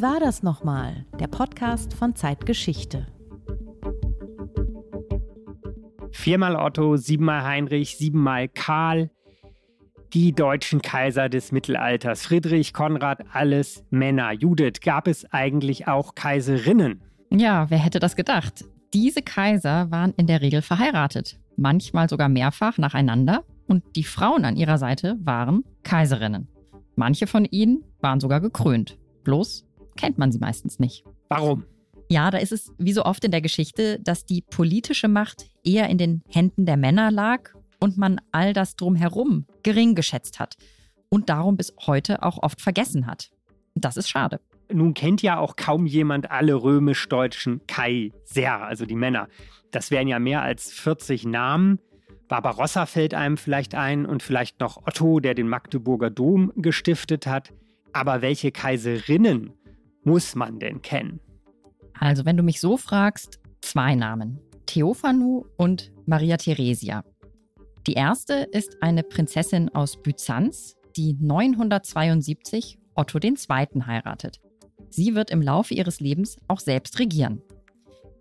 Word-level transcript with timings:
Wie 0.00 0.02
war 0.02 0.18
das 0.18 0.42
nochmal? 0.42 1.04
Der 1.18 1.26
Podcast 1.26 1.92
von 1.92 2.16
Zeitgeschichte. 2.16 3.06
Viermal 6.10 6.56
Otto, 6.56 6.96
siebenmal 6.96 7.44
Heinrich, 7.44 7.98
siebenmal 7.98 8.48
Karl. 8.48 9.10
Die 10.14 10.32
deutschen 10.32 10.80
Kaiser 10.80 11.28
des 11.28 11.52
Mittelalters. 11.52 12.22
Friedrich, 12.22 12.72
Konrad, 12.72 13.26
alles 13.34 13.84
Männer. 13.90 14.32
Judith, 14.32 14.80
gab 14.82 15.06
es 15.06 15.30
eigentlich 15.34 15.86
auch 15.86 16.14
Kaiserinnen? 16.14 17.02
Ja, 17.28 17.68
wer 17.68 17.76
hätte 17.76 17.98
das 17.98 18.16
gedacht? 18.16 18.64
Diese 18.94 19.20
Kaiser 19.20 19.90
waren 19.90 20.14
in 20.16 20.26
der 20.26 20.40
Regel 20.40 20.62
verheiratet, 20.62 21.38
manchmal 21.56 22.08
sogar 22.08 22.30
mehrfach 22.30 22.78
nacheinander, 22.78 23.44
und 23.66 23.84
die 23.96 24.04
Frauen 24.04 24.46
an 24.46 24.56
ihrer 24.56 24.78
Seite 24.78 25.18
waren 25.20 25.62
Kaiserinnen. 25.82 26.48
Manche 26.96 27.26
von 27.26 27.44
ihnen 27.44 27.84
waren 28.00 28.18
sogar 28.18 28.40
gekrönt. 28.40 28.96
Bloß 29.24 29.69
kennt 29.96 30.18
man 30.18 30.32
sie 30.32 30.38
meistens 30.38 30.78
nicht. 30.78 31.04
Warum? 31.28 31.64
Ja, 32.08 32.30
da 32.30 32.38
ist 32.38 32.52
es 32.52 32.72
wie 32.78 32.92
so 32.92 33.04
oft 33.04 33.24
in 33.24 33.30
der 33.30 33.40
Geschichte, 33.40 34.00
dass 34.00 34.24
die 34.24 34.42
politische 34.42 35.06
Macht 35.06 35.48
eher 35.62 35.88
in 35.88 35.96
den 35.96 36.22
Händen 36.28 36.66
der 36.66 36.76
Männer 36.76 37.12
lag 37.12 37.50
und 37.78 37.98
man 37.98 38.20
all 38.32 38.52
das 38.52 38.74
drumherum 38.74 39.46
gering 39.62 39.94
geschätzt 39.94 40.40
hat 40.40 40.56
und 41.08 41.28
darum 41.28 41.56
bis 41.56 41.72
heute 41.86 42.22
auch 42.22 42.42
oft 42.42 42.60
vergessen 42.60 43.06
hat. 43.06 43.30
Das 43.74 43.96
ist 43.96 44.08
schade. 44.08 44.40
Nun 44.72 44.94
kennt 44.94 45.22
ja 45.22 45.38
auch 45.38 45.56
kaum 45.56 45.86
jemand 45.86 46.30
alle 46.30 46.54
römisch-deutschen 46.54 47.66
Kaiser, 47.66 48.62
also 48.62 48.86
die 48.86 48.94
Männer. 48.94 49.28
Das 49.70 49.90
wären 49.90 50.08
ja 50.08 50.18
mehr 50.18 50.42
als 50.42 50.72
40 50.72 51.26
Namen. 51.26 51.78
Barbarossa 52.28 52.86
fällt 52.86 53.14
einem 53.14 53.36
vielleicht 53.36 53.74
ein 53.74 54.06
und 54.06 54.22
vielleicht 54.22 54.60
noch 54.60 54.86
Otto, 54.86 55.20
der 55.20 55.34
den 55.34 55.48
Magdeburger 55.48 56.10
Dom 56.10 56.52
gestiftet 56.56 57.26
hat. 57.26 57.52
Aber 57.92 58.22
welche 58.22 58.52
Kaiserinnen 58.52 59.50
muss 60.04 60.34
man 60.34 60.58
denn 60.58 60.82
kennen? 60.82 61.20
Also, 61.98 62.24
wenn 62.24 62.36
du 62.36 62.42
mich 62.42 62.60
so 62.60 62.76
fragst, 62.76 63.40
zwei 63.60 63.94
Namen: 63.94 64.40
Theophanu 64.66 65.44
und 65.56 65.92
Maria 66.06 66.36
Theresia. 66.36 67.04
Die 67.86 67.94
erste 67.94 68.34
ist 68.52 68.82
eine 68.82 69.02
Prinzessin 69.02 69.68
aus 69.74 70.00
Byzanz, 70.02 70.76
die 70.96 71.16
972 71.20 72.78
Otto 72.94 73.18
II. 73.18 73.36
heiratet. 73.86 74.40
Sie 74.90 75.14
wird 75.14 75.30
im 75.30 75.40
Laufe 75.40 75.74
ihres 75.74 76.00
Lebens 76.00 76.36
auch 76.48 76.60
selbst 76.60 76.98
regieren. 76.98 77.42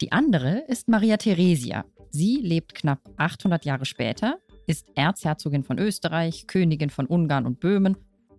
Die 0.01 0.11
andere 0.11 0.63
ist 0.67 0.87
Maria 0.87 1.17
Theresia. 1.17 1.83
Sie 2.11 2.37
lebt 2.37 2.73
knapp 2.73 3.01
800 3.17 3.65
Jahre 3.65 3.85
später, 3.85 4.39
ist 4.65 4.87
Erzherzogin 4.95 5.63
von 5.63 5.77
Österreich, 5.77 6.47
Königin 6.47 6.89
von 6.89 7.05
Ungarn 7.05 7.45
und 7.45 7.59
Böhmen 7.59 7.97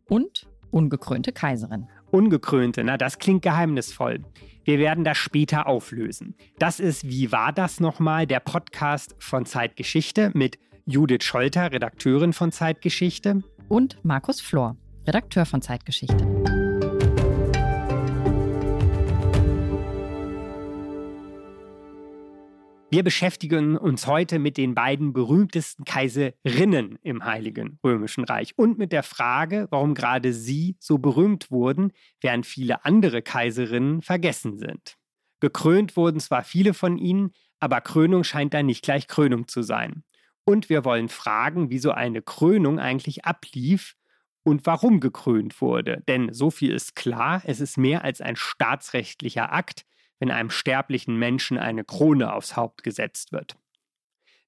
und 0.09 0.47
ungekrönte 0.71 1.33
Kaiserin. 1.33 1.89
Ungekrönte, 2.11 2.85
na 2.85 2.97
das 2.97 3.19
klingt 3.19 3.43
geheimnisvoll. 3.43 4.21
Wir 4.65 4.79
werden 4.79 5.05
das 5.05 5.17
später 5.17 5.67
auflösen. 5.67 6.35
Das 6.59 6.81
ist 6.81 7.09
Wie 7.09 7.33
war 7.33 7.53
das 7.53 7.81
nochmal? 7.81 8.27
Der 8.27 8.41
Podcast 8.41 9.17
von 9.19 9.47
Zeitgeschichte 9.47 10.31
mit 10.35 10.59
Judith 10.87 11.25
Scholter, 11.25 11.73
Redakteurin 11.73 12.33
von 12.33 12.53
Zeitgeschichte. 12.53 13.43
Und 13.69 13.99
Markus 14.05 14.41
Flor, 14.41 14.77
Redakteur 15.07 15.47
von 15.47 15.63
Zeitgeschichte. 15.63 16.60
Wir 22.93 23.05
beschäftigen 23.05 23.77
uns 23.77 24.09
heute 24.09 24.41
mit 24.41 24.57
den 24.57 24.75
beiden 24.75 25.13
berühmtesten 25.13 25.85
Kaiserinnen 25.85 26.99
im 27.03 27.25
Heiligen 27.25 27.79
Römischen 27.85 28.25
Reich 28.25 28.59
und 28.59 28.79
mit 28.79 28.91
der 28.91 29.05
Frage, 29.05 29.69
warum 29.71 29.95
gerade 29.95 30.33
sie 30.33 30.75
so 30.81 30.99
berühmt 30.99 31.53
wurden, 31.53 31.93
während 32.21 32.47
viele 32.47 32.85
andere 32.85 33.23
Kaiserinnen 33.23 34.03
vergessen 34.03 34.59
sind. 34.59 34.97
Gekrönt 35.39 35.97
wurden 35.97 36.19
zwar 36.19 36.43
viele 36.43 36.75
von 36.75 36.99
ihnen, 36.99 37.31
aber 37.61 37.81
Krönung 37.81 38.25
scheint 38.25 38.55
da 38.55 38.63
nicht 38.65 38.83
gleich 38.83 39.07
Krönung 39.07 39.47
zu 39.47 39.63
sein. 39.63 40.03
Und 40.45 40.69
wir 40.69 40.85
wollen 40.85 41.09
fragen, 41.09 41.71
wie 41.71 41.79
so 41.79 41.93
eine 41.93 42.23
Krönung 42.23 42.81
eigentlich 42.81 43.25
ablief 43.25 43.95
und 44.43 44.67
warum 44.67 44.99
gekrönt 44.99 45.61
wurde. 45.61 46.03
Denn 46.09 46.33
so 46.33 46.51
viel 46.51 46.73
ist 46.73 46.97
klar, 46.97 47.41
es 47.45 47.61
ist 47.61 47.79
mehr 47.79 48.03
als 48.03 48.21
ein 48.21 48.35
staatsrechtlicher 48.35 49.53
Akt, 49.53 49.85
wenn 50.21 50.31
einem 50.31 50.51
sterblichen 50.51 51.19
Menschen 51.19 51.59
eine 51.59 51.83
Krone 51.83 52.33
aufs 52.33 52.55
Haupt 52.55 52.85
gesetzt 52.85 53.33
wird. 53.33 53.57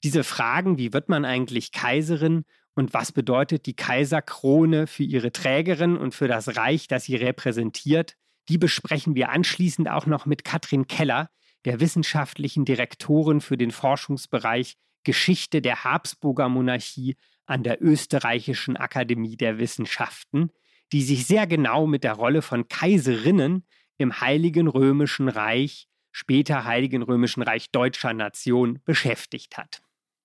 Diese 0.05 0.23
Fragen, 0.23 0.79
wie 0.79 0.93
wird 0.93 1.09
man 1.09 1.25
eigentlich 1.25 1.73
Kaiserin 1.73 2.45
und 2.75 2.95
was 2.95 3.13
bedeutet 3.13 3.67
die 3.67 3.75
Kaiserkrone 3.75 4.87
für 4.87 5.03
ihre 5.03 5.33
Trägerin 5.33 5.97
und 5.97 6.15
für 6.15 6.29
das 6.29 6.57
Reich, 6.57 6.89
das 6.89 7.05
sie 7.05 7.17
repräsentiert, 7.17 8.17
die 8.49 8.59
besprechen 8.59 9.15
wir 9.15 9.31
anschließend 9.31 9.89
auch 9.89 10.07
noch 10.07 10.27
mit 10.27 10.45
Katrin 10.45 10.87
Keller, 10.87 11.31
der 11.65 11.81
wissenschaftlichen 11.81 12.65
Direktorin 12.65 13.41
für 13.41 13.57
den 13.57 13.71
Forschungsbereich 13.71 14.77
Geschichte 15.05 15.63
der 15.63 15.85
Habsburger 15.85 16.49
Monarchie 16.49 17.17
an 17.47 17.63
der 17.63 17.83
Österreichischen 17.83 18.77
Akademie 18.77 19.37
der 19.37 19.59
Wissenschaften, 19.59 20.51
die 20.93 21.03
sich 21.03 21.27
sehr 21.27 21.47
genau 21.47 21.87
mit 21.87 22.05
der 22.05 22.15
Rolle 22.15 22.43
von 22.43 22.69
Kaiserinnen 22.69 23.67
im 24.03 24.21
Heiligen 24.21 24.69
Römischen 24.69 25.29
Reich, 25.29 25.89
später 26.13 26.65
Heiligen 26.65 27.03
Römischen 27.03 27.43
Reich 27.43 27.71
deutscher 27.71 28.13
Nation 28.13 28.81
beschäftigt 28.85 29.57
hat. 29.57 29.81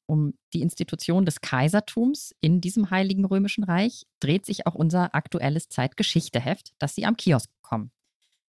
Um 0.09 0.33
die 0.53 0.61
Institution 0.61 1.25
des 1.25 1.41
Kaisertums 1.41 2.33
in 2.39 2.61
diesem 2.61 2.91
Heiligen 2.91 3.25
Römischen 3.25 3.63
Reich 3.63 4.05
dreht 4.19 4.45
sich 4.45 4.65
auch 4.65 4.75
unser 4.75 5.13
aktuelles 5.13 5.67
Zeitgeschichteheft, 5.69 6.71
das 6.79 6.95
Sie 6.95 7.05
am 7.05 7.17
Kiosk 7.17 7.49
bekommen. 7.61 7.91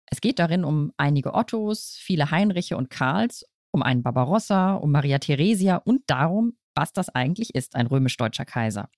Es 0.06 0.20
geht 0.20 0.38
darin 0.38 0.64
um 0.64 0.92
einige 0.96 1.34
Ottos, 1.34 1.96
viele 1.98 2.30
Heinriche 2.30 2.76
und 2.76 2.90
Karls, 2.90 3.44
um 3.72 3.82
einen 3.82 4.02
Barbarossa, 4.02 4.74
um 4.74 4.92
Maria 4.92 5.18
Theresia 5.18 5.76
und 5.76 6.02
darum, 6.06 6.56
was 6.74 6.92
das 6.92 7.08
eigentlich 7.08 7.54
ist, 7.54 7.74
ein 7.74 7.86
römisch-deutscher 7.86 8.44
Kaiser. 8.44 8.90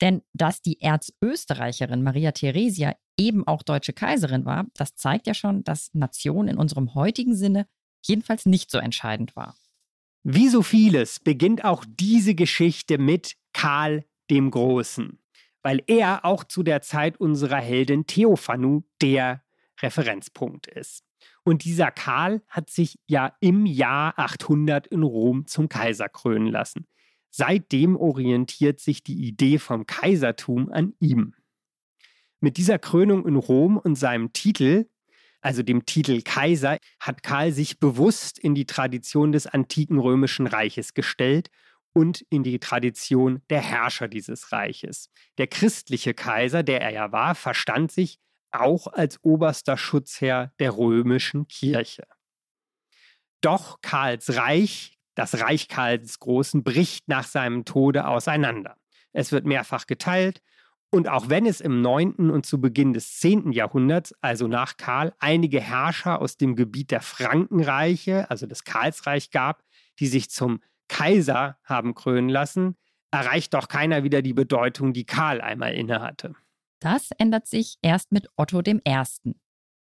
Denn 0.00 0.22
dass 0.32 0.60
die 0.60 0.80
Erzösterreicherin 0.80 2.02
Maria 2.02 2.32
Theresia 2.32 2.94
eben 3.16 3.46
auch 3.46 3.62
deutsche 3.62 3.92
Kaiserin 3.92 4.44
war, 4.44 4.66
das 4.74 4.94
zeigt 4.94 5.26
ja 5.26 5.34
schon, 5.34 5.64
dass 5.64 5.94
Nation 5.94 6.48
in 6.48 6.58
unserem 6.58 6.94
heutigen 6.94 7.34
Sinne 7.34 7.66
jedenfalls 8.04 8.46
nicht 8.46 8.70
so 8.70 8.78
entscheidend 8.78 9.36
war. 9.36 9.56
Wie 10.22 10.48
so 10.48 10.62
vieles 10.62 11.20
beginnt 11.20 11.64
auch 11.64 11.84
diese 11.88 12.34
Geschichte 12.34 12.98
mit 12.98 13.36
Karl 13.52 14.04
dem 14.28 14.50
Großen, 14.50 15.18
weil 15.62 15.82
er 15.86 16.24
auch 16.24 16.44
zu 16.44 16.62
der 16.62 16.82
Zeit 16.82 17.18
unserer 17.18 17.60
Heldin 17.60 18.06
Theophanu 18.06 18.82
der 19.00 19.42
Referenzpunkt 19.80 20.66
ist. 20.66 21.04
Und 21.44 21.64
dieser 21.64 21.90
Karl 21.90 22.42
hat 22.48 22.70
sich 22.70 22.98
ja 23.06 23.36
im 23.40 23.66
Jahr 23.66 24.18
800 24.18 24.88
in 24.88 25.02
Rom 25.04 25.46
zum 25.46 25.68
Kaiser 25.68 26.08
krönen 26.08 26.48
lassen. 26.48 26.86
Seitdem 27.38 27.96
orientiert 27.96 28.80
sich 28.80 29.02
die 29.02 29.26
Idee 29.28 29.58
vom 29.58 29.84
Kaisertum 29.84 30.72
an 30.72 30.94
ihm. 31.00 31.34
Mit 32.40 32.56
dieser 32.56 32.78
Krönung 32.78 33.28
in 33.28 33.36
Rom 33.36 33.76
und 33.76 33.94
seinem 33.96 34.32
Titel, 34.32 34.88
also 35.42 35.62
dem 35.62 35.84
Titel 35.84 36.22
Kaiser, 36.22 36.78
hat 36.98 37.22
Karl 37.22 37.52
sich 37.52 37.78
bewusst 37.78 38.38
in 38.38 38.54
die 38.54 38.64
Tradition 38.64 39.32
des 39.32 39.46
antiken 39.46 39.98
römischen 39.98 40.46
Reiches 40.46 40.94
gestellt 40.94 41.50
und 41.92 42.24
in 42.30 42.42
die 42.42 42.58
Tradition 42.58 43.42
der 43.50 43.60
Herrscher 43.60 44.08
dieses 44.08 44.50
Reiches. 44.52 45.10
Der 45.36 45.46
christliche 45.46 46.14
Kaiser, 46.14 46.62
der 46.62 46.80
er 46.80 46.90
ja 46.94 47.12
war, 47.12 47.34
verstand 47.34 47.92
sich 47.92 48.18
auch 48.50 48.86
als 48.86 49.22
oberster 49.22 49.76
Schutzherr 49.76 50.54
der 50.58 50.78
römischen 50.78 51.48
Kirche. 51.48 52.06
Doch 53.42 53.82
Karls 53.82 54.36
Reich, 54.36 54.95
das 55.16 55.40
Reich 55.40 55.66
Karls 55.66 56.20
Großen, 56.20 56.62
bricht 56.62 57.08
nach 57.08 57.24
seinem 57.24 57.64
Tode 57.64 58.06
auseinander. 58.06 58.76
Es 59.12 59.32
wird 59.32 59.46
mehrfach 59.46 59.86
geteilt 59.86 60.42
und 60.90 61.08
auch 61.08 61.28
wenn 61.28 61.46
es 61.46 61.60
im 61.60 61.82
9. 61.82 62.30
und 62.30 62.46
zu 62.46 62.60
Beginn 62.60 62.92
des 62.92 63.18
10. 63.18 63.50
Jahrhunderts, 63.50 64.14
also 64.20 64.46
nach 64.46 64.76
Karl, 64.76 65.12
einige 65.18 65.60
Herrscher 65.60 66.20
aus 66.20 66.36
dem 66.36 66.54
Gebiet 66.54 66.90
der 66.90 67.00
Frankenreiche, 67.00 68.30
also 68.30 68.46
des 68.46 68.64
Karlsreich 68.64 69.30
gab, 69.30 69.64
die 69.98 70.06
sich 70.06 70.30
zum 70.30 70.60
Kaiser 70.88 71.58
haben 71.64 71.94
krönen 71.94 72.28
lassen, 72.28 72.76
erreicht 73.10 73.54
doch 73.54 73.68
keiner 73.68 74.04
wieder 74.04 74.22
die 74.22 74.34
Bedeutung, 74.34 74.92
die 74.92 75.04
Karl 75.04 75.40
einmal 75.40 75.74
innehatte. 75.74 76.34
Das 76.78 77.10
ändert 77.12 77.46
sich 77.46 77.78
erst 77.82 78.12
mit 78.12 78.28
Otto 78.36 78.60
I. 78.60 78.80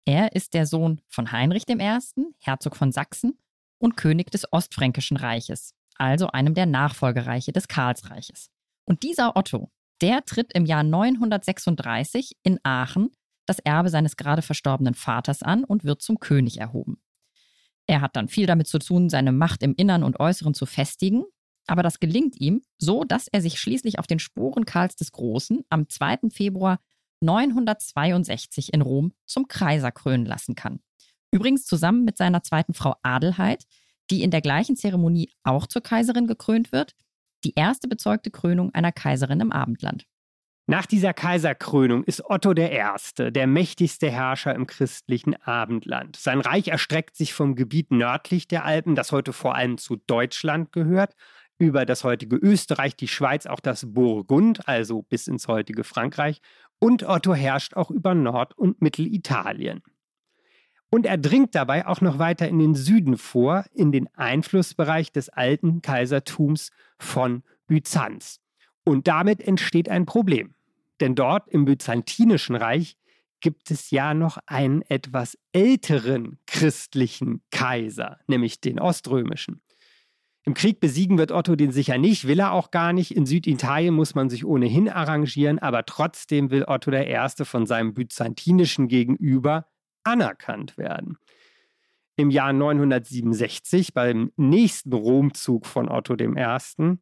Er 0.05 0.35
ist 0.35 0.53
der 0.53 0.65
Sohn 0.65 1.01
von 1.07 1.31
Heinrich 1.31 1.67
I., 1.67 1.99
Herzog 2.39 2.75
von 2.77 2.91
Sachsen 2.91 3.37
und 3.77 3.97
König 3.97 4.31
des 4.31 4.51
Ostfränkischen 4.51 5.17
Reiches, 5.17 5.73
also 5.97 6.27
einem 6.27 6.53
der 6.53 6.65
Nachfolgereiche 6.65 7.51
des 7.51 7.67
Karlsreiches. 7.67 8.49
Und 8.85 9.03
dieser 9.03 9.35
Otto, 9.35 9.71
der 10.01 10.23
tritt 10.25 10.53
im 10.53 10.65
Jahr 10.65 10.83
936 10.83 12.37
in 12.43 12.59
Aachen 12.63 13.11
das 13.45 13.59
Erbe 13.59 13.89
seines 13.89 14.17
gerade 14.17 14.41
verstorbenen 14.41 14.95
Vaters 14.95 15.43
an 15.43 15.63
und 15.63 15.83
wird 15.83 16.01
zum 16.01 16.19
König 16.19 16.59
erhoben. 16.59 16.97
Er 17.87 18.01
hat 18.01 18.15
dann 18.15 18.27
viel 18.27 18.47
damit 18.47 18.67
zu 18.67 18.79
tun, 18.79 19.09
seine 19.09 19.31
Macht 19.31 19.61
im 19.61 19.75
Innern 19.75 20.03
und 20.03 20.19
Äußeren 20.19 20.53
zu 20.53 20.65
festigen, 20.65 21.23
aber 21.67 21.83
das 21.83 21.99
gelingt 21.99 22.39
ihm 22.39 22.61
so, 22.77 23.03
dass 23.03 23.27
er 23.27 23.41
sich 23.41 23.59
schließlich 23.59 23.99
auf 23.99 24.07
den 24.07 24.19
Spuren 24.19 24.65
Karls 24.65 24.95
des 24.95 25.11
Großen 25.11 25.63
am 25.69 25.89
2. 25.89 26.29
Februar 26.31 26.79
962 27.21 28.73
in 28.73 28.81
Rom 28.81 29.13
zum 29.25 29.47
Kaiser 29.47 29.91
krönen 29.91 30.25
lassen 30.25 30.55
kann. 30.55 30.79
Übrigens 31.35 31.65
zusammen 31.65 32.05
mit 32.05 32.17
seiner 32.17 32.43
zweiten 32.43 32.73
Frau 32.73 32.95
Adelheid, 33.03 33.65
die 34.09 34.23
in 34.23 34.31
der 34.31 34.39
gleichen 34.39 34.77
Zeremonie 34.77 35.29
auch 35.43 35.67
zur 35.67 35.83
Kaiserin 35.83 36.27
gekrönt 36.27 36.71
wird, 36.71 36.95
die 37.43 37.51
erste 37.57 37.89
bezeugte 37.89 38.31
Krönung 38.31 38.73
einer 38.73 38.93
Kaiserin 38.93 39.41
im 39.41 39.51
Abendland. 39.51 40.05
Nach 40.65 40.85
dieser 40.85 41.13
Kaiserkrönung 41.13 42.05
ist 42.05 42.23
Otto 42.23 42.53
I., 42.53 42.79
der 43.31 43.47
mächtigste 43.47 44.09
Herrscher 44.09 44.55
im 44.55 44.65
christlichen 44.65 45.35
Abendland. 45.43 46.15
Sein 46.15 46.39
Reich 46.39 46.69
erstreckt 46.69 47.17
sich 47.17 47.33
vom 47.33 47.55
Gebiet 47.55 47.91
nördlich 47.91 48.47
der 48.47 48.63
Alpen, 48.63 48.95
das 48.95 49.11
heute 49.11 49.33
vor 49.33 49.55
allem 49.55 49.77
zu 49.77 49.97
Deutschland 50.07 50.71
gehört, 50.71 51.15
über 51.57 51.85
das 51.85 52.05
heutige 52.05 52.37
Österreich, 52.37 52.95
die 52.95 53.09
Schweiz, 53.09 53.45
auch 53.45 53.59
das 53.59 53.93
Burgund, 53.93 54.69
also 54.69 55.01
bis 55.01 55.27
ins 55.27 55.49
heutige 55.49 55.83
Frankreich, 55.83 56.39
und 56.79 57.03
Otto 57.03 57.35
herrscht 57.35 57.73
auch 57.73 57.91
über 57.91 58.15
Nord- 58.15 58.57
und 58.57 58.81
Mittelitalien. 58.81 59.83
Und 60.95 61.05
er 61.05 61.17
dringt 61.17 61.55
dabei 61.55 61.87
auch 61.87 61.99
noch 61.99 62.19
weiter 62.19 62.47
in 62.47 62.57
den 62.57 62.73
Süden 62.73 63.17
vor, 63.17 63.65
in 63.73 63.91
den 63.91 64.07
Einflussbereich 64.15 65.11
des 65.11 65.27
alten 65.27 65.81
Kaisertums 65.81 66.71
von 66.97 67.43
Byzanz. 67.67 68.39
Und 68.85 69.05
damit 69.05 69.41
entsteht 69.41 69.89
ein 69.89 70.05
Problem. 70.05 70.55
Denn 71.01 71.13
dort 71.13 71.49
im 71.49 71.65
Byzantinischen 71.65 72.55
Reich 72.55 72.95
gibt 73.41 73.71
es 73.71 73.91
ja 73.91 74.13
noch 74.13 74.37
einen 74.45 74.83
etwas 74.83 75.37
älteren 75.51 76.39
christlichen 76.47 77.41
Kaiser, 77.51 78.19
nämlich 78.27 78.61
den 78.61 78.79
oströmischen. 78.79 79.61
Im 80.45 80.53
Krieg 80.53 80.79
besiegen 80.79 81.17
wird 81.17 81.33
Otto 81.33 81.57
den 81.57 81.73
sicher 81.73 81.97
nicht, 81.97 82.25
will 82.25 82.39
er 82.39 82.53
auch 82.53 82.71
gar 82.71 82.93
nicht. 82.93 83.13
In 83.13 83.25
Süditalien 83.25 83.93
muss 83.93 84.15
man 84.15 84.29
sich 84.29 84.45
ohnehin 84.45 84.87
arrangieren, 84.87 85.59
aber 85.59 85.85
trotzdem 85.85 86.51
will 86.51 86.63
Otto 86.65 86.93
I. 86.93 87.17
von 87.43 87.65
seinem 87.65 87.93
byzantinischen 87.93 88.87
Gegenüber 88.87 89.67
anerkannt 90.05 90.77
werden. 90.77 91.17
Im 92.15 92.29
Jahr 92.29 92.53
967, 92.53 93.93
beim 93.93 94.31
nächsten 94.37 94.93
Romzug 94.93 95.65
von 95.65 95.89
Otto 95.89 96.15
I., 96.15 96.97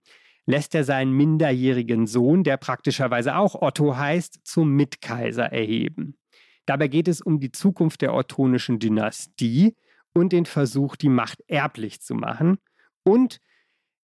lässt 0.45 0.75
er 0.75 0.83
seinen 0.83 1.13
minderjährigen 1.13 2.07
Sohn, 2.07 2.43
der 2.43 2.57
praktischerweise 2.57 3.35
auch 3.35 3.61
Otto 3.61 3.95
heißt, 3.95 4.39
zum 4.43 4.71
Mitkaiser 4.71 5.45
erheben. 5.45 6.17
Dabei 6.65 6.87
geht 6.87 7.07
es 7.07 7.21
um 7.21 7.39
die 7.39 7.51
Zukunft 7.51 8.01
der 8.01 8.13
ottonischen 8.13 8.79
Dynastie 8.79 9.75
und 10.13 10.31
den 10.31 10.45
Versuch, 10.45 10.95
die 10.95 11.09
Macht 11.09 11.43
erblich 11.47 12.01
zu 12.01 12.15
machen. 12.15 12.57
Und 13.03 13.39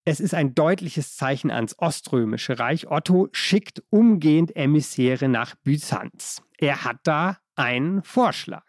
es 0.05 0.19
ist 0.19 0.33
ein 0.33 0.55
deutliches 0.55 1.15
Zeichen 1.15 1.51
ans 1.51 1.75
Oströmische 1.77 2.59
Reich. 2.59 2.89
Otto 2.89 3.29
schickt 3.31 3.83
umgehend 3.89 4.55
Emissäre 4.55 5.27
nach 5.27 5.55
Byzanz. 5.63 6.41
Er 6.57 6.83
hat 6.83 6.97
da 7.03 7.37
einen 7.55 8.03
Vorschlag. 8.03 8.65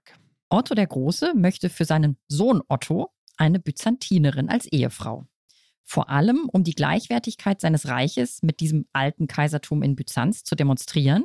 Otto 0.50 0.74
der 0.74 0.86
Große 0.86 1.32
möchte 1.34 1.70
für 1.70 1.84
seinen 1.84 2.18
Sohn 2.28 2.60
Otto 2.68 3.10
eine 3.36 3.58
Byzantinerin 3.58 4.48
als 4.50 4.66
Ehefrau 4.66 5.26
vor 5.90 6.08
allem 6.08 6.48
um 6.52 6.62
die 6.62 6.76
Gleichwertigkeit 6.76 7.60
seines 7.60 7.88
Reiches 7.88 8.44
mit 8.44 8.60
diesem 8.60 8.86
alten 8.92 9.26
Kaisertum 9.26 9.82
in 9.82 9.96
Byzanz 9.96 10.44
zu 10.44 10.54
demonstrieren. 10.54 11.24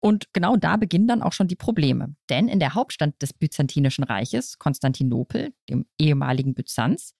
Und 0.00 0.32
genau 0.32 0.56
da 0.56 0.78
beginnen 0.78 1.06
dann 1.06 1.22
auch 1.22 1.34
schon 1.34 1.46
die 1.46 1.56
Probleme. 1.56 2.16
Denn 2.30 2.48
in 2.48 2.58
der 2.58 2.74
Hauptstadt 2.74 3.20
des 3.20 3.34
Byzantinischen 3.34 4.02
Reiches, 4.02 4.58
Konstantinopel, 4.58 5.52
dem 5.68 5.84
ehemaligen 5.98 6.54
Byzanz, 6.54 7.14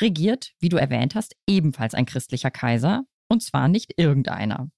regiert, 0.00 0.54
wie 0.58 0.70
du 0.70 0.78
erwähnt 0.78 1.14
hast, 1.14 1.36
ebenfalls 1.46 1.92
ein 1.92 2.06
christlicher 2.06 2.50
Kaiser, 2.50 3.04
und 3.28 3.42
zwar 3.42 3.68
nicht 3.68 3.92
irgendeiner. 3.98 4.70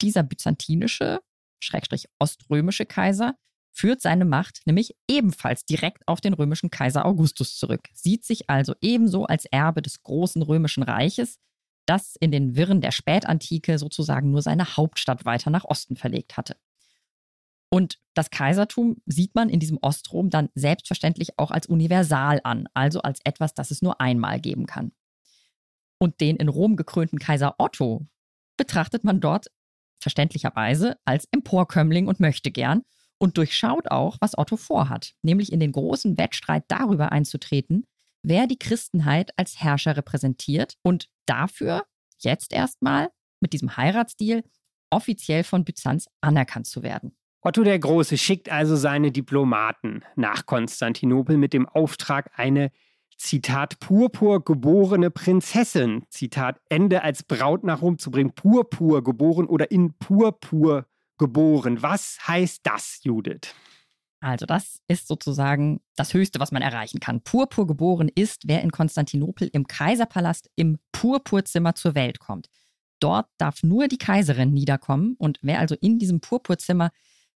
Dieser 0.00 0.24
byzantinische, 0.24 1.20
schrägstrich 1.60 2.08
oströmische 2.18 2.84
Kaiser 2.84 3.36
führt 3.72 4.02
seine 4.02 4.24
Macht 4.24 4.60
nämlich 4.66 4.94
ebenfalls 5.08 5.64
direkt 5.64 6.06
auf 6.06 6.20
den 6.20 6.34
römischen 6.34 6.70
Kaiser 6.70 7.04
Augustus 7.06 7.56
zurück, 7.56 7.88
sieht 7.92 8.24
sich 8.24 8.48
also 8.48 8.74
ebenso 8.80 9.24
als 9.24 9.46
Erbe 9.46 9.82
des 9.82 10.02
großen 10.02 10.42
römischen 10.42 10.82
Reiches, 10.82 11.38
das 11.86 12.14
in 12.16 12.30
den 12.30 12.54
Wirren 12.54 12.80
der 12.80 12.92
Spätantike 12.92 13.78
sozusagen 13.78 14.30
nur 14.30 14.42
seine 14.42 14.76
Hauptstadt 14.76 15.24
weiter 15.24 15.50
nach 15.50 15.64
Osten 15.64 15.96
verlegt 15.96 16.36
hatte. 16.36 16.56
Und 17.70 17.98
das 18.12 18.28
Kaisertum 18.28 18.98
sieht 19.06 19.34
man 19.34 19.48
in 19.48 19.58
diesem 19.58 19.78
Ostrom 19.80 20.28
dann 20.28 20.50
selbstverständlich 20.54 21.38
auch 21.38 21.50
als 21.50 21.66
universal 21.66 22.40
an, 22.44 22.68
also 22.74 23.00
als 23.00 23.20
etwas, 23.24 23.54
das 23.54 23.70
es 23.70 23.80
nur 23.80 23.98
einmal 23.98 24.40
geben 24.40 24.66
kann. 24.66 24.92
Und 25.98 26.20
den 26.20 26.36
in 26.36 26.48
Rom 26.48 26.76
gekrönten 26.76 27.18
Kaiser 27.18 27.54
Otto 27.58 28.06
betrachtet 28.58 29.04
man 29.04 29.20
dort 29.20 29.46
verständlicherweise 30.00 30.98
als 31.06 31.26
Emporkömmling 31.32 32.08
und 32.08 32.20
möchte 32.20 32.50
gern 32.50 32.82
und 33.22 33.38
durchschaut 33.38 33.88
auch, 33.88 34.16
was 34.20 34.36
Otto 34.36 34.56
vorhat, 34.56 35.14
nämlich 35.22 35.52
in 35.52 35.60
den 35.60 35.70
großen 35.70 36.18
Wettstreit 36.18 36.64
darüber 36.66 37.12
einzutreten, 37.12 37.84
wer 38.24 38.48
die 38.48 38.58
Christenheit 38.58 39.30
als 39.38 39.60
Herrscher 39.60 39.96
repräsentiert 39.96 40.74
und 40.82 41.08
dafür 41.24 41.84
jetzt 42.18 42.52
erstmal 42.52 43.10
mit 43.40 43.52
diesem 43.52 43.76
Heiratsdeal 43.76 44.42
offiziell 44.90 45.44
von 45.44 45.64
Byzanz 45.64 46.08
anerkannt 46.20 46.66
zu 46.66 46.82
werden. 46.82 47.16
Otto 47.42 47.62
der 47.62 47.78
Große 47.78 48.18
schickt 48.18 48.50
also 48.50 48.74
seine 48.74 49.12
Diplomaten 49.12 50.02
nach 50.16 50.44
Konstantinopel 50.46 51.36
mit 51.36 51.52
dem 51.52 51.68
Auftrag, 51.68 52.30
eine 52.34 52.72
Zitat 53.16 53.78
Purpur 53.78 54.44
geborene 54.44 55.12
Prinzessin, 55.12 56.04
Zitat 56.08 56.60
Ende 56.68 57.02
als 57.02 57.22
Braut 57.22 57.62
nach 57.62 57.82
Rom 57.82 57.98
zu 57.98 58.10
bringen, 58.10 58.32
Purpur 58.34 59.04
geboren 59.04 59.46
oder 59.46 59.70
in 59.70 59.94
Purpur 59.94 60.86
geboren. 61.22 61.82
Was 61.82 62.18
heißt 62.26 62.62
das, 62.64 62.98
Judith? 63.04 63.54
Also 64.18 64.44
das 64.44 64.80
ist 64.88 65.06
sozusagen 65.06 65.80
das 65.94 66.14
Höchste, 66.14 66.40
was 66.40 66.50
man 66.50 66.62
erreichen 66.62 66.98
kann. 66.98 67.20
Purpur 67.20 67.68
geboren 67.68 68.10
ist, 68.12 68.48
wer 68.48 68.60
in 68.60 68.72
Konstantinopel 68.72 69.48
im 69.52 69.68
Kaiserpalast 69.68 70.50
im 70.56 70.80
Purpurzimmer 70.90 71.76
zur 71.76 71.94
Welt 71.94 72.18
kommt. 72.18 72.48
Dort 72.98 73.28
darf 73.38 73.62
nur 73.62 73.86
die 73.86 73.98
Kaiserin 73.98 74.52
niederkommen 74.52 75.14
und 75.16 75.38
wer 75.42 75.60
also 75.60 75.76
in 75.80 76.00
diesem 76.00 76.20
Purpurzimmer 76.20 76.90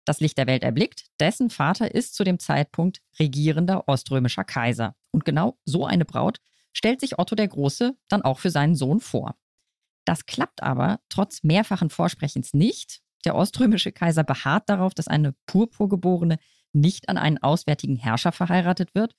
das 0.03 0.19
Licht 0.19 0.39
der 0.39 0.47
Welt 0.47 0.63
erblickt, 0.63 1.05
dessen 1.19 1.51
Vater 1.51 1.93
ist 1.93 2.15
zu 2.15 2.23
dem 2.23 2.39
Zeitpunkt 2.39 3.03
regierender 3.19 3.87
oströmischer 3.87 4.45
Kaiser. 4.45 4.95
Und 5.11 5.25
genau 5.25 5.59
so 5.63 5.85
eine 5.85 6.05
Braut 6.05 6.39
stellt 6.73 7.01
sich 7.01 7.19
Otto 7.19 7.35
der 7.35 7.49
Große 7.49 7.95
dann 8.07 8.23
auch 8.23 8.39
für 8.39 8.49
seinen 8.49 8.75
Sohn 8.75 8.99
vor. 8.99 9.35
Das 10.05 10.25
klappt 10.25 10.63
aber 10.63 11.01
trotz 11.09 11.43
mehrfachen 11.43 11.91
Vorsprechens 11.91 12.55
nicht 12.55 13.04
der 13.25 13.35
oströmische 13.35 13.91
Kaiser 13.91 14.23
beharrt 14.23 14.69
darauf, 14.69 14.93
dass 14.93 15.07
eine 15.07 15.33
Purpurgeborene 15.47 16.37
nicht 16.73 17.09
an 17.09 17.17
einen 17.17 17.37
auswärtigen 17.37 17.95
Herrscher 17.95 18.31
verheiratet 18.31 18.93
wird 18.93 19.15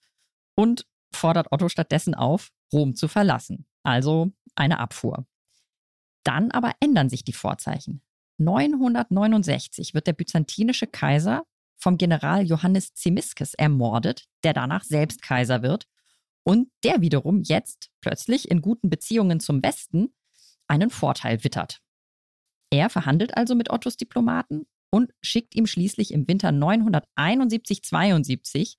und 0.55 0.87
fordert 1.13 1.51
Otto 1.51 1.69
stattdessen 1.69 2.15
auf, 2.15 2.51
Rom 2.73 2.95
zu 2.95 3.09
verlassen, 3.09 3.67
also 3.83 4.33
eine 4.55 4.79
Abfuhr. 4.79 5.27
Dann 6.25 6.51
aber 6.51 6.73
ändern 6.81 7.09
sich 7.09 7.25
die 7.25 7.33
Vorzeichen. 7.33 8.03
969 8.39 9.95
wird 9.95 10.07
der 10.07 10.13
byzantinische 10.13 10.87
Kaiser 10.87 11.45
vom 11.77 11.99
General 11.99 12.45
Johannes 12.45 12.95
Zimisces 12.95 13.55
ermordet, 13.55 14.27
der 14.45 14.53
danach 14.53 14.85
selbst 14.85 15.23
Kaiser 15.23 15.63
wird 15.63 15.87
und 16.43 16.71
der 16.85 17.01
wiederum 17.01 17.43
jetzt 17.43 17.91
plötzlich 18.01 18.51
in 18.51 18.61
guten 18.61 18.91
Beziehungen 18.91 19.41
zum 19.41 19.63
Westen 19.63 20.15
einen 20.69 20.91
Vorteil 20.91 21.45
wittert. 21.45 21.81
Er 22.71 22.91
verhandelt 22.91 23.37
also 23.37 23.55
mit 23.55 23.71
Ottos 23.71 23.97
Diplomaten 23.97 24.67
und 24.91 25.13
schickt 25.23 25.55
ihm 25.55 25.67
schließlich 25.67 26.13
im 26.13 26.27
Winter 26.29 26.51
971-72, 26.51 28.77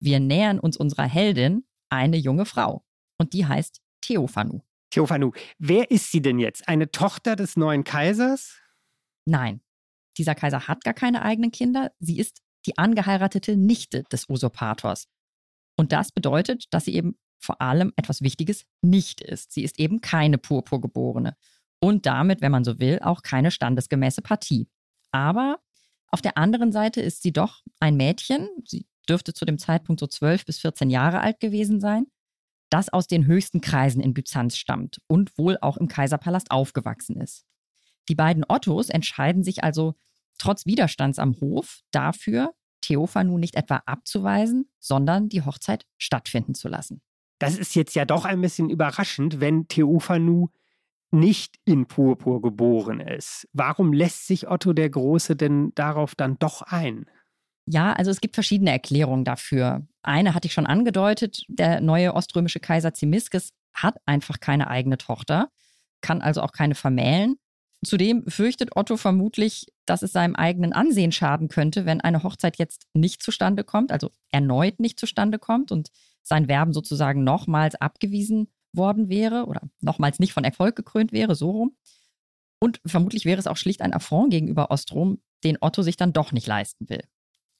wir 0.00 0.20
nähern 0.20 0.58
uns 0.58 0.76
unserer 0.76 1.06
Heldin, 1.06 1.64
eine 1.90 2.16
junge 2.16 2.46
Frau. 2.46 2.84
Und 3.18 3.34
die 3.34 3.46
heißt 3.46 3.80
Theophanu. 4.00 4.60
Theophanu, 4.90 5.32
wer 5.58 5.90
ist 5.90 6.10
sie 6.10 6.22
denn 6.22 6.38
jetzt? 6.38 6.66
Eine 6.68 6.90
Tochter 6.90 7.36
des 7.36 7.56
neuen 7.56 7.84
Kaisers? 7.84 8.58
Nein, 9.26 9.60
dieser 10.18 10.34
Kaiser 10.34 10.68
hat 10.68 10.84
gar 10.84 10.94
keine 10.94 11.22
eigenen 11.22 11.52
Kinder. 11.52 11.92
Sie 11.98 12.18
ist 12.18 12.40
die 12.66 12.78
angeheiratete 12.78 13.56
Nichte 13.56 14.04
des 14.04 14.28
Usurpators. 14.28 15.06
Und 15.76 15.92
das 15.92 16.12
bedeutet, 16.12 16.64
dass 16.70 16.86
sie 16.86 16.94
eben 16.94 17.16
vor 17.38 17.60
allem 17.60 17.92
etwas 17.96 18.20
Wichtiges 18.20 18.64
nicht 18.82 19.20
ist. 19.20 19.52
Sie 19.52 19.62
ist 19.62 19.78
eben 19.78 20.00
keine 20.00 20.38
Purpurgeborene 20.38 21.36
und 21.80 22.06
damit, 22.06 22.40
wenn 22.40 22.52
man 22.52 22.64
so 22.64 22.78
will, 22.78 23.00
auch 23.02 23.22
keine 23.22 23.50
standesgemäße 23.50 24.22
Partie. 24.22 24.68
Aber 25.10 25.58
auf 26.08 26.20
der 26.20 26.36
anderen 26.36 26.72
Seite 26.72 27.00
ist 27.00 27.22
sie 27.22 27.32
doch 27.32 27.62
ein 27.80 27.96
Mädchen, 27.96 28.48
sie 28.64 28.86
dürfte 29.08 29.32
zu 29.32 29.44
dem 29.44 29.58
Zeitpunkt 29.58 30.00
so 30.00 30.06
12 30.06 30.44
bis 30.44 30.58
14 30.60 30.90
Jahre 30.90 31.20
alt 31.20 31.40
gewesen 31.40 31.80
sein, 31.80 32.06
das 32.68 32.92
aus 32.92 33.06
den 33.06 33.26
höchsten 33.26 33.60
Kreisen 33.60 34.00
in 34.00 34.14
Byzanz 34.14 34.56
stammt 34.56 35.00
und 35.08 35.36
wohl 35.36 35.58
auch 35.60 35.76
im 35.76 35.88
Kaiserpalast 35.88 36.50
aufgewachsen 36.50 37.20
ist. 37.20 37.44
Die 38.08 38.14
beiden 38.14 38.44
Ottos 38.48 38.88
entscheiden 38.88 39.42
sich 39.42 39.64
also 39.64 39.94
trotz 40.38 40.66
Widerstands 40.66 41.18
am 41.18 41.40
Hof 41.40 41.80
dafür, 41.90 42.54
Theophanu 42.80 43.38
nicht 43.38 43.56
etwa 43.56 43.82
abzuweisen, 43.86 44.70
sondern 44.78 45.28
die 45.28 45.42
Hochzeit 45.42 45.86
stattfinden 45.98 46.54
zu 46.54 46.68
lassen. 46.68 47.02
Das 47.38 47.56
ist 47.56 47.74
jetzt 47.74 47.94
ja 47.94 48.04
doch 48.04 48.24
ein 48.24 48.40
bisschen 48.40 48.70
überraschend, 48.70 49.40
wenn 49.40 49.68
Theophanu 49.68 50.48
nicht 51.12 51.56
in 51.64 51.86
Purpur 51.86 52.40
geboren 52.40 53.00
ist. 53.00 53.48
Warum 53.52 53.92
lässt 53.92 54.26
sich 54.26 54.48
Otto 54.48 54.72
der 54.72 54.90
Große 54.90 55.36
denn 55.36 55.72
darauf 55.74 56.14
dann 56.14 56.38
doch 56.38 56.62
ein? 56.62 57.06
Ja, 57.66 57.92
also 57.92 58.10
es 58.10 58.20
gibt 58.20 58.34
verschiedene 58.34 58.70
Erklärungen 58.70 59.24
dafür. 59.24 59.86
Eine 60.02 60.34
hatte 60.34 60.46
ich 60.46 60.52
schon 60.52 60.66
angedeutet, 60.66 61.44
der 61.48 61.80
neue 61.80 62.14
oströmische 62.14 62.60
Kaiser 62.60 62.94
Zimisces 62.94 63.52
hat 63.74 63.96
einfach 64.06 64.40
keine 64.40 64.68
eigene 64.68 64.98
Tochter, 64.98 65.50
kann 66.00 66.22
also 66.22 66.42
auch 66.42 66.52
keine 66.52 66.74
vermählen. 66.74 67.36
Zudem 67.84 68.26
fürchtet 68.26 68.76
Otto 68.76 68.96
vermutlich, 68.96 69.66
dass 69.86 70.02
es 70.02 70.12
seinem 70.12 70.36
eigenen 70.36 70.72
Ansehen 70.72 71.12
schaden 71.12 71.48
könnte, 71.48 71.86
wenn 71.86 72.00
eine 72.00 72.22
Hochzeit 72.22 72.58
jetzt 72.58 72.86
nicht 72.92 73.22
zustande 73.22 73.64
kommt, 73.64 73.90
also 73.90 74.10
erneut 74.30 74.80
nicht 74.80 74.98
zustande 74.98 75.38
kommt 75.38 75.72
und 75.72 75.90
sein 76.22 76.48
Werben 76.48 76.72
sozusagen 76.72 77.24
nochmals 77.24 77.74
abgewiesen 77.76 78.48
worden 78.72 79.08
wäre 79.08 79.46
oder 79.46 79.62
nochmals 79.80 80.18
nicht 80.18 80.32
von 80.32 80.44
Erfolg 80.44 80.76
gekrönt 80.76 81.12
wäre, 81.12 81.34
so 81.34 81.50
rum. 81.50 81.76
Und 82.60 82.80
vermutlich 82.86 83.24
wäre 83.24 83.38
es 83.38 83.46
auch 83.46 83.56
schlicht 83.56 83.80
ein 83.80 83.94
Affront 83.94 84.30
gegenüber 84.30 84.70
Ostrom, 84.70 85.18
den 85.44 85.58
Otto 85.60 85.82
sich 85.82 85.96
dann 85.96 86.12
doch 86.12 86.32
nicht 86.32 86.46
leisten 86.46 86.88
will. 86.88 87.02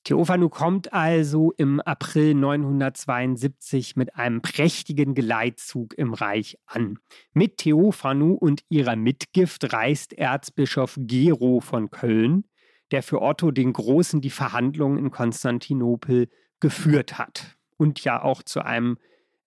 Theophanu 0.05 0.49
kommt 0.49 0.95
also 0.95 1.53
im 1.59 1.81
April 1.81 2.35
972 2.35 3.97
mit 3.97 4.17
einem 4.17 4.41
prächtigen 4.41 5.15
Geleitzug 5.15 5.97
im 5.99 6.15
Reich 6.15 6.59
an. 6.67 6.99
Mit 7.35 7.59
Theophanu 7.59 8.33
und 8.33 8.63
ihrer 8.71 8.97
Mitgift 8.97 9.73
reist 9.75 10.15
Erzbischof 10.15 10.97
Gero 10.99 11.61
von 11.61 11.91
Köln, 11.91 12.45
der 12.93 13.03
für 13.03 13.21
Otto 13.21 13.51
den 13.51 13.75
Großen 13.75 14.23
die 14.23 14.31
Verhandlungen 14.31 14.99
in 14.99 15.11
Konstantinopel 15.11 16.29
geführt 16.61 17.19
hat 17.19 17.57
und 17.77 18.03
ja 18.03 18.23
auch 18.23 18.43
zu 18.43 18.65
einem 18.65 18.97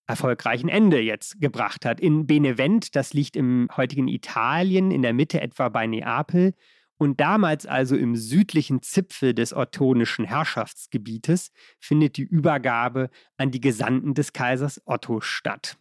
erfolgreichen 0.07 0.69
Ende 0.69 1.00
jetzt 1.00 1.39
gebracht 1.39 1.86
hat. 1.86 2.00
In 2.00 2.27
Benevent, 2.27 2.95
das 2.95 3.13
liegt 3.13 3.36
im 3.36 3.67
heutigen 3.75 4.07
Italien, 4.07 4.91
in 4.91 5.01
der 5.01 5.13
Mitte 5.13 5.41
etwa 5.41 5.69
bei 5.69 5.88
Neapel, 5.88 6.53
und 6.98 7.19
damals 7.19 7.65
also 7.65 7.98
im 7.98 8.15
südlichen 8.15 8.81
Zipfel 8.81 9.33
des 9.33 9.53
ottonischen 9.53 10.25
Herrschaftsgebietes 10.25 11.51
findet 11.79 12.17
die 12.17 12.24
Übergabe 12.24 13.10
an 13.36 13.51
die 13.51 13.60
Gesandten 13.60 14.13
des 14.13 14.31
Kaisers 14.31 14.81
Otto 14.86 15.19
statt. 15.19 15.77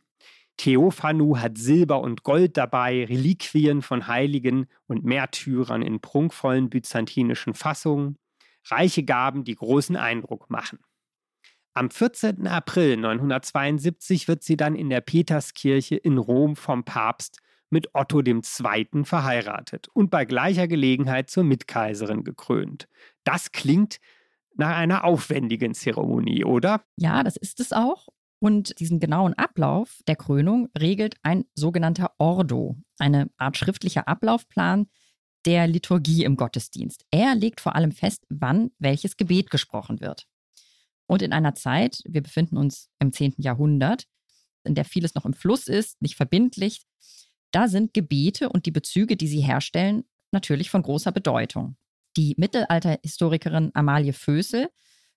Theophanu 0.57 1.39
hat 1.39 1.59
Silber 1.59 2.01
und 2.01 2.25
Gold 2.25 2.57
dabei, 2.57 3.05
Reliquien 3.05 3.83
von 3.83 4.07
Heiligen 4.07 4.67
und 4.87 5.05
Märtyrern 5.05 5.83
in 5.83 6.01
prunkvollen 6.01 6.71
byzantinischen 6.71 7.55
Fassungen, 7.55 8.19
reiche 8.67 9.03
Gaben, 9.03 9.45
die 9.45 9.55
großen 9.55 9.97
Eindruck 9.97 10.51
machen. 10.51 10.79
Am 11.75 11.91
14. 11.91 12.47
April 12.47 12.99
972 12.99 14.29
wird 14.29 14.43
sie 14.43 14.59
dann 14.59 14.75
in 14.75 14.91
der 14.91 15.01
Peterskirche 15.01 15.97
in 15.97 16.19
Rom 16.19 16.55
vom 16.55 16.85
Papst 16.85 17.41
mit 17.71 17.95
Otto 17.95 18.21
II. 18.21 18.43
verheiratet 19.05 19.89
und 19.95 20.11
bei 20.11 20.27
gleicher 20.27 20.69
Gelegenheit 20.69 21.31
zur 21.31 21.45
Mitkaiserin 21.45 22.25
gekrönt. 22.25 22.89
Das 23.25 23.53
klingt 23.53 24.01
nach 24.55 24.77
einer 24.77 25.05
aufwendigen 25.05 25.73
Zeremonie, 25.73 26.45
oder? 26.45 26.85
Ja, 26.97 27.23
das 27.23 27.37
ist 27.37 27.59
es 27.59 27.73
auch. 27.73 28.09
Und 28.39 28.79
diesen 28.79 29.01
genauen 29.01 29.33
Ablauf 29.35 30.01
der 30.07 30.17
Krönung 30.17 30.69
regelt 30.79 31.15
ein 31.23 31.47
sogenannter 31.55 32.11
Ordo, 32.19 32.77
eine 32.99 33.31
Art 33.39 33.57
schriftlicher 33.57 34.09
Ablaufplan 34.09 34.89
der 35.47 35.67
Liturgie 35.67 36.25
im 36.25 36.37
Gottesdienst. 36.37 37.07
Er 37.11 37.35
legt 37.35 37.63
vor 37.63 37.75
allem 37.75 37.93
fest, 37.93 38.27
wann 38.29 38.73
welches 38.79 39.17
Gebet 39.17 39.49
gesprochen 39.49 40.01
wird. 40.01 40.27
Und 41.13 41.21
in 41.21 41.35
einer 41.35 41.55
Zeit, 41.55 42.01
wir 42.07 42.23
befinden 42.23 42.57
uns 42.57 42.89
im 42.99 43.13
10. 43.13 43.35
Jahrhundert, 43.37 44.07
in 44.65 44.75
der 44.75 44.87
vieles 44.87 45.15
noch 45.15 45.27
im 45.27 45.35
Fluss 45.35 45.67
ist, 45.69 46.01
nicht 46.01 46.17
verbindlich, 46.17 46.87
da 47.51 47.69
sind 47.69 47.93
Gebete 47.93 48.49
und 48.49 48.65
die 48.65 48.71
Bezüge, 48.71 49.15
die 49.19 49.29
sie 49.29 49.43
herstellen, 49.43 50.05
natürlich 50.31 50.71
von 50.71 50.81
großer 50.81 51.13
Bedeutung. 51.13 51.77
Die 52.17 52.33
Mittelalterhistorikerin 52.39 53.73
Amalie 53.75 54.15
Fösel 54.15 54.71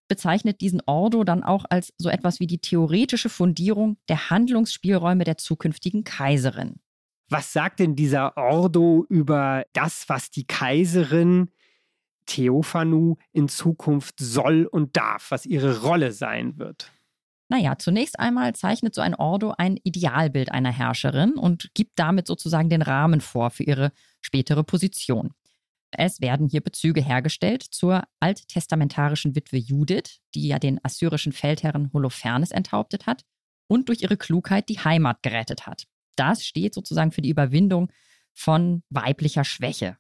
bezeichnet 0.10 0.60
diesen 0.60 0.82
Ordo 0.86 1.24
dann 1.24 1.46
auch 1.46 1.64
als 1.70 1.94
so 1.98 2.10
etwas 2.10 2.42
wie 2.42 2.48
die 2.48 2.60
theoretische 2.60 3.30
Fundierung 3.30 3.96
der 4.10 4.30
Handlungsspielräume 4.30 5.24
der 5.24 5.38
zukünftigen 5.38 6.04
Kaiserin. 6.04 6.82
Was 7.30 7.54
sagt 7.54 7.80
denn 7.80 7.96
dieser 7.96 8.36
Ordo 8.36 9.06
über 9.08 9.64
das, 9.72 10.10
was 10.10 10.30
die 10.30 10.46
Kaiserin 10.46 11.52
Theophanu 12.26 13.16
in 13.32 13.48
Zukunft 13.48 14.16
soll 14.20 14.66
und 14.66 14.96
darf, 14.96 15.32
was 15.32 15.46
ihre 15.46 15.82
Rolle 15.82 16.12
sein 16.12 16.58
wird? 16.58 16.92
Naja, 17.48 17.78
zunächst 17.78 18.20
einmal 18.20 18.56
zeichnet 18.56 18.96
so 18.96 19.02
ein 19.02 19.14
Ordo 19.14 19.54
ein 19.58 19.78
Idealbild 19.84 20.52
einer 20.52 20.72
Herrscherin 20.72 21.34
und 21.34 21.70
gibt 21.76 22.00
damit 22.00 22.26
sozusagen 22.26 22.70
den 22.70 22.82
Rahmen 22.82 23.22
vor 23.22 23.52
für 23.52 23.64
ihre 23.64 23.92
spätere 24.22 24.64
Position. 24.64 25.32
Es 25.92 26.22
werden 26.22 26.50
hier 26.50 26.62
Bezüge 26.62 27.02
hergestellt 27.02 27.64
zur 27.64 28.04
alttestamentarischen 28.20 29.36
Witwe 29.36 29.58
Judith, 29.58 30.20
die 30.34 30.48
ja 30.48 30.60
den 30.60 30.84
assyrischen 30.84 31.32
Feldherren 31.32 31.92
Holofernes 31.94 32.52
enthauptet 32.52 33.06
hat 33.06 33.24
und 33.68 33.90
durch 33.90 34.02
ihre 34.02 34.18
Klugheit 34.18 34.68
die 34.68 34.80
Heimat 34.80 35.22
gerettet 35.22 35.68
hat. 35.68 35.86
Das 36.16 36.46
steht 36.46 36.74
sozusagen 36.74 37.12
für 37.12 37.22
die 37.22 37.30
Überwindung 37.30 37.92
von 38.34 38.84
weiblicher 38.90 39.44
Schwäche 39.44 39.98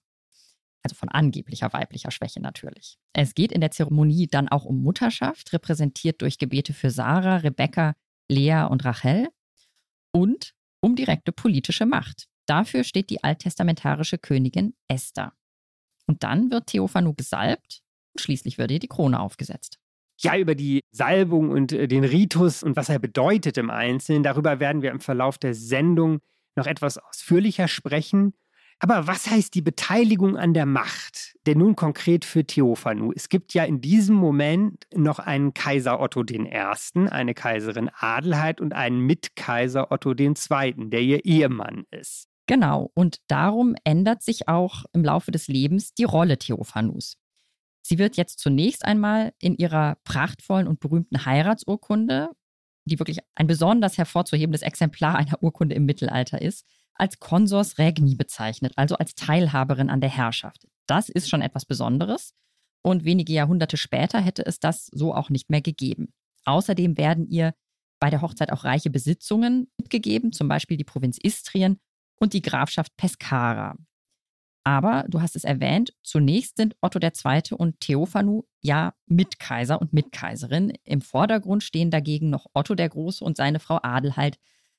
also 0.85 0.95
von 0.95 1.09
angeblicher 1.09 1.73
weiblicher 1.73 2.11
Schwäche 2.11 2.39
natürlich. 2.39 2.97
Es 3.13 3.33
geht 3.33 3.51
in 3.51 3.59
der 3.59 3.71
Zeremonie 3.71 4.27
dann 4.27 4.47
auch 4.47 4.65
um 4.65 4.81
Mutterschaft, 4.81 5.51
repräsentiert 5.51 6.21
durch 6.21 6.37
Gebete 6.37 6.73
für 6.73 6.91
Sarah, 6.91 7.37
Rebekka, 7.37 7.95
Lea 8.29 8.67
und 8.69 8.85
Rachel 8.85 9.29
und 10.11 10.53
um 10.81 10.95
direkte 10.95 11.31
politische 11.31 11.85
Macht. 11.85 12.27
Dafür 12.45 12.83
steht 12.83 13.09
die 13.09 13.23
alttestamentarische 13.23 14.19
Königin 14.19 14.75
Esther. 14.87 15.33
Und 16.05 16.23
dann 16.23 16.51
wird 16.51 16.67
Theophanu 16.67 17.15
gesalbt 17.15 17.81
und 18.13 18.21
schließlich 18.21 18.59
wird 18.59 18.69
ihr 18.69 18.79
die 18.79 18.87
Krone 18.87 19.19
aufgesetzt. 19.19 19.79
Ja, 20.19 20.37
über 20.37 20.53
die 20.53 20.81
Salbung 20.91 21.49
und 21.49 21.71
äh, 21.71 21.87
den 21.87 22.03
Ritus 22.03 22.63
und 22.63 22.75
was 22.75 22.89
er 22.89 22.99
bedeutet 22.99 23.57
im 23.57 23.69
Einzelnen, 23.69 24.23
darüber 24.23 24.59
werden 24.59 24.81
wir 24.81 24.91
im 24.91 25.01
Verlauf 25.01 25.37
der 25.37 25.55
Sendung 25.55 26.19
noch 26.55 26.67
etwas 26.67 26.99
ausführlicher 26.99 27.67
sprechen. 27.67 28.33
Aber 28.79 29.07
was 29.07 29.29
heißt 29.29 29.55
die 29.55 29.61
Beteiligung 29.61 30.37
an 30.37 30.53
der 30.53 30.65
Macht? 30.65 31.35
Denn 31.45 31.59
nun 31.59 31.75
konkret 31.75 32.25
für 32.25 32.45
Theophanu. 32.45 33.11
Es 33.15 33.29
gibt 33.29 33.53
ja 33.53 33.63
in 33.63 33.81
diesem 33.81 34.15
Moment 34.15 34.85
noch 34.93 35.19
einen 35.19 35.53
Kaiser 35.53 35.99
Otto 35.99 36.23
I., 36.29 36.49
eine 37.09 37.33
Kaiserin 37.33 37.89
Adelheid 37.97 38.59
und 38.59 38.73
einen 38.73 38.99
Mitkaiser 38.99 39.91
Otto 39.91 40.13
II., 40.13 40.89
der 40.89 41.01
ihr 41.01 41.23
Ehemann 41.23 41.85
ist. 41.91 42.27
Genau, 42.47 42.91
und 42.93 43.17
darum 43.27 43.75
ändert 43.83 44.21
sich 44.21 44.47
auch 44.47 44.83
im 44.93 45.03
Laufe 45.03 45.31
des 45.31 45.47
Lebens 45.47 45.93
die 45.93 46.03
Rolle 46.03 46.37
Theophanus. 46.37 47.17
Sie 47.81 47.97
wird 47.97 48.17
jetzt 48.17 48.39
zunächst 48.39 48.85
einmal 48.85 49.33
in 49.39 49.55
ihrer 49.55 49.97
prachtvollen 50.03 50.67
und 50.67 50.79
berühmten 50.79 51.25
Heiratsurkunde, 51.25 52.29
die 52.85 52.99
wirklich 52.99 53.19
ein 53.35 53.47
besonders 53.47 53.97
hervorzuhebendes 53.97 54.61
Exemplar 54.61 55.15
einer 55.15 55.41
Urkunde 55.41 55.75
im 55.75 55.85
Mittelalter 55.85 56.41
ist, 56.41 56.65
als 56.95 57.19
Consors 57.19 57.77
Regni 57.77 58.15
bezeichnet, 58.15 58.73
also 58.75 58.95
als 58.95 59.15
Teilhaberin 59.15 59.89
an 59.89 60.01
der 60.01 60.09
Herrschaft. 60.09 60.67
Das 60.87 61.09
ist 61.09 61.29
schon 61.29 61.41
etwas 61.41 61.65
Besonderes 61.65 62.33
und 62.81 63.03
wenige 63.03 63.33
Jahrhunderte 63.33 63.77
später 63.77 64.21
hätte 64.21 64.45
es 64.45 64.59
das 64.59 64.85
so 64.91 65.13
auch 65.13 65.29
nicht 65.29 65.49
mehr 65.49 65.61
gegeben. 65.61 66.13
Außerdem 66.45 66.97
werden 66.97 67.27
ihr 67.27 67.53
bei 67.99 68.09
der 68.09 68.21
Hochzeit 68.21 68.51
auch 68.51 68.63
reiche 68.63 68.89
Besitzungen 68.89 69.71
mitgegeben, 69.77 70.31
zum 70.31 70.47
Beispiel 70.47 70.77
die 70.77 70.83
Provinz 70.83 71.17
Istrien 71.17 71.79
und 72.19 72.33
die 72.33 72.41
Grafschaft 72.41 72.95
Pescara. 72.97 73.75
Aber 74.63 75.05
du 75.07 75.21
hast 75.21 75.35
es 75.35 75.43
erwähnt, 75.43 75.93
zunächst 76.03 76.57
sind 76.57 76.75
Otto 76.81 76.99
II. 76.99 77.41
und 77.55 77.79
Theophanu 77.79 78.43
ja 78.61 78.93
Mitkaiser 79.05 79.79
und 79.79 79.93
Mitkaiserin. 79.93 80.73
Im 80.83 81.01
Vordergrund 81.01 81.63
stehen 81.63 81.91
dagegen 81.91 82.29
noch 82.29 82.47
Otto 82.53 82.73
der 82.73 82.89
Große 82.89 83.23
und 83.23 83.37
seine 83.37 83.59
Frau 83.59 83.79
Adelheid 83.81 84.37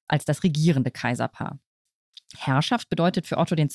als 0.09 0.25
das 0.25 0.43
regierende 0.43 0.91
Kaiserpaar. 0.91 1.59
Herrschaft 2.35 2.89
bedeutet 2.89 3.27
für 3.27 3.39
Otto 3.39 3.55
II. 3.55 3.69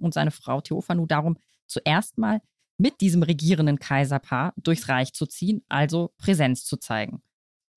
und 0.00 0.14
seine 0.14 0.30
Frau 0.30 0.60
Theophanu 0.60 1.06
darum, 1.06 1.38
zuerst 1.66 2.18
mal 2.18 2.40
mit 2.78 3.00
diesem 3.00 3.22
regierenden 3.22 3.78
Kaiserpaar 3.78 4.54
durchs 4.56 4.88
Reich 4.88 5.12
zu 5.12 5.26
ziehen, 5.26 5.64
also 5.68 6.12
Präsenz 6.18 6.64
zu 6.64 6.76
zeigen. 6.76 7.22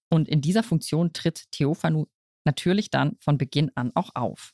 Und 0.10 0.28
in 0.28 0.42
dieser 0.42 0.64
Funktion 0.64 1.14
tritt 1.14 1.52
Theophanu 1.52 2.06
natürlich 2.46 2.90
dann 2.90 3.18
von 3.20 3.38
Beginn 3.38 3.72
an 3.76 3.92
auch 3.96 4.12
auf. 4.16 4.54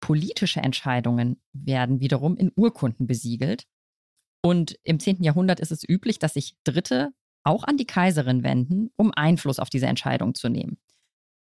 Politische 0.00 0.60
Entscheidungen 0.60 1.40
werden 1.52 2.00
wiederum 2.00 2.36
in 2.36 2.52
Urkunden 2.54 3.06
besiegelt. 3.06 3.64
Und 4.42 4.78
im 4.84 5.00
10. 5.00 5.22
Jahrhundert 5.22 5.60
ist 5.60 5.72
es 5.72 5.88
üblich, 5.88 6.18
dass 6.18 6.34
sich 6.34 6.56
Dritte 6.64 7.12
auch 7.42 7.64
an 7.64 7.76
die 7.76 7.86
Kaiserin 7.86 8.42
wenden, 8.42 8.90
um 8.96 9.12
Einfluss 9.12 9.58
auf 9.58 9.70
diese 9.70 9.86
Entscheidung 9.86 10.34
zu 10.34 10.48
nehmen. 10.48 10.78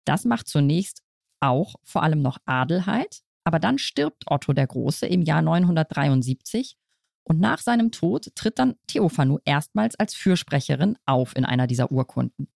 Das 0.05 0.25
macht 0.25 0.47
zunächst 0.47 1.03
auch 1.39 1.75
vor 1.83 2.03
allem 2.03 2.21
noch 2.21 2.37
Adelheid, 2.45 3.21
aber 3.43 3.59
dann 3.59 3.77
stirbt 3.77 4.25
Otto 4.27 4.53
der 4.53 4.67
Große 4.67 5.07
im 5.07 5.21
Jahr 5.21 5.41
973 5.41 6.77
und 7.23 7.39
nach 7.39 7.59
seinem 7.59 7.91
Tod 7.91 8.35
tritt 8.35 8.59
dann 8.59 8.75
Theophanu 8.87 9.37
erstmals 9.45 9.95
als 9.99 10.15
Fürsprecherin 10.15 10.97
auf 11.05 11.35
in 11.35 11.45
einer 11.45 11.67
dieser 11.67 11.91
Urkunden. 11.91 12.47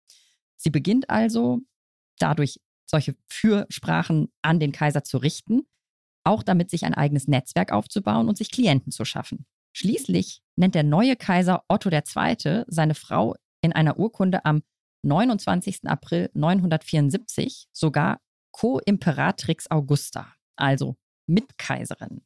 Sie 0.57 0.71
beginnt 0.71 1.11
also 1.11 1.61
dadurch, 2.19 2.61
solche 2.87 3.17
Fürsprachen 3.29 4.31
an 4.43 4.61
den 4.61 4.73
Kaiser 4.73 5.03
zu 5.05 5.19
richten. 5.19 5.67
auch 6.25 6.45
damit 6.45 6.71
sich 6.71 6.85
ein 6.85 6.95
eigenes 6.95 7.27
Netzwerk 7.27 7.73
aufzubauen 7.73 8.29
und 8.29 8.39
sich 8.39 8.53
Klienten 8.53 8.93
zu 8.93 9.05
schaffen. 9.05 9.45
Schließlich 9.73 10.41
nennt 10.55 10.77
der 10.77 10.85
neue 10.85 11.17
Kaiser 11.17 11.65
Otto 11.67 11.91
II. 11.91 12.63
seine 12.69 12.95
Frau 12.95 13.35
in 13.61 13.73
einer 13.73 13.99
Urkunde 13.99 14.45
am 14.45 14.63
29. 15.03 15.81
April 15.89 16.31
974 16.35 17.67
sogar 17.73 18.21
Co-Imperatrix 18.53 19.71
Augusta, 19.71 20.33
also 20.57 20.97
Mitkaiserin. 21.27 22.23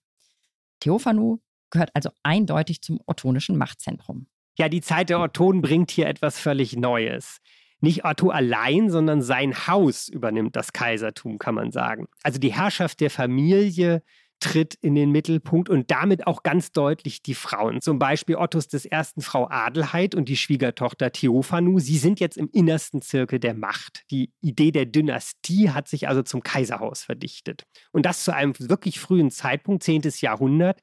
Theophanu 0.81 1.39
gehört 1.71 1.91
also 1.95 2.11
eindeutig 2.23 2.83
zum 2.83 3.01
ottonischen 3.07 3.57
Machtzentrum. 3.57 4.27
Ja, 4.59 4.69
die 4.69 4.81
Zeit 4.81 5.11
der 5.11 5.21
Ottonen 5.21 5.63
bringt 5.63 5.91
hier 5.91 6.07
etwas 6.07 6.39
völlig 6.39 6.77
Neues. 6.77 7.41
Nicht 7.81 8.05
Otto 8.05 8.31
allein, 8.31 8.91
sondern 8.91 9.21
sein 9.21 9.67
Haus 9.67 10.09
übernimmt 10.09 10.57
das 10.57 10.73
Kaisertum, 10.73 11.39
kann 11.39 11.55
man 11.55 11.73
sagen. 11.73 12.07
Also 12.23 12.39
die 12.39 12.55
Herrschaft 12.55 13.01
der 13.01 13.11
Familie 13.11 14.03
tritt 14.41 14.75
in 14.75 14.95
den 14.95 15.13
Mittelpunkt 15.13 15.69
und 15.71 15.91
damit 15.91 16.27
auch 16.27 16.43
ganz 16.43 16.71
deutlich 16.73 17.23
die 17.23 17.35
Frauen. 17.35 17.81
Zum 17.81 17.99
Beispiel 17.99 18.37
Ottos 18.37 18.69
des 18.69 18.85
ersten 18.85 19.23
Frau 19.23 19.49
Adelheid 19.49 20.15
und 20.15 20.29
die 20.29 20.37
Schwiegertochter 20.37 21.11
Theophanu. 21.11 21.79
Sie 21.79 21.97
sind 21.97 22.21
jetzt 22.21 22.37
im 22.37 22.51
innersten 22.53 23.01
Zirkel 23.01 23.41
der 23.41 23.55
Macht. 23.55 24.03
Die 24.11 24.33
Idee 24.41 24.73
der 24.73 24.87
Dynastie 24.87 25.71
hat 25.71 25.89
sich 25.89 26.09
also 26.09 26.23
zum 26.23 26.43
Kaiserhaus 26.43 27.03
verdichtet. 27.03 27.65
Und 27.93 28.05
das 28.05 28.25
zu 28.25 28.35
einem 28.35 28.55
wirklich 28.59 29.01
frühen 29.01 29.31
Zeitpunkt, 29.31 29.83
10. 29.83 30.03
Jahrhundert, 30.21 30.81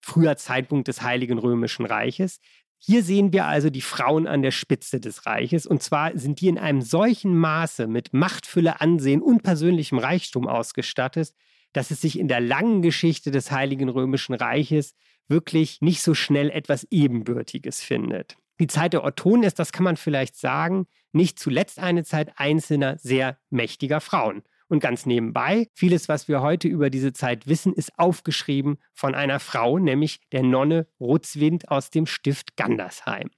früher 0.00 0.36
Zeitpunkt 0.36 0.88
des 0.88 1.02
Heiligen 1.02 1.38
Römischen 1.38 1.84
Reiches. 1.84 2.40
Hier 2.78 3.02
sehen 3.02 3.32
wir 3.32 3.46
also 3.46 3.68
die 3.68 3.80
Frauen 3.80 4.26
an 4.26 4.42
der 4.42 4.50
Spitze 4.50 5.00
des 5.00 5.26
Reiches. 5.26 5.66
Und 5.66 5.82
zwar 5.82 6.16
sind 6.16 6.40
die 6.40 6.48
in 6.48 6.58
einem 6.58 6.82
solchen 6.82 7.36
Maße 7.36 7.88
mit 7.88 8.12
Machtfülle, 8.12 8.80
Ansehen 8.80 9.22
und 9.22 9.42
persönlichem 9.42 9.98
Reichtum 9.98 10.46
ausgestattet, 10.46 11.32
dass 11.76 11.90
es 11.90 12.00
sich 12.00 12.18
in 12.18 12.26
der 12.26 12.40
langen 12.40 12.80
Geschichte 12.80 13.30
des 13.30 13.50
Heiligen 13.50 13.90
Römischen 13.90 14.34
Reiches 14.34 14.94
wirklich 15.28 15.82
nicht 15.82 16.00
so 16.00 16.14
schnell 16.14 16.48
etwas 16.50 16.86
Ebenbürtiges 16.90 17.82
findet. 17.82 18.36
Die 18.58 18.66
Zeit 18.66 18.94
der 18.94 19.04
Ottonen 19.04 19.42
ist, 19.42 19.58
das 19.58 19.72
kann 19.72 19.84
man 19.84 19.98
vielleicht 19.98 20.36
sagen, 20.36 20.86
nicht 21.12 21.38
zuletzt 21.38 21.78
eine 21.78 22.04
Zeit 22.04 22.32
einzelner, 22.36 22.96
sehr 22.96 23.38
mächtiger 23.50 24.00
Frauen. 24.00 24.42
Und 24.68 24.80
ganz 24.80 25.04
nebenbei, 25.04 25.68
vieles, 25.74 26.08
was 26.08 26.28
wir 26.28 26.40
heute 26.40 26.66
über 26.66 26.88
diese 26.88 27.12
Zeit 27.12 27.46
wissen, 27.46 27.74
ist 27.74 27.98
aufgeschrieben 27.98 28.78
von 28.94 29.14
einer 29.14 29.38
Frau, 29.38 29.78
nämlich 29.78 30.20
der 30.32 30.42
Nonne 30.42 30.86
Rutzwind 30.98 31.68
aus 31.70 31.90
dem 31.90 32.06
Stift 32.06 32.56
Gandersheim. 32.56 33.30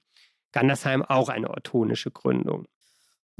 Gandersheim 0.53 1.03
auch 1.03 1.27
eine 1.27 1.49
ottonische 1.49 2.09
Gründung. 2.09 2.67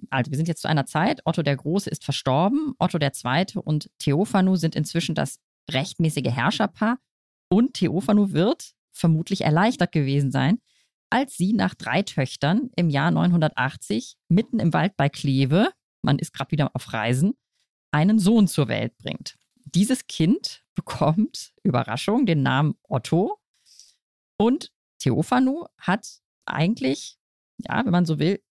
Also 0.10 0.32
wir 0.32 0.38
sind 0.38 0.48
jetzt 0.48 0.62
zu 0.62 0.68
einer 0.68 0.86
Zeit, 0.86 1.22
Otto 1.26 1.42
der 1.44 1.56
Große 1.56 1.90
ist 1.90 2.04
verstorben, 2.04 2.74
Otto 2.80 2.98
der 2.98 3.14
Zweite 3.14 3.62
und 3.62 3.90
Theophanu 4.00 4.56
sind 4.56 4.76
inzwischen 4.76 5.16
das 5.16 5.40
rechtmäßige 5.72 6.32
Herrscherpaar 6.32 6.98
und 7.50 7.74
Theophanu 7.74 8.32
wird 8.32 8.72
vermutlich 8.92 9.42
erleichtert 9.42 9.92
gewesen 9.92 10.32
sein, 10.32 10.60
als 11.10 11.38
sie 11.38 11.54
nach 11.54 11.74
drei 11.74 12.04
Töchtern 12.04 12.70
im 12.76 12.90
Jahr 12.90 13.12
980 13.12 14.16
mitten 14.28 14.60
im 14.60 14.74
Wald 14.74 14.96
bei 14.96 15.10
Kleve, 15.10 15.72
man 16.02 16.20
ist 16.20 16.34
gerade 16.34 16.52
wieder 16.52 16.76
auf 16.76 16.94
Reisen, 16.94 17.34
einen 17.92 18.20
Sohn 18.20 18.48
zur 18.48 18.68
Welt 18.68 18.96
bringt. 18.98 19.36
Dieses 19.56 20.08
Kind 20.08 20.64
bekommt, 20.76 21.54
Überraschung, 21.64 22.26
den 22.26 22.44
Namen 22.44 22.76
Otto. 22.84 23.40
Und 24.38 24.72
Theophanu 25.00 25.66
hat 25.78 26.08
eigentlich, 26.46 27.18
ja, 27.58 27.84
wenn 27.84 27.92
man 27.92 28.06
so 28.06 28.20
will, 28.20 28.42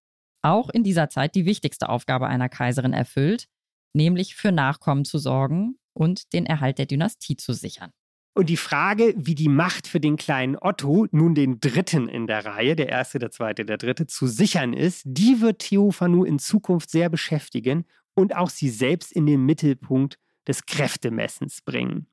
auch 0.43 0.71
in 0.71 0.85
dieser 0.85 1.09
Zeit 1.09 1.35
die 1.35 1.47
wichtigste 1.47 1.89
Aufgabe 1.89 2.27
einer 2.27 2.49
Kaiserin 2.49 2.93
erfüllt, 2.93 3.49
nämlich 3.93 4.35
für 4.35 4.53
Nachkommen 4.53 5.05
zu 5.05 5.19
sorgen 5.19 5.79
und 5.93 6.33
den 6.33 6.47
Erhalt 6.47 6.79
der 6.79 6.87
Dynastie 6.87 7.37
zu 7.37 7.53
sichern. 7.53 7.93
Und 8.35 8.49
die 8.49 8.57
Frage, 8.57 9.15
wie 9.17 9.35
die 9.35 9.49
Macht 9.49 9.89
für 9.89 9.99
den 9.99 10.17
kleinen 10.17 10.57
Otto, 10.57 11.09
nun 11.11 11.35
den 11.35 11.59
Dritten 11.59 12.09
in 12.09 12.29
der 12.29 12.47
Reihe, 12.47 12.77
der 12.77 12.89
Erste, 12.89 13.19
der 13.19 13.33
Zweite, 13.33 13.65
der 13.65 13.79
Dritte, 13.79 14.07
zu 14.07 14.29
sichern 14.29 14.75
ist, 14.75 15.03
die 15.05 15.41
wird 15.41 15.59
Theophanu 15.59 16.23
in 16.23 16.39
Zukunft 16.39 16.89
sehr 16.89 17.09
beschäftigen 17.09 17.85
und 18.15 18.37
auch 18.37 18.51
sie 18.51 18.71
selbst 18.71 19.11
in 19.11 19.27
den 19.27 19.45
Mittelpunkt 19.45 20.21
des 20.47 20.67
Kräftemessens 20.67 21.63
bringen. 21.63 22.07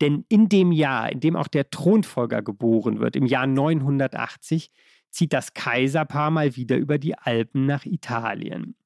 Denn 0.00 0.24
in 0.28 0.48
dem 0.48 0.72
Jahr, 0.72 1.10
in 1.10 1.18
dem 1.18 1.34
auch 1.34 1.48
der 1.48 1.70
Thronfolger 1.70 2.42
geboren 2.42 3.00
wird, 3.00 3.16
im 3.16 3.26
Jahr 3.26 3.48
980, 3.48 4.70
zieht 5.16 5.32
das 5.32 5.54
Kaiserpaar 5.54 6.30
mal 6.30 6.56
wieder 6.56 6.76
über 6.76 6.98
die 6.98 7.16
Alpen 7.16 7.64
nach 7.64 7.86
Italien. 7.86 8.76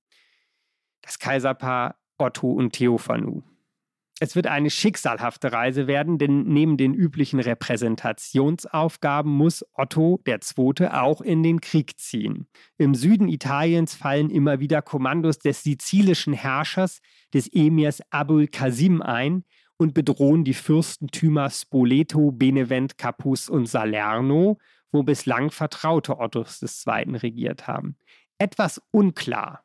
Das 1.02 1.18
Kaiserpaar 1.18 1.96
Otto 2.18 2.52
und 2.52 2.72
Theophanu. 2.72 3.42
Es 4.20 4.36
wird 4.36 4.46
eine 4.46 4.70
schicksalhafte 4.70 5.50
Reise 5.50 5.86
werden, 5.86 6.18
denn 6.18 6.42
neben 6.42 6.76
den 6.76 6.94
üblichen 6.94 7.40
Repräsentationsaufgaben 7.40 9.32
muss 9.32 9.64
Otto 9.72 10.20
II. 10.26 10.88
auch 10.88 11.20
in 11.20 11.42
den 11.42 11.60
Krieg 11.60 11.98
ziehen. 11.98 12.46
Im 12.76 12.94
Süden 12.94 13.28
Italiens 13.28 13.94
fallen 13.94 14.30
immer 14.30 14.60
wieder 14.60 14.82
Kommandos 14.82 15.38
des 15.38 15.62
sizilischen 15.64 16.34
Herrschers, 16.34 17.00
des 17.32 17.48
Emirs 17.52 18.02
Abul 18.10 18.46
Qasim 18.46 19.02
ein 19.02 19.42
und 19.78 19.94
bedrohen 19.94 20.44
die 20.44 20.54
Fürstentümer 20.54 21.48
Spoleto, 21.48 22.30
Benevent, 22.30 22.98
Capus 22.98 23.48
und 23.48 23.66
Salerno, 23.66 24.58
wo 24.92 25.02
bislang 25.02 25.50
Vertraute 25.50 26.18
Ottos 26.18 26.62
II. 26.62 27.16
regiert 27.16 27.66
haben. 27.66 27.96
Etwas 28.38 28.80
unklar 28.90 29.62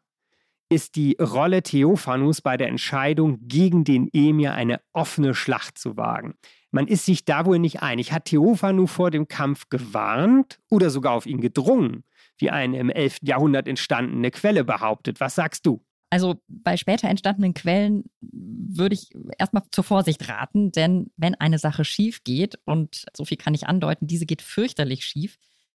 ist 0.69 0.95
die 0.95 1.15
Rolle 1.19 1.61
Theophanus 1.61 2.41
bei 2.41 2.57
der 2.57 2.67
Entscheidung, 2.67 3.37
gegen 3.41 3.83
den 3.83 4.09
Emir 4.13 4.53
eine 4.53 4.81
offene 4.93 5.35
Schlacht 5.35 5.77
zu 5.77 5.95
wagen. 5.95 6.35
Man 6.71 6.87
ist 6.87 7.05
sich 7.05 7.23
da 7.23 7.45
wohl 7.45 7.59
nicht 7.59 7.81
einig. 7.81 8.11
Hat 8.11 8.25
Theophanu 8.25 8.87
vor 8.87 9.11
dem 9.11 9.27
Kampf 9.27 9.69
gewarnt 9.69 10.59
oder 10.69 10.89
sogar 10.89 11.13
auf 11.13 11.25
ihn 11.25 11.39
gedrungen, 11.39 12.03
wie 12.37 12.49
eine 12.49 12.79
im 12.79 12.89
11. 12.89 13.19
Jahrhundert 13.21 13.67
entstandene 13.67 14.31
Quelle 14.31 14.63
behauptet? 14.63 15.19
Was 15.19 15.35
sagst 15.35 15.65
du? 15.65 15.84
Also 16.09 16.35
bei 16.47 16.77
später 16.77 17.09
entstandenen 17.09 17.53
Quellen 17.53 18.03
würde 18.21 18.95
ich 18.95 19.09
erstmal 19.37 19.63
zur 19.71 19.83
Vorsicht 19.83 20.29
raten, 20.29 20.71
denn 20.71 21.11
wenn 21.17 21.35
eine 21.35 21.59
Sache 21.59 21.83
schief 21.83 22.23
geht, 22.23 22.59
und 22.65 23.05
so 23.15 23.25
viel 23.25 23.37
kann 23.37 23.53
ich 23.53 23.67
andeuten, 23.67 24.07
diese 24.07 24.25
geht 24.25 24.41
fürchterlich 24.41 25.05
schief, 25.05 25.37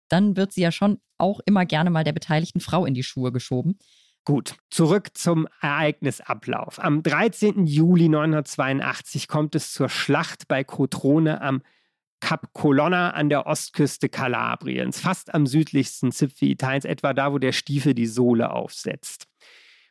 dann 0.09 0.37
wird 0.37 0.53
sie 0.53 0.63
ja 0.63 0.73
schon 0.73 1.01
auch 1.19 1.41
immer 1.47 1.65
gerne 1.65 1.91
mal 1.91 2.05
der 2.05 2.13
beteiligten 2.13 2.61
Frau 2.61 2.85
in 2.85 2.95
die 2.95 3.03
Schuhe 3.03 3.33
geschoben. 3.33 3.79
Gut, 4.25 4.57
zurück 4.71 5.11
zum 5.15 5.47
Ereignisablauf. 5.61 6.83
Am 6.83 7.03
13. 7.05 7.67
Juli 7.67 8.09
982 8.09 9.29
kommt 9.29 9.55
es 9.55 9.73
zur 9.73 9.89
Schlacht 9.89 10.49
bei 10.49 10.65
Cotrone 10.65 11.41
am 11.41 11.63
Kap 12.21 12.53
Colonna 12.53 13.11
an 13.11 13.29
der 13.29 13.47
Ostküste 13.47 14.09
Kalabriens, 14.09 14.99
fast 14.99 15.33
am 15.33 15.47
südlichsten 15.47 16.11
Zipfel 16.11 16.49
Italiens, 16.49 16.85
etwa 16.85 17.13
da, 17.13 17.33
wo 17.33 17.39
der 17.39 17.53
Stiefel 17.53 17.95
die 17.95 18.07
Sohle 18.07 18.51
aufsetzt. 18.51 19.27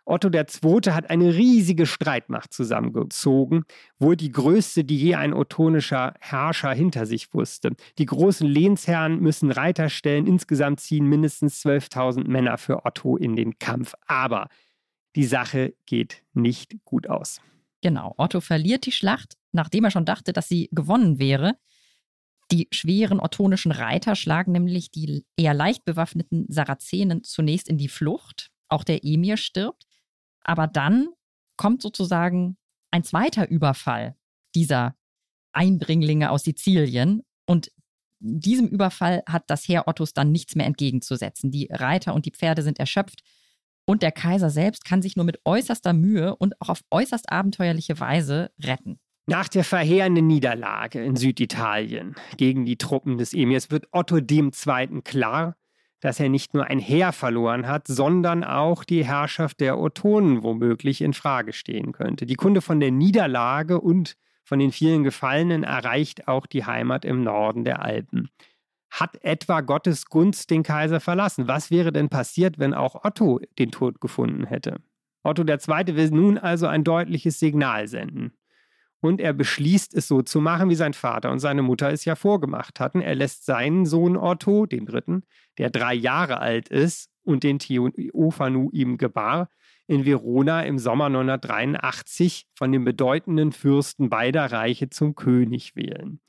Otto 0.06 0.30
II. 0.30 0.92
hat 0.92 1.10
eine 1.10 1.34
riesige 1.34 1.88
Streitmacht 1.88 2.54
zusammengezogen, 2.54 3.66
wohl 3.98 4.16
die 4.16 4.32
größte, 4.32 4.84
die 4.84 4.98
je 4.98 5.16
ein 5.16 5.34
ottonischer 5.34 6.14
Herrscher 6.20 6.72
hinter 6.74 7.08
sich 7.08 7.34
wusste. 7.34 7.72
Die 7.98 8.06
großen 8.06 8.48
Lehnsherren 8.48 9.20
müssen 9.20 9.52
Reiter 9.52 9.90
stellen, 9.90 10.28
insgesamt 10.28 10.80
ziehen 10.80 11.08
mindestens 11.08 11.66
12.000 11.66 12.28
Männer 12.28 12.58
für 12.60 12.86
Otto 12.86 13.18
in 13.18 13.36
den 13.36 13.58
Kampf. 13.58 13.96
Aber 14.06 14.48
die 15.16 15.26
Sache 15.26 15.74
geht 15.86 16.24
nicht 16.34 16.76
gut 16.86 17.10
aus. 17.10 17.42
Genau, 17.82 18.14
Otto 18.18 18.42
verliert 18.42 18.86
die 18.86 18.92
Schlacht, 18.92 19.38
nachdem 19.52 19.86
er 19.86 19.92
schon 19.92 20.06
dachte, 20.06 20.34
dass 20.34 20.48
sie 20.48 20.70
gewonnen 20.72 21.20
wäre. 21.20 21.58
Die 22.52 22.68
schweren 22.72 23.20
ottonischen 23.20 23.72
Reiter 23.72 24.16
schlagen 24.16 24.52
nämlich 24.52 24.92
die 24.92 25.26
eher 25.36 25.56
leicht 25.56 25.84
bewaffneten 25.84 26.46
Sarazenen 26.48 27.24
zunächst 27.24 27.68
in 27.68 27.78
die 27.78 27.88
Flucht. 27.88 28.52
Auch 28.68 28.84
der 28.84 29.04
Emir 29.04 29.38
stirbt. 29.38 29.86
Aber 30.46 30.68
dann 30.68 31.10
kommt 31.58 31.82
sozusagen 31.82 32.58
ein 32.92 33.04
zweiter 33.04 33.50
Überfall 33.50 34.16
dieser 34.54 34.96
Eindringlinge 35.52 36.30
aus 36.30 36.44
Sizilien. 36.44 37.24
Und 37.46 37.72
diesem 38.20 38.68
Überfall 38.68 39.24
hat 39.28 39.50
das 39.50 39.68
Heer 39.68 39.88
Ottos 39.88 40.14
dann 40.14 40.32
nichts 40.32 40.56
mehr 40.56 40.66
entgegenzusetzen. 40.66 41.52
Die 41.52 41.68
Reiter 41.72 42.14
und 42.14 42.26
die 42.26 42.32
Pferde 42.32 42.62
sind 42.62 42.80
erschöpft. 42.80 43.22
Und 43.86 44.02
der 44.02 44.12
Kaiser 44.12 44.50
selbst 44.50 44.86
kann 44.86 45.02
sich 45.02 45.16
nur 45.16 45.26
mit 45.26 45.40
äußerster 45.46 45.94
Mühe 45.94 46.36
und 46.36 46.60
auch 46.62 46.70
auf 46.70 46.82
äußerst 46.90 47.32
abenteuerliche 47.32 48.00
Weise 48.00 48.52
retten. 48.62 49.00
Nach 49.28 49.48
der 49.48 49.64
verheerenden 49.64 50.28
Niederlage 50.28 51.04
in 51.04 51.16
Süditalien 51.16 52.16
gegen 52.38 52.66
die 52.66 52.78
Truppen 52.78 53.18
des 53.18 53.34
Emirs 53.34 53.72
wird 53.72 53.88
Otto 53.92 54.18
II. 54.18 54.52
klar, 55.04 55.56
dass 56.02 56.20
er 56.20 56.30
nicht 56.30 56.54
nur 56.54 56.66
ein 56.66 56.80
Heer 56.80 57.12
verloren 57.12 57.68
hat, 57.68 57.88
sondern 57.88 58.44
auch 58.44 58.84
die 58.84 59.06
Herrschaft 59.06 59.60
der 59.60 59.80
Ottonen 59.80 60.44
womöglich 60.44 61.02
in 61.02 61.14
Frage 61.14 61.54
stehen 61.54 61.92
könnte. 61.92 62.26
Die 62.26 62.36
Kunde 62.36 62.62
von 62.62 62.80
der 62.80 62.92
Niederlage 62.92 63.80
und 63.80 64.16
von 64.44 64.60
den 64.60 64.72
vielen 64.72 65.04
Gefallenen 65.04 65.64
erreicht 65.64 66.28
auch 66.28 66.46
die 66.46 66.66
Heimat 66.66 67.04
im 67.04 67.24
Norden 67.24 67.64
der 67.64 67.82
Alpen. 67.82 68.30
Hat 68.92 69.22
etwa 69.24 69.62
Gottes 69.62 70.06
Gunst 70.06 70.52
den 70.52 70.64
Kaiser 70.64 71.00
verlassen? 71.00 71.48
Was 71.48 71.72
wäre 71.72 71.92
denn 71.92 72.10
passiert, 72.10 72.60
wenn 72.60 72.74
auch 72.74 73.04
Otto 73.04 73.40
den 73.58 73.72
Tod 73.72 74.00
gefunden 74.00 74.46
hätte? 74.46 74.78
Otto 75.24 75.44
II. 75.44 75.96
will 75.96 76.12
nun 76.12 76.38
also 76.38 76.68
ein 76.68 76.84
deutliches 76.84 77.40
Signal 77.40 77.88
senden. 77.88 78.34
Und 79.06 79.22
er 79.22 79.34
beschließt 79.34 79.94
es 79.96 80.08
so 80.08 80.22
zu 80.22 80.42
machen, 80.42 80.70
wie 80.70 80.76
sein 80.76 80.94
Vater 80.94 81.32
und 81.32 81.40
seine 81.40 81.62
Mutter 81.62 81.92
es 81.92 82.06
ja 82.06 82.16
vorgemacht 82.16 82.80
hatten. 82.80 83.02
Er 83.02 83.16
lässt 83.16 83.46
seinen 83.46 83.86
Sohn 83.86 84.18
Otto, 84.18 84.66
den 84.66 84.86
dritten, 84.86 85.24
der 85.58 85.70
drei 85.70 85.94
Jahre 85.94 86.40
alt 86.40 86.70
ist 86.70 87.10
und 87.24 87.44
den 87.44 87.60
Theophanu 87.60 88.70
ihm 88.72 88.98
gebar, 88.98 89.50
in 89.88 90.06
Verona 90.06 90.64
im 90.64 90.80
Sommer 90.80 91.10
983 91.10 92.48
von 92.56 92.72
den 92.72 92.84
bedeutenden 92.84 93.52
Fürsten 93.52 94.10
beider 94.10 94.52
Reiche 94.52 94.90
zum 94.90 95.16
König 95.16 95.76
wählen. 95.76 96.20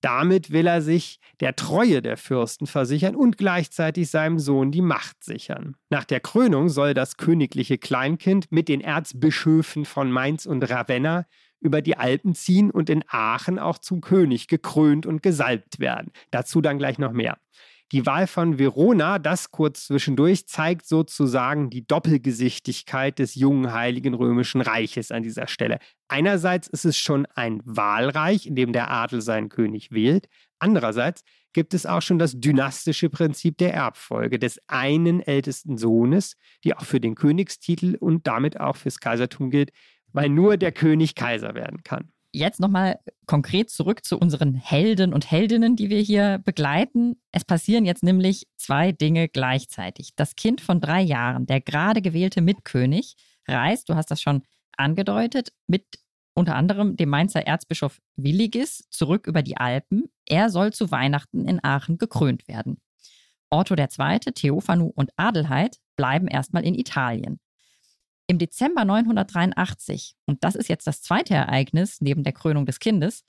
Damit 0.00 0.50
will 0.50 0.66
er 0.66 0.80
sich 0.80 1.18
der 1.40 1.56
Treue 1.56 2.00
der 2.00 2.16
Fürsten 2.16 2.66
versichern 2.66 3.14
und 3.14 3.36
gleichzeitig 3.36 4.10
seinem 4.10 4.38
Sohn 4.38 4.70
die 4.70 4.80
Macht 4.80 5.22
sichern. 5.22 5.76
Nach 5.90 6.04
der 6.04 6.20
Krönung 6.20 6.70
soll 6.70 6.94
das 6.94 7.18
königliche 7.18 7.76
Kleinkind 7.76 8.50
mit 8.50 8.68
den 8.68 8.80
Erzbischöfen 8.80 9.84
von 9.84 10.10
Mainz 10.10 10.46
und 10.46 10.62
Ravenna 10.62 11.26
über 11.60 11.82
die 11.82 11.96
Alpen 11.96 12.34
ziehen 12.34 12.70
und 12.70 12.90
in 12.90 13.04
Aachen 13.08 13.58
auch 13.58 13.78
zum 13.78 14.00
König 14.00 14.48
gekrönt 14.48 15.06
und 15.06 15.22
gesalbt 15.22 15.78
werden. 15.78 16.12
Dazu 16.30 16.60
dann 16.60 16.78
gleich 16.78 16.98
noch 16.98 17.12
mehr. 17.12 17.38
Die 17.92 18.06
Wahl 18.06 18.28
von 18.28 18.56
Verona, 18.56 19.18
das 19.18 19.50
kurz 19.50 19.86
zwischendurch, 19.86 20.46
zeigt 20.46 20.86
sozusagen 20.86 21.70
die 21.70 21.84
Doppelgesichtigkeit 21.84 23.18
des 23.18 23.34
jungen 23.34 23.72
Heiligen 23.72 24.14
Römischen 24.14 24.60
Reiches 24.60 25.10
an 25.10 25.24
dieser 25.24 25.48
Stelle. 25.48 25.80
Einerseits 26.06 26.68
ist 26.68 26.84
es 26.84 26.96
schon 26.96 27.26
ein 27.34 27.60
Wahlreich, 27.64 28.46
in 28.46 28.54
dem 28.54 28.72
der 28.72 28.92
Adel 28.92 29.20
seinen 29.20 29.48
König 29.48 29.90
wählt. 29.90 30.28
Andererseits 30.60 31.24
gibt 31.52 31.74
es 31.74 31.84
auch 31.84 32.00
schon 32.00 32.20
das 32.20 32.38
dynastische 32.38 33.10
Prinzip 33.10 33.58
der 33.58 33.74
Erbfolge 33.74 34.38
des 34.38 34.60
einen 34.68 35.20
ältesten 35.20 35.76
Sohnes, 35.76 36.36
die 36.62 36.76
auch 36.76 36.84
für 36.84 37.00
den 37.00 37.16
Königstitel 37.16 37.96
und 37.98 38.28
damit 38.28 38.60
auch 38.60 38.76
fürs 38.76 39.00
Kaisertum 39.00 39.50
gilt, 39.50 39.72
weil 40.12 40.28
nur 40.28 40.56
der 40.56 40.72
König 40.72 41.14
Kaiser 41.14 41.54
werden 41.54 41.82
kann. 41.82 42.10
Jetzt 42.32 42.60
nochmal 42.60 43.00
konkret 43.26 43.70
zurück 43.70 44.04
zu 44.04 44.16
unseren 44.16 44.54
Helden 44.54 45.12
und 45.12 45.28
Heldinnen, 45.30 45.74
die 45.74 45.90
wir 45.90 46.00
hier 46.00 46.38
begleiten. 46.44 47.20
Es 47.32 47.44
passieren 47.44 47.84
jetzt 47.84 48.04
nämlich 48.04 48.46
zwei 48.56 48.92
Dinge 48.92 49.28
gleichzeitig. 49.28 50.10
Das 50.14 50.36
Kind 50.36 50.60
von 50.60 50.80
drei 50.80 51.00
Jahren, 51.00 51.46
der 51.46 51.60
gerade 51.60 52.00
gewählte 52.00 52.40
Mitkönig, 52.40 53.16
reist, 53.48 53.88
du 53.88 53.96
hast 53.96 54.12
das 54.12 54.20
schon 54.22 54.42
angedeutet, 54.76 55.52
mit 55.66 55.84
unter 56.34 56.54
anderem 56.54 56.96
dem 56.96 57.08
Mainzer 57.08 57.46
Erzbischof 57.46 58.00
Willigis 58.14 58.84
zurück 58.90 59.26
über 59.26 59.42
die 59.42 59.56
Alpen. 59.56 60.04
Er 60.24 60.50
soll 60.50 60.72
zu 60.72 60.92
Weihnachten 60.92 61.48
in 61.48 61.62
Aachen 61.64 61.98
gekrönt 61.98 62.46
werden. 62.46 62.80
Otto 63.50 63.74
II., 63.74 64.18
Theophanu 64.32 64.92
und 64.94 65.10
Adelheid 65.16 65.78
bleiben 65.96 66.28
erstmal 66.28 66.64
in 66.64 66.76
Italien. 66.76 67.40
Im 68.30 68.38
Dezember 68.38 68.84
983, 68.84 70.14
und 70.24 70.44
das 70.44 70.54
ist 70.54 70.68
jetzt 70.68 70.86
das 70.86 71.02
zweite 71.02 71.34
Ereignis 71.34 72.00
neben 72.00 72.22
der 72.22 72.32
Krönung 72.32 72.64
des 72.64 72.78
Kindes, 72.78 73.24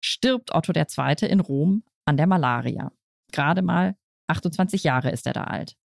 stirbt 0.00 0.52
Otto 0.52 0.72
II. 0.72 1.28
in 1.28 1.38
Rom 1.38 1.84
an 2.04 2.16
der 2.16 2.26
Malaria. 2.26 2.90
Gerade 3.30 3.62
mal 3.62 3.94
28 4.26 4.82
Jahre 4.82 5.12
ist 5.12 5.28
er 5.28 5.34
da 5.34 5.44
alt. 5.44 5.76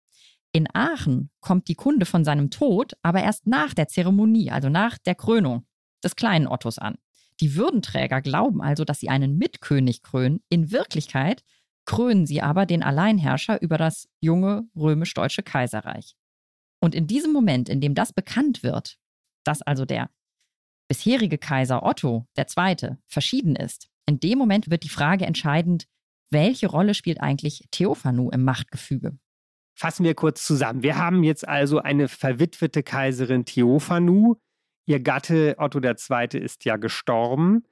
In 0.52 0.68
Aachen 0.74 1.30
kommt 1.42 1.68
die 1.68 1.76
Kunde 1.76 2.08
von 2.08 2.26
seinem 2.26 2.50
Tod 2.50 2.94
aber 3.04 3.22
erst 3.22 3.46
nach 3.46 3.76
der 3.76 3.88
Zeremonie, 3.88 4.50
also 4.50 4.70
nach 4.70 4.98
der 4.98 5.14
Krönung 5.14 5.68
des 6.04 6.16
kleinen 6.16 6.48
Ottos 6.48 6.80
an. 6.80 6.96
Die 7.42 7.54
Würdenträger 7.54 8.20
glauben 8.20 8.64
also, 8.64 8.84
dass 8.84 9.00
sie 9.00 9.10
einen 9.10 9.38
Mitkönig 9.38 10.02
krönen. 10.02 10.40
In 10.50 10.72
Wirklichkeit 10.72 11.44
krönen 11.86 12.26
sie 12.26 12.42
aber 12.42 12.66
den 12.66 12.82
Alleinherrscher 12.82 13.62
über 13.62 13.78
das 13.78 14.10
junge 14.22 14.68
römisch-deutsche 14.76 15.44
Kaiserreich. 15.44 16.16
Und 16.86 16.94
in 16.94 17.08
diesem 17.08 17.34
Moment, 17.34 17.68
in 17.68 17.82
dem 17.82 17.96
das 17.96 18.14
bekannt 18.14 18.62
wird, 18.62 19.00
dass 19.44 19.64
also 19.64 19.86
der 19.86 20.12
bisherige 20.88 21.40
Kaiser 21.40 21.82
Otto 21.82 22.28
II. 22.38 22.98
verschieden 23.08 23.56
ist, 23.56 23.90
in 24.06 24.20
dem 24.20 24.38
Moment 24.38 24.70
wird 24.70 24.84
die 24.84 24.90
Frage 24.90 25.26
entscheidend, 25.26 25.88
welche 26.30 26.68
Rolle 26.68 26.94
spielt 26.94 27.22
eigentlich 27.22 27.68
Theophanu 27.72 28.30
im 28.30 28.44
Machtgefüge? 28.44 29.18
Fassen 29.74 30.04
wir 30.04 30.14
kurz 30.14 30.46
zusammen. 30.46 30.84
Wir 30.84 31.00
haben 31.00 31.24
jetzt 31.24 31.48
also 31.48 31.80
eine 31.80 32.08
verwitwete 32.08 32.84
Kaiserin 32.84 33.46
Theophanu. 33.46 34.36
Ihr 34.86 35.00
Gatte 35.00 35.56
Otto 35.58 35.80
II. 35.80 36.40
ist 36.40 36.66
ja 36.66 36.78
gestorben 36.78 37.64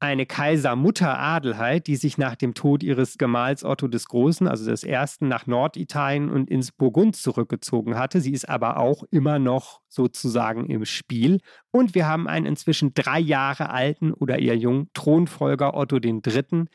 eine 0.00 0.26
Kaisermutter 0.26 1.18
Adelheid, 1.18 1.86
die 1.88 1.96
sich 1.96 2.18
nach 2.18 2.36
dem 2.36 2.54
Tod 2.54 2.82
ihres 2.82 3.18
Gemahls 3.18 3.64
Otto 3.64 3.88
des 3.88 4.06
Großen, 4.06 4.46
also 4.46 4.70
des 4.70 4.84
ersten, 4.84 5.26
nach 5.26 5.46
Norditalien 5.46 6.30
und 6.30 6.50
ins 6.50 6.70
Burgund 6.70 7.16
zurückgezogen 7.16 7.96
hatte. 7.96 8.20
Sie 8.20 8.32
ist 8.32 8.48
aber 8.48 8.76
auch 8.76 9.02
immer 9.10 9.38
noch 9.38 9.80
sozusagen 9.88 10.66
im 10.66 10.84
Spiel. 10.84 11.40
Und 11.72 11.94
wir 11.94 12.06
haben 12.06 12.28
einen 12.28 12.46
inzwischen 12.46 12.94
drei 12.94 13.18
Jahre 13.18 13.70
alten 13.70 14.12
oder 14.12 14.38
eher 14.38 14.56
jungen 14.56 14.88
Thronfolger 14.94 15.74
Otto 15.74 15.98
III. 15.98 16.66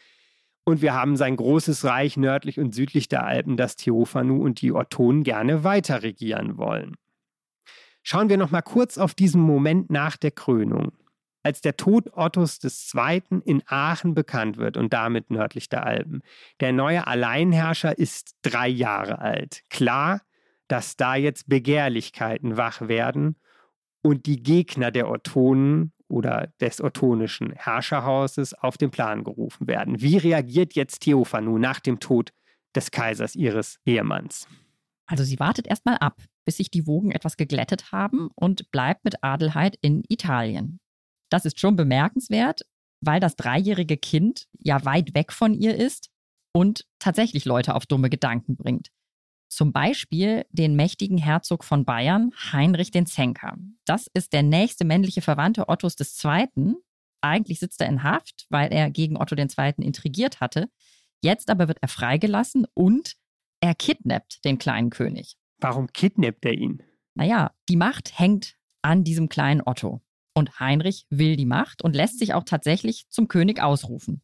Und 0.66 0.82
wir 0.82 0.94
haben 0.94 1.16
sein 1.16 1.36
großes 1.36 1.86
Reich 1.86 2.18
nördlich 2.18 2.60
und 2.60 2.76
südlich 2.76 3.08
der 3.08 3.26
Alpen, 3.26 3.58
das 3.58 3.76
Theophanu 3.76 4.44
und 4.44 4.62
die 4.62 4.74
Ottonen 4.74 5.24
gerne 5.24 5.64
weiter 5.64 6.04
regieren 6.04 6.58
wollen. 6.58 6.96
Schauen 8.02 8.28
wir 8.28 8.38
noch 8.38 8.52
mal 8.52 8.62
kurz 8.62 8.98
auf 8.98 9.14
diesen 9.14 9.42
Moment 9.42 9.90
nach 9.90 10.18
der 10.18 10.32
Krönung. 10.32 10.92
Als 11.44 11.62
der 11.62 11.76
Tod 11.76 12.10
Ottos 12.14 12.60
II. 12.64 13.42
in 13.46 13.62
Aachen 13.68 14.14
bekannt 14.14 14.58
wird 14.58 14.78
und 14.78 14.94
damit 14.94 15.30
nördlich 15.30 15.70
der 15.70 15.86
Alpen. 15.86 16.22
Der 16.62 16.72
neue 16.72 17.06
Alleinherrscher 17.06 17.98
ist 17.98 18.36
drei 18.42 18.70
Jahre 18.70 19.20
alt. 19.20 19.62
Klar, 19.70 20.22
dass 20.68 20.96
da 20.96 21.16
jetzt 21.16 21.50
Begehrlichkeiten 21.50 22.58
wach 22.58 22.88
werden 22.88 23.36
und 24.02 24.26
die 24.26 24.42
Gegner 24.42 24.92
der 24.92 25.10
Ottonen 25.10 25.92
oder 26.08 26.54
des 26.62 26.82
ottonischen 26.82 27.52
Herrscherhauses 27.52 28.54
auf 28.54 28.78
den 28.78 28.92
Plan 28.92 29.24
gerufen 29.24 29.68
werden. 29.68 30.02
Wie 30.02 30.18
reagiert 30.18 30.74
jetzt 30.74 31.00
Theophanu 31.02 31.58
nach 31.58 31.80
dem 31.80 32.00
Tod 32.00 32.32
des 32.76 32.92
Kaisers 32.92 33.36
ihres 33.36 33.80
Ehemanns? 33.86 34.48
Also 35.06 35.24
sie 35.24 35.40
wartet 35.40 35.68
erstmal 35.68 35.98
ab, 35.98 36.22
bis 36.46 36.58
sich 36.58 36.72
die 36.72 36.88
Wogen 36.88 37.12
etwas 37.12 37.38
geglättet 37.38 37.92
haben 37.92 38.30
und 38.36 38.72
bleibt 38.72 39.04
mit 39.06 39.24
Adelheid 39.24 39.78
in 39.82 40.04
Italien. 40.08 40.80
Das 41.34 41.46
ist 41.46 41.60
schon 41.60 41.76
bemerkenswert, 41.76 42.62
weil 43.02 43.20
das 43.20 43.36
dreijährige 43.36 43.98
Kind 43.98 44.48
ja 44.60 44.86
weit 44.86 45.16
weg 45.16 45.34
von 45.34 45.56
ihr 45.56 45.76
ist 45.76 46.12
und 46.52 46.86
tatsächlich 47.00 47.46
Leute 47.46 47.74
auf 47.74 47.88
dumme 47.88 48.12
Gedanken 48.12 48.56
bringt. 48.56 48.92
Zum 49.50 49.74
Beispiel 49.74 50.46
den 50.52 50.76
mächtigen 50.76 51.18
Herzog 51.18 51.64
von 51.64 51.86
Bayern, 51.86 52.30
Heinrich 52.52 52.92
den 52.92 53.08
Zenker. 53.08 53.58
Das 53.84 54.06
ist 54.14 54.32
der 54.32 54.44
nächste 54.44 54.86
männliche 54.86 55.24
Verwandte 55.24 55.70
Ottos 55.70 55.96
II. 56.00 56.76
Eigentlich 57.22 57.58
sitzt 57.58 57.82
er 57.82 57.88
in 57.88 58.04
Haft, 58.04 58.46
weil 58.50 58.72
er 58.72 58.92
gegen 58.92 59.18
Otto 59.18 59.36
II. 59.36 59.74
intrigiert 59.80 60.40
hatte. 60.40 60.70
Jetzt 61.24 61.50
aber 61.50 61.68
wird 61.68 61.80
er 61.82 61.88
freigelassen 61.88 62.68
und 62.76 63.16
er 63.60 63.74
kidnappt 63.74 64.46
den 64.46 64.60
kleinen 64.60 64.92
König. 64.92 65.36
Warum 65.58 65.88
kidnappt 65.88 66.46
er 66.46 66.54
ihn? 66.54 66.84
Naja, 67.16 67.56
die 67.70 67.76
Macht 67.76 68.20
hängt 68.20 68.56
an 68.84 69.04
diesem 69.04 69.30
kleinen 69.30 69.64
Otto. 69.66 70.00
Und 70.34 70.60
Heinrich 70.60 71.06
will 71.10 71.36
die 71.36 71.46
Macht 71.46 71.84
und 71.84 71.96
lässt 71.96 72.20
sich 72.20 72.34
auch 72.34 72.44
tatsächlich 72.44 73.08
zum 73.10 73.28
König 73.28 73.62
ausrufen. 73.62 74.22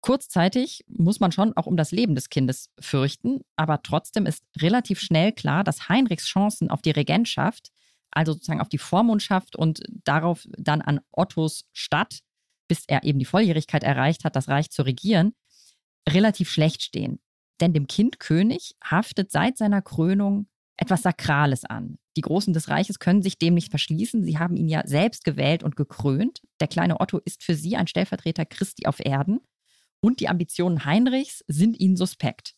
Kurzzeitig 0.00 0.84
muss 0.88 1.20
man 1.20 1.30
schon 1.30 1.56
auch 1.56 1.66
um 1.66 1.76
das 1.76 1.92
Leben 1.92 2.16
des 2.16 2.28
Kindes 2.28 2.70
fürchten, 2.80 3.42
aber 3.54 3.82
trotzdem 3.82 4.26
ist 4.26 4.44
relativ 4.58 4.98
schnell 4.98 5.32
klar, 5.32 5.62
dass 5.62 5.88
Heinrichs 5.88 6.26
Chancen 6.26 6.70
auf 6.70 6.82
die 6.82 6.90
Regentschaft, 6.90 7.70
also 8.10 8.32
sozusagen 8.32 8.60
auf 8.60 8.68
die 8.68 8.78
Vormundschaft 8.78 9.54
und 9.54 9.80
darauf 10.04 10.44
dann 10.58 10.82
an 10.82 11.00
Ottos 11.12 11.66
Stadt, 11.72 12.20
bis 12.66 12.84
er 12.88 13.04
eben 13.04 13.20
die 13.20 13.24
Volljährigkeit 13.24 13.84
erreicht 13.84 14.24
hat, 14.24 14.34
das 14.34 14.48
Reich 14.48 14.70
zu 14.70 14.82
regieren, 14.82 15.34
relativ 16.08 16.50
schlecht 16.50 16.82
stehen. 16.82 17.20
Denn 17.60 17.72
dem 17.72 17.86
Kind 17.86 18.18
König 18.18 18.74
haftet 18.84 19.30
seit 19.30 19.56
seiner 19.56 19.82
Krönung 19.82 20.48
etwas 20.76 21.02
Sakrales 21.02 21.64
an. 21.64 21.98
Die 22.16 22.20
Großen 22.20 22.52
des 22.52 22.68
Reiches 22.68 22.98
können 22.98 23.22
sich 23.22 23.38
dem 23.38 23.54
nicht 23.54 23.70
verschließen. 23.70 24.22
Sie 24.22 24.38
haben 24.38 24.56
ihn 24.56 24.68
ja 24.68 24.86
selbst 24.86 25.24
gewählt 25.24 25.62
und 25.62 25.76
gekrönt. 25.76 26.42
Der 26.60 26.68
kleine 26.68 27.00
Otto 27.00 27.18
ist 27.18 27.42
für 27.42 27.54
sie 27.54 27.76
ein 27.76 27.86
Stellvertreter 27.86 28.44
Christi 28.44 28.86
auf 28.86 29.00
Erden. 29.00 29.40
Und 30.00 30.20
die 30.20 30.28
Ambitionen 30.28 30.84
Heinrichs 30.84 31.44
sind 31.46 31.78
ihnen 31.80 31.96
suspekt. 31.96 32.54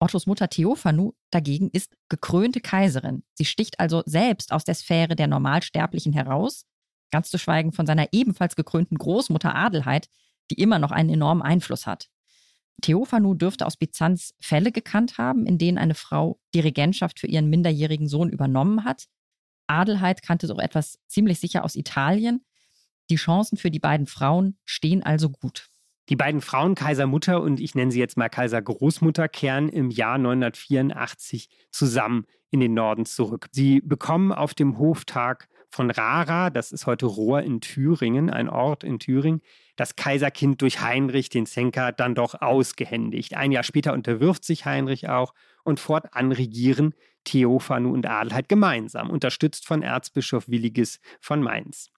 Ottos 0.00 0.26
Mutter 0.26 0.48
Theophanu 0.48 1.12
dagegen 1.30 1.70
ist 1.70 1.96
gekrönte 2.08 2.60
Kaiserin. 2.60 3.22
Sie 3.34 3.44
sticht 3.44 3.78
also 3.78 4.02
selbst 4.04 4.52
aus 4.52 4.64
der 4.64 4.74
Sphäre 4.74 5.14
der 5.14 5.28
Normalsterblichen 5.28 6.12
heraus, 6.12 6.66
ganz 7.12 7.30
zu 7.30 7.38
schweigen 7.38 7.72
von 7.72 7.86
seiner 7.86 8.08
ebenfalls 8.12 8.56
gekrönten 8.56 8.98
Großmutter 8.98 9.54
Adelheid, 9.54 10.08
die 10.50 10.60
immer 10.60 10.80
noch 10.80 10.90
einen 10.90 11.10
enormen 11.10 11.42
Einfluss 11.42 11.86
hat. 11.86 12.08
Theophanu 12.80 13.34
dürfte 13.34 13.66
aus 13.66 13.76
Byzanz 13.76 14.34
Fälle 14.40 14.72
gekannt 14.72 15.18
haben, 15.18 15.46
in 15.46 15.58
denen 15.58 15.78
eine 15.78 15.94
Frau 15.94 16.40
die 16.54 16.60
Regentschaft 16.60 17.20
für 17.20 17.26
ihren 17.26 17.48
minderjährigen 17.48 18.08
Sohn 18.08 18.30
übernommen 18.30 18.84
hat. 18.84 19.06
Adelheid 19.66 20.22
kannte 20.22 20.46
so 20.46 20.58
etwas 20.58 20.98
ziemlich 21.06 21.38
sicher 21.38 21.64
aus 21.64 21.76
Italien. 21.76 22.44
Die 23.10 23.16
Chancen 23.16 23.56
für 23.56 23.70
die 23.70 23.78
beiden 23.78 24.06
Frauen 24.06 24.58
stehen 24.64 25.02
also 25.02 25.30
gut. 25.30 25.68
Die 26.08 26.16
beiden 26.16 26.40
Frauen, 26.40 26.74
Kaiser 26.74 27.06
Mutter 27.06 27.40
und 27.40 27.60
ich 27.60 27.74
nenne 27.74 27.92
sie 27.92 28.00
jetzt 28.00 28.16
mal 28.16 28.28
Kaiser 28.28 28.60
Großmutter, 28.60 29.28
kehren 29.28 29.68
im 29.68 29.90
Jahr 29.90 30.18
984 30.18 31.48
zusammen 31.70 32.26
in 32.50 32.60
den 32.60 32.74
Norden 32.74 33.06
zurück. 33.06 33.48
Sie 33.52 33.80
bekommen 33.80 34.32
auf 34.32 34.52
dem 34.54 34.78
Hoftag 34.78 35.48
von 35.72 35.90
Rara, 35.90 36.50
das 36.50 36.70
ist 36.70 36.86
heute 36.86 37.06
Rohr 37.06 37.42
in 37.42 37.60
Thüringen, 37.60 38.28
ein 38.28 38.50
Ort 38.50 38.84
in 38.84 38.98
Thüringen, 38.98 39.40
das 39.76 39.96
Kaiserkind 39.96 40.60
durch 40.60 40.82
Heinrich 40.82 41.30
den 41.30 41.46
Zenker 41.46 41.92
dann 41.92 42.14
doch 42.14 42.34
ausgehändigt. 42.40 43.34
Ein 43.34 43.52
Jahr 43.52 43.62
später 43.62 43.94
unterwirft 43.94 44.44
sich 44.44 44.66
Heinrich 44.66 45.08
auch 45.08 45.32
und 45.64 45.80
fortan 45.80 46.30
regieren 46.32 46.94
Theophanu 47.24 47.92
und 47.92 48.06
Adelheid 48.06 48.48
gemeinsam, 48.48 49.08
unterstützt 49.08 49.66
von 49.66 49.82
Erzbischof 49.82 50.48
Williges 50.48 51.00
von 51.20 51.40
Mainz. 51.40 51.90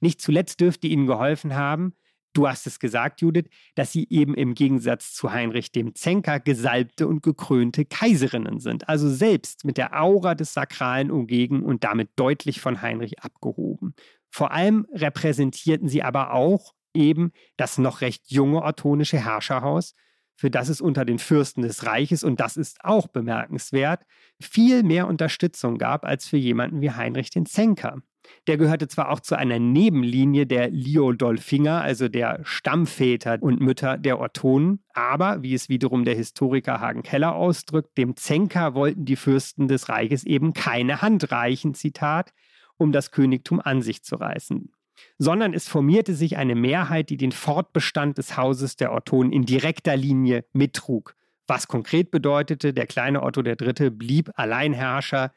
Nicht 0.00 0.20
zuletzt 0.20 0.60
dürfte 0.60 0.86
ihnen 0.86 1.06
geholfen 1.06 1.54
haben, 1.54 1.96
du 2.34 2.46
hast 2.48 2.66
es 2.66 2.78
gesagt, 2.78 3.22
Judith, 3.22 3.46
dass 3.74 3.92
sie 3.92 4.06
eben 4.10 4.34
im 4.34 4.54
Gegensatz 4.54 5.14
zu 5.14 5.32
Heinrich 5.32 5.72
dem 5.72 5.94
Zenker 5.94 6.40
gesalbte 6.40 7.06
und 7.06 7.22
gekrönte 7.22 7.84
Kaiserinnen 7.84 8.60
sind, 8.60 8.88
also 8.88 9.08
selbst 9.08 9.64
mit 9.64 9.78
der 9.78 10.00
Aura 10.00 10.34
des 10.34 10.52
Sakralen 10.52 11.10
umgeben 11.10 11.62
und 11.62 11.84
damit 11.84 12.10
deutlich 12.16 12.60
von 12.60 12.82
Heinrich 12.82 13.20
abgehoben. 13.20 13.94
Vor 14.30 14.52
allem 14.52 14.86
repräsentierten 14.92 15.88
sie 15.88 16.02
aber 16.02 16.32
auch 16.32 16.74
eben 16.92 17.32
das 17.56 17.78
noch 17.78 18.00
recht 18.00 18.30
junge 18.30 18.62
ottonische 18.62 19.18
Herrscherhaus, 19.18 19.94
für 20.36 20.50
das 20.50 20.68
es 20.68 20.80
unter 20.80 21.04
den 21.04 21.18
Fürsten 21.18 21.62
des 21.62 21.86
Reiches, 21.86 22.24
und 22.24 22.40
das 22.40 22.56
ist 22.56 22.84
auch 22.84 23.06
bemerkenswert, 23.08 24.02
viel 24.40 24.82
mehr 24.82 25.06
Unterstützung 25.06 25.78
gab 25.78 26.04
als 26.04 26.26
für 26.26 26.36
jemanden 26.36 26.80
wie 26.80 26.90
Heinrich 26.90 27.30
den 27.30 27.46
Zenker. 27.46 28.02
Der 28.46 28.56
gehörte 28.56 28.88
zwar 28.88 29.10
auch 29.10 29.20
zu 29.20 29.36
einer 29.36 29.58
Nebenlinie 29.58 30.46
der 30.46 30.70
Liodolfinger, 30.70 31.82
also 31.82 32.08
der 32.08 32.40
Stammväter 32.44 33.38
und 33.40 33.60
Mütter 33.60 33.98
der 33.98 34.20
Ottonen, 34.20 34.82
aber, 34.92 35.42
wie 35.42 35.54
es 35.54 35.68
wiederum 35.68 36.04
der 36.04 36.14
Historiker 36.14 36.80
Hagen 36.80 37.02
Keller 37.02 37.34
ausdrückt, 37.34 37.96
dem 37.98 38.16
Zenker 38.16 38.74
wollten 38.74 39.04
die 39.04 39.16
Fürsten 39.16 39.68
des 39.68 39.88
Reiches 39.88 40.24
eben 40.24 40.52
keine 40.52 41.02
Hand 41.02 41.30
reichen, 41.32 41.74
Zitat, 41.74 42.32
um 42.76 42.92
das 42.92 43.10
Königtum 43.10 43.60
an 43.60 43.82
sich 43.82 44.02
zu 44.02 44.16
reißen 44.16 44.70
sondern 45.18 45.54
es 45.54 45.68
formierte 45.68 46.14
sich 46.14 46.36
eine 46.36 46.54
Mehrheit, 46.54 47.10
die 47.10 47.16
den 47.16 47.32
Fortbestand 47.32 48.18
des 48.18 48.36
Hauses 48.36 48.76
der 48.76 48.92
Ottonen 48.92 49.32
in 49.32 49.44
direkter 49.44 49.96
Linie 49.96 50.44
mittrug. 50.52 51.14
Was 51.46 51.68
konkret 51.68 52.10
bedeutete, 52.10 52.72
der 52.72 52.86
kleine 52.86 53.22
Otto 53.22 53.42
III. 53.42 53.90
blieb 53.90 54.30
Alleinherrscher, 54.34 55.32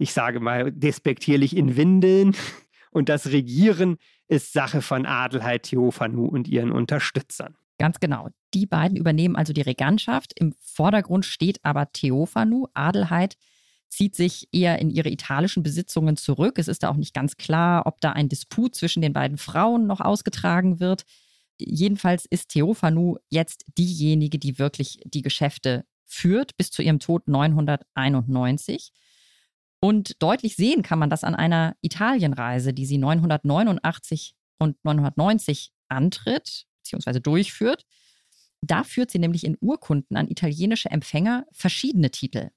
ich 0.00 0.12
sage 0.12 0.40
mal 0.40 0.72
despektierlich 0.72 1.56
in 1.56 1.76
Windeln, 1.76 2.34
und 2.90 3.08
das 3.08 3.28
Regieren 3.28 3.98
ist 4.28 4.52
Sache 4.52 4.82
von 4.82 5.06
Adelheid 5.06 5.64
Theophanu 5.64 6.26
und 6.26 6.48
ihren 6.48 6.72
Unterstützern. 6.72 7.56
Ganz 7.78 8.00
genau. 8.00 8.28
Die 8.52 8.66
beiden 8.66 8.96
übernehmen 8.96 9.36
also 9.36 9.52
die 9.52 9.62
Regantschaft. 9.62 10.32
Im 10.38 10.54
Vordergrund 10.60 11.24
steht 11.24 11.64
aber 11.64 11.92
Theophanu. 11.92 12.66
Adelheid 12.74 13.36
zieht 13.88 14.14
sich 14.14 14.48
eher 14.52 14.78
in 14.78 14.90
ihre 14.90 15.08
italischen 15.08 15.62
Besitzungen 15.62 16.16
zurück. 16.16 16.58
Es 16.58 16.68
ist 16.68 16.82
da 16.82 16.90
auch 16.90 16.96
nicht 16.96 17.14
ganz 17.14 17.36
klar, 17.36 17.86
ob 17.86 18.00
da 18.00 18.12
ein 18.12 18.28
Disput 18.28 18.74
zwischen 18.74 19.02
den 19.02 19.12
beiden 19.12 19.38
Frauen 19.38 19.86
noch 19.86 20.00
ausgetragen 20.00 20.78
wird. 20.78 21.04
Jedenfalls 21.58 22.26
ist 22.26 22.50
Theophanu 22.50 23.16
jetzt 23.28 23.64
diejenige, 23.76 24.38
die 24.38 24.58
wirklich 24.58 25.00
die 25.04 25.22
Geschäfte 25.22 25.84
führt, 26.06 26.56
bis 26.56 26.70
zu 26.70 26.82
ihrem 26.82 27.00
Tod 27.00 27.28
991. 27.28 28.92
Und 29.80 30.22
deutlich 30.22 30.56
sehen 30.56 30.82
kann 30.82 30.98
man 30.98 31.10
das 31.10 31.24
an 31.24 31.34
einer 31.34 31.76
Italienreise, 31.80 32.74
die 32.74 32.86
sie 32.86 32.98
989 32.98 34.34
und 34.58 34.76
990 34.84 35.72
antritt 35.88 36.66
bzw. 36.82 37.20
durchführt. 37.20 37.86
Da 38.60 38.84
führt 38.84 39.10
sie 39.10 39.18
nämlich 39.18 39.44
in 39.44 39.56
Urkunden 39.60 40.16
an 40.18 40.28
italienische 40.28 40.90
Empfänger 40.90 41.46
verschiedene 41.52 42.10
Titel 42.10 42.50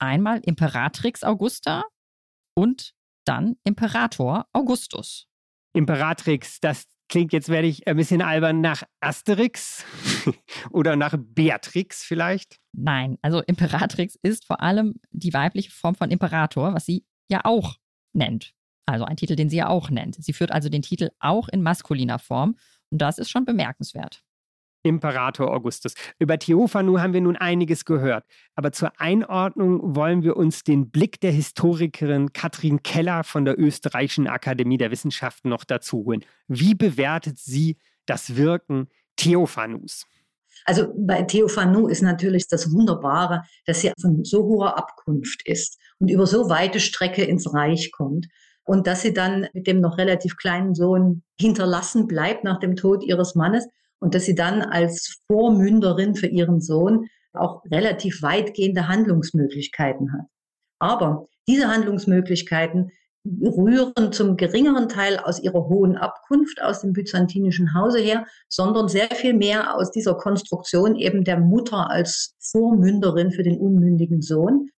einmal 0.00 0.40
Imperatrix 0.44 1.22
Augusta 1.22 1.84
und 2.54 2.94
dann 3.24 3.56
Imperator 3.64 4.46
Augustus. 4.52 5.28
Imperatrix, 5.74 6.58
das 6.60 6.86
klingt 7.10 7.32
jetzt, 7.32 7.50
werde 7.50 7.68
ich 7.68 7.86
ein 7.86 7.96
bisschen 7.96 8.22
albern, 8.22 8.62
nach 8.62 8.84
Asterix 9.00 9.84
oder 10.70 10.96
nach 10.96 11.14
Beatrix 11.18 12.02
vielleicht? 12.02 12.56
Nein, 12.72 13.18
also 13.20 13.42
Imperatrix 13.42 14.16
ist 14.22 14.46
vor 14.46 14.62
allem 14.62 14.94
die 15.10 15.34
weibliche 15.34 15.70
Form 15.70 15.94
von 15.94 16.10
Imperator, 16.10 16.72
was 16.72 16.86
sie 16.86 17.04
ja 17.28 17.42
auch 17.44 17.76
nennt. 18.14 18.54
Also 18.86 19.04
ein 19.04 19.16
Titel, 19.16 19.36
den 19.36 19.50
sie 19.50 19.58
ja 19.58 19.68
auch 19.68 19.90
nennt. 19.90 20.16
Sie 20.16 20.32
führt 20.32 20.52
also 20.52 20.68
den 20.68 20.82
Titel 20.82 21.10
auch 21.18 21.48
in 21.48 21.62
maskuliner 21.62 22.18
Form 22.18 22.56
und 22.90 23.02
das 23.02 23.18
ist 23.18 23.30
schon 23.30 23.44
bemerkenswert. 23.44 24.22
Imperator 24.82 25.52
Augustus. 25.52 25.94
Über 26.18 26.38
Theophanu 26.38 26.98
haben 27.00 27.12
wir 27.12 27.20
nun 27.20 27.36
einiges 27.36 27.84
gehört, 27.84 28.24
aber 28.54 28.72
zur 28.72 28.92
Einordnung 28.98 29.94
wollen 29.94 30.22
wir 30.22 30.36
uns 30.36 30.64
den 30.64 30.90
Blick 30.90 31.20
der 31.20 31.32
Historikerin 31.32 32.32
Katrin 32.32 32.82
Keller 32.82 33.24
von 33.24 33.44
der 33.44 33.58
Österreichischen 33.58 34.26
Akademie 34.26 34.78
der 34.78 34.90
Wissenschaften 34.90 35.48
noch 35.48 35.64
dazu 35.64 36.04
holen. 36.04 36.24
Wie 36.48 36.74
bewertet 36.74 37.38
sie 37.38 37.76
das 38.06 38.36
Wirken 38.36 38.88
Theophanus? 39.16 40.06
Also 40.64 40.92
bei 40.96 41.22
Theophanu 41.22 41.88
ist 41.88 42.02
natürlich 42.02 42.48
das 42.48 42.70
Wunderbare, 42.72 43.42
dass 43.66 43.80
sie 43.80 43.92
von 44.00 44.24
so 44.24 44.44
hoher 44.44 44.76
Abkunft 44.76 45.46
ist 45.46 45.78
und 45.98 46.10
über 46.10 46.26
so 46.26 46.48
weite 46.48 46.80
Strecke 46.80 47.24
ins 47.24 47.52
Reich 47.52 47.92
kommt 47.92 48.26
und 48.64 48.86
dass 48.86 49.02
sie 49.02 49.12
dann 49.12 49.48
mit 49.52 49.66
dem 49.66 49.80
noch 49.80 49.98
relativ 49.98 50.36
kleinen 50.36 50.74
Sohn 50.74 51.22
hinterlassen 51.38 52.06
bleibt 52.06 52.44
nach 52.44 52.60
dem 52.60 52.76
Tod 52.76 53.02
ihres 53.02 53.34
Mannes 53.34 53.66
und 54.00 54.14
dass 54.14 54.24
sie 54.24 54.34
dann 54.34 54.62
als 54.62 55.20
Vormünderin 55.26 56.14
für 56.14 56.26
ihren 56.26 56.60
Sohn 56.60 57.06
auch 57.32 57.62
relativ 57.70 58.22
weitgehende 58.22 58.88
Handlungsmöglichkeiten 58.88 60.12
hat. 60.12 60.26
Aber 60.78 61.28
diese 61.46 61.68
Handlungsmöglichkeiten 61.68 62.90
rühren 63.24 64.12
zum 64.12 64.36
geringeren 64.36 64.88
Teil 64.88 65.18
aus 65.18 65.42
ihrer 65.42 65.68
hohen 65.68 65.96
Abkunft 65.96 66.62
aus 66.62 66.80
dem 66.80 66.94
byzantinischen 66.94 67.74
Hause 67.74 67.98
her, 67.98 68.24
sondern 68.48 68.88
sehr 68.88 69.10
viel 69.10 69.34
mehr 69.34 69.76
aus 69.76 69.90
dieser 69.90 70.14
Konstruktion 70.14 70.96
eben 70.96 71.24
der 71.24 71.38
Mutter 71.38 71.90
als 71.90 72.34
Vormünderin 72.40 73.30
für 73.30 73.42
den 73.42 73.58
unmündigen 73.58 74.22
Sohn. 74.22 74.70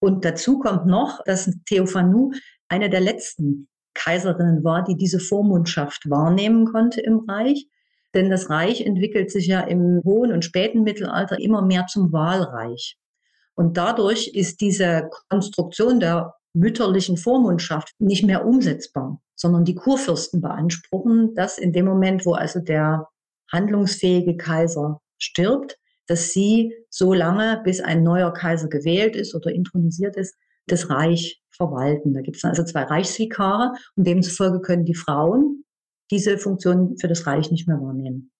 Und 0.00 0.24
dazu 0.24 0.58
kommt 0.58 0.86
noch, 0.86 1.22
dass 1.24 1.52
Theophanu 1.66 2.32
eine 2.68 2.90
der 2.90 3.00
letzten 3.00 3.68
Kaiserinnen 3.94 4.64
war, 4.64 4.82
die 4.82 4.96
diese 4.96 5.20
Vormundschaft 5.20 6.10
wahrnehmen 6.10 6.66
konnte 6.66 7.00
im 7.00 7.20
Reich. 7.28 7.68
Denn 8.14 8.30
das 8.30 8.50
Reich 8.50 8.84
entwickelt 8.84 9.30
sich 9.30 9.46
ja 9.46 9.60
im 9.60 10.02
hohen 10.04 10.32
und 10.32 10.44
späten 10.44 10.82
Mittelalter 10.82 11.38
immer 11.38 11.62
mehr 11.62 11.86
zum 11.86 12.12
Wahlreich. 12.12 12.96
Und 13.54 13.76
dadurch 13.76 14.28
ist 14.28 14.60
diese 14.60 15.08
Konstruktion 15.28 16.00
der 16.00 16.34
mütterlichen 16.54 17.16
Vormundschaft 17.16 17.94
nicht 17.98 18.24
mehr 18.24 18.44
umsetzbar, 18.44 19.20
sondern 19.34 19.64
die 19.64 19.74
Kurfürsten 19.74 20.40
beanspruchen, 20.40 21.34
dass 21.34 21.58
in 21.58 21.72
dem 21.72 21.86
Moment, 21.86 22.26
wo 22.26 22.34
also 22.34 22.60
der 22.60 23.08
handlungsfähige 23.50 24.36
Kaiser 24.36 25.00
stirbt, 25.18 25.78
dass 26.06 26.32
sie 26.32 26.74
so 26.90 27.14
lange, 27.14 27.60
bis 27.64 27.80
ein 27.80 28.02
neuer 28.02 28.32
Kaiser 28.32 28.68
gewählt 28.68 29.16
ist 29.16 29.34
oder 29.34 29.50
intronisiert 29.50 30.16
ist, 30.16 30.34
das 30.66 30.90
Reich 30.90 31.42
verwalten. 31.50 32.12
Da 32.14 32.20
gibt 32.20 32.36
es 32.36 32.44
also 32.44 32.64
zwei 32.64 32.82
Reichsvikare 32.82 33.72
und 33.96 34.06
demzufolge 34.06 34.60
können 34.60 34.84
die 34.84 34.94
Frauen 34.94 35.64
diese 36.12 36.38
Funktion 36.38 36.96
für 36.98 37.08
das 37.08 37.26
Reich 37.26 37.50
nicht 37.50 37.66
mehr 37.66 37.80
wahrnehmen. 37.80 38.30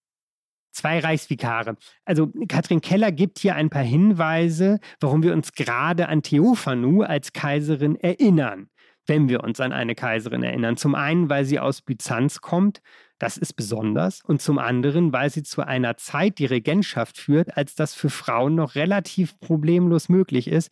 Zwei 0.71 0.99
Reichsvikare. 0.99 1.75
Also 2.05 2.31
Katrin 2.47 2.81
Keller 2.81 3.11
gibt 3.11 3.39
hier 3.39 3.55
ein 3.55 3.69
paar 3.69 3.83
Hinweise, 3.83 4.79
warum 4.99 5.21
wir 5.21 5.33
uns 5.33 5.51
gerade 5.51 6.07
an 6.07 6.23
Theophanu 6.23 7.03
als 7.03 7.33
Kaiserin 7.33 7.95
erinnern, 7.95 8.69
wenn 9.05 9.29
wir 9.29 9.43
uns 9.43 9.59
an 9.59 9.71
eine 9.71 9.93
Kaiserin 9.93 10.41
erinnern. 10.41 10.77
Zum 10.77 10.95
einen, 10.95 11.29
weil 11.29 11.45
sie 11.45 11.59
aus 11.59 11.81
Byzanz 11.81 12.41
kommt, 12.41 12.81
das 13.19 13.37
ist 13.37 13.53
besonders, 13.53 14.21
und 14.23 14.41
zum 14.41 14.57
anderen, 14.57 15.13
weil 15.13 15.29
sie 15.29 15.43
zu 15.43 15.61
einer 15.61 15.95
Zeit 15.97 16.39
die 16.39 16.45
Regentschaft 16.45 17.17
führt, 17.17 17.55
als 17.55 17.75
das 17.75 17.93
für 17.93 18.09
Frauen 18.09 18.55
noch 18.55 18.73
relativ 18.75 19.39
problemlos 19.39 20.09
möglich 20.09 20.47
ist. 20.47 20.71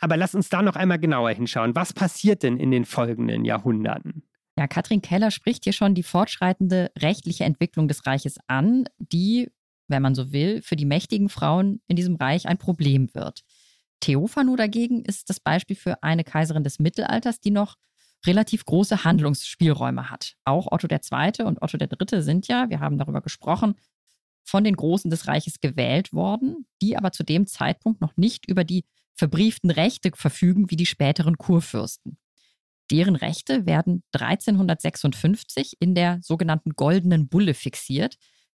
Aber 0.00 0.16
lass 0.16 0.34
uns 0.34 0.48
da 0.50 0.62
noch 0.62 0.76
einmal 0.76 0.98
genauer 0.98 1.30
hinschauen. 1.30 1.74
Was 1.74 1.92
passiert 1.92 2.42
denn 2.42 2.58
in 2.58 2.70
den 2.70 2.84
folgenden 2.84 3.44
Jahrhunderten? 3.44 4.27
Ja, 4.58 4.66
Katrin 4.66 5.02
Keller 5.02 5.30
spricht 5.30 5.62
hier 5.62 5.72
schon 5.72 5.94
die 5.94 6.02
fortschreitende 6.02 6.90
rechtliche 6.98 7.44
Entwicklung 7.44 7.86
des 7.86 8.04
Reiches 8.06 8.38
an, 8.48 8.86
die, 8.98 9.52
wenn 9.86 10.02
man 10.02 10.16
so 10.16 10.32
will, 10.32 10.62
für 10.62 10.74
die 10.74 10.84
mächtigen 10.84 11.28
Frauen 11.28 11.80
in 11.86 11.94
diesem 11.94 12.16
Reich 12.16 12.48
ein 12.48 12.58
Problem 12.58 13.08
wird. 13.14 13.44
Theophanu 14.00 14.56
dagegen 14.56 15.04
ist 15.04 15.30
das 15.30 15.38
Beispiel 15.38 15.76
für 15.76 16.02
eine 16.02 16.24
Kaiserin 16.24 16.64
des 16.64 16.80
Mittelalters, 16.80 17.38
die 17.38 17.52
noch 17.52 17.76
relativ 18.26 18.64
große 18.64 19.04
Handlungsspielräume 19.04 20.10
hat. 20.10 20.34
Auch 20.44 20.72
Otto 20.72 20.88
II. 20.90 21.44
und 21.44 21.62
Otto 21.62 21.78
III. 21.78 22.20
sind 22.20 22.48
ja, 22.48 22.68
wir 22.68 22.80
haben 22.80 22.98
darüber 22.98 23.20
gesprochen, 23.20 23.76
von 24.42 24.64
den 24.64 24.74
Großen 24.74 25.08
des 25.08 25.28
Reiches 25.28 25.60
gewählt 25.60 26.12
worden, 26.12 26.66
die 26.82 26.96
aber 26.96 27.12
zu 27.12 27.22
dem 27.22 27.46
Zeitpunkt 27.46 28.00
noch 28.00 28.16
nicht 28.16 28.48
über 28.48 28.64
die 28.64 28.84
verbrieften 29.14 29.70
Rechte 29.70 30.10
verfügen 30.14 30.68
wie 30.68 30.76
die 30.76 30.86
späteren 30.86 31.38
Kurfürsten. 31.38 32.18
Deren 32.90 33.16
Rechte 33.16 33.66
werden 33.66 34.02
1356 34.12 35.76
in 35.80 35.94
der 35.94 36.18
sogenannten 36.22 36.70
Goldenen 36.70 37.28
Bulle 37.28 37.54
fixiert, 37.54 38.16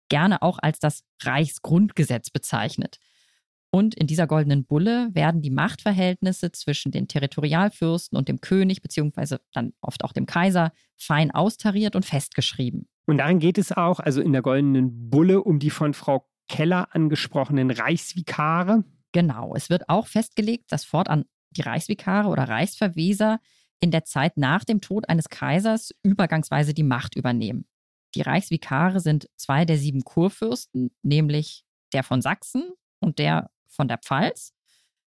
gerne 0.10 0.42
auch 0.42 0.60
als 0.62 0.80
das 0.80 1.04
Reichsgrundgesetz 1.22 2.30
bezeichnet. 2.30 2.98
Und 3.72 3.94
in 3.94 4.08
dieser 4.08 4.26
goldenen 4.26 4.66
Bulle 4.66 5.10
werden 5.14 5.42
die 5.42 5.52
Machtverhältnisse 5.52 6.52
zwischen 6.52 6.92
den 6.92 7.08
Territorialfürsten 7.08 8.18
und 8.18 8.28
dem 8.28 8.42
König, 8.42 8.82
beziehungsweise 8.82 9.42
dann 9.54 9.74
oft 9.82 10.04
auch 10.04 10.12
dem 10.12 10.26
Kaiser, 10.26 10.72
fein 10.98 11.30
austariert 11.32 11.96
und 11.96 12.06
festgeschrieben. 12.06 12.88
Und 13.06 13.18
darin 13.20 13.40
geht 13.40 13.60
es 13.60 13.72
auch, 13.72 14.00
also 14.00 14.22
in 14.22 14.34
der 14.34 14.42
goldenen 14.42 15.10
Bulle, 15.10 15.44
um 15.44 15.60
die 15.60 15.70
von 15.70 15.94
Frau 15.94 16.28
Keller 16.48 16.90
angesprochenen 16.96 17.70
Reichsvikare. 17.70 18.84
Genau, 19.12 19.54
es 19.56 19.70
wird 19.70 19.88
auch 19.88 20.08
festgelegt, 20.08 20.72
dass 20.72 20.84
fortan 20.84 21.26
die 21.52 21.62
Reichsvikare 21.62 22.28
oder 22.28 22.44
Reichsverweser 22.44 23.40
in 23.80 23.92
der 23.92 24.04
Zeit 24.06 24.38
nach 24.38 24.64
dem 24.64 24.82
Tod 24.82 25.08
eines 25.10 25.30
Kaisers 25.30 25.94
übergangsweise 26.04 26.74
die 26.74 26.84
Macht 26.84 27.16
übernehmen. 27.16 27.66
Die 28.16 28.22
Reichsvikare 28.22 29.00
sind 29.00 29.30
zwei 29.36 29.66
der 29.66 29.78
sieben 29.78 30.04
Kurfürsten, 30.04 30.92
nämlich 31.04 31.64
der 31.94 32.04
von 32.04 32.22
Sachsen 32.22 32.72
und 33.00 33.20
der 33.20 33.52
von 33.68 33.88
der 33.88 34.00
Pfalz. 34.00 34.54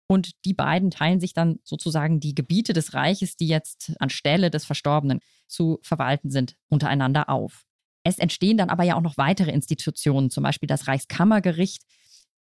Und 0.08 0.32
die 0.44 0.56
beiden 0.56 0.90
teilen 0.90 1.20
sich 1.20 1.34
dann 1.34 1.60
sozusagen 1.64 2.20
die 2.20 2.34
Gebiete 2.34 2.74
des 2.74 2.96
Reiches, 2.96 3.36
die 3.36 3.48
jetzt 3.48 3.94
anstelle 4.00 4.50
des 4.50 4.66
Verstorbenen 4.66 5.20
zu 5.48 5.80
verwalten 5.84 6.32
sind, 6.32 6.56
untereinander 6.68 7.30
auf. 7.30 7.64
Es 8.04 8.18
entstehen 8.18 8.58
dann 8.58 8.70
aber 8.70 8.84
ja 8.84 8.96
auch 8.96 9.02
noch 9.02 9.18
weitere 9.18 9.52
Institutionen, 9.52 10.32
zum 10.32 10.44
Beispiel 10.44 10.68
das 10.68 10.88
Reichskammergericht, 10.88 11.84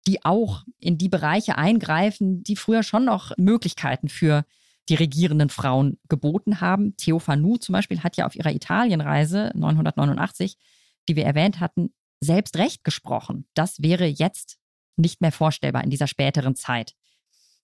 die 0.06 0.22
auch 0.24 0.64
in 0.78 0.98
die 0.98 1.08
Bereiche 1.08 1.56
eingreifen, 1.56 2.42
die 2.42 2.56
früher 2.56 2.82
schon 2.82 3.06
noch 3.06 3.32
Möglichkeiten 3.38 4.08
für 4.08 4.44
die 4.88 4.94
regierenden 4.94 5.48
Frauen 5.48 5.98
geboten 6.08 6.60
haben. 6.60 6.96
Theophanu 6.96 7.56
zum 7.56 7.72
Beispiel 7.72 8.02
hat 8.02 8.16
ja 8.16 8.26
auf 8.26 8.36
ihrer 8.36 8.52
Italienreise 8.52 9.50
989, 9.54 10.56
die 11.08 11.16
wir 11.16 11.24
erwähnt 11.24 11.60
hatten, 11.60 11.94
selbst 12.20 12.56
Recht 12.56 12.84
gesprochen. 12.84 13.46
Das 13.54 13.82
wäre 13.82 14.06
jetzt 14.06 14.58
nicht 14.96 15.20
mehr 15.20 15.32
vorstellbar 15.32 15.84
in 15.84 15.90
dieser 15.90 16.06
späteren 16.06 16.54
Zeit. 16.54 16.94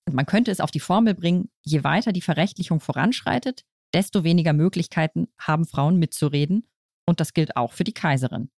Und 0.04 0.14
man 0.14 0.26
könnte 0.26 0.50
es 0.50 0.60
auf 0.60 0.70
die 0.70 0.80
Formel 0.80 1.14
bringen, 1.14 1.50
je 1.62 1.84
weiter 1.84 2.12
die 2.12 2.20
Verrechtlichung 2.20 2.80
voranschreitet, 2.80 3.64
desto 3.94 4.24
weniger 4.24 4.52
Möglichkeiten 4.52 5.28
haben 5.38 5.66
Frauen 5.66 5.98
mitzureden. 5.98 6.68
Und 7.06 7.20
das 7.20 7.34
gilt 7.34 7.56
auch 7.56 7.72
für 7.72 7.84
die 7.84 7.94
Kaiserin. 7.94 8.50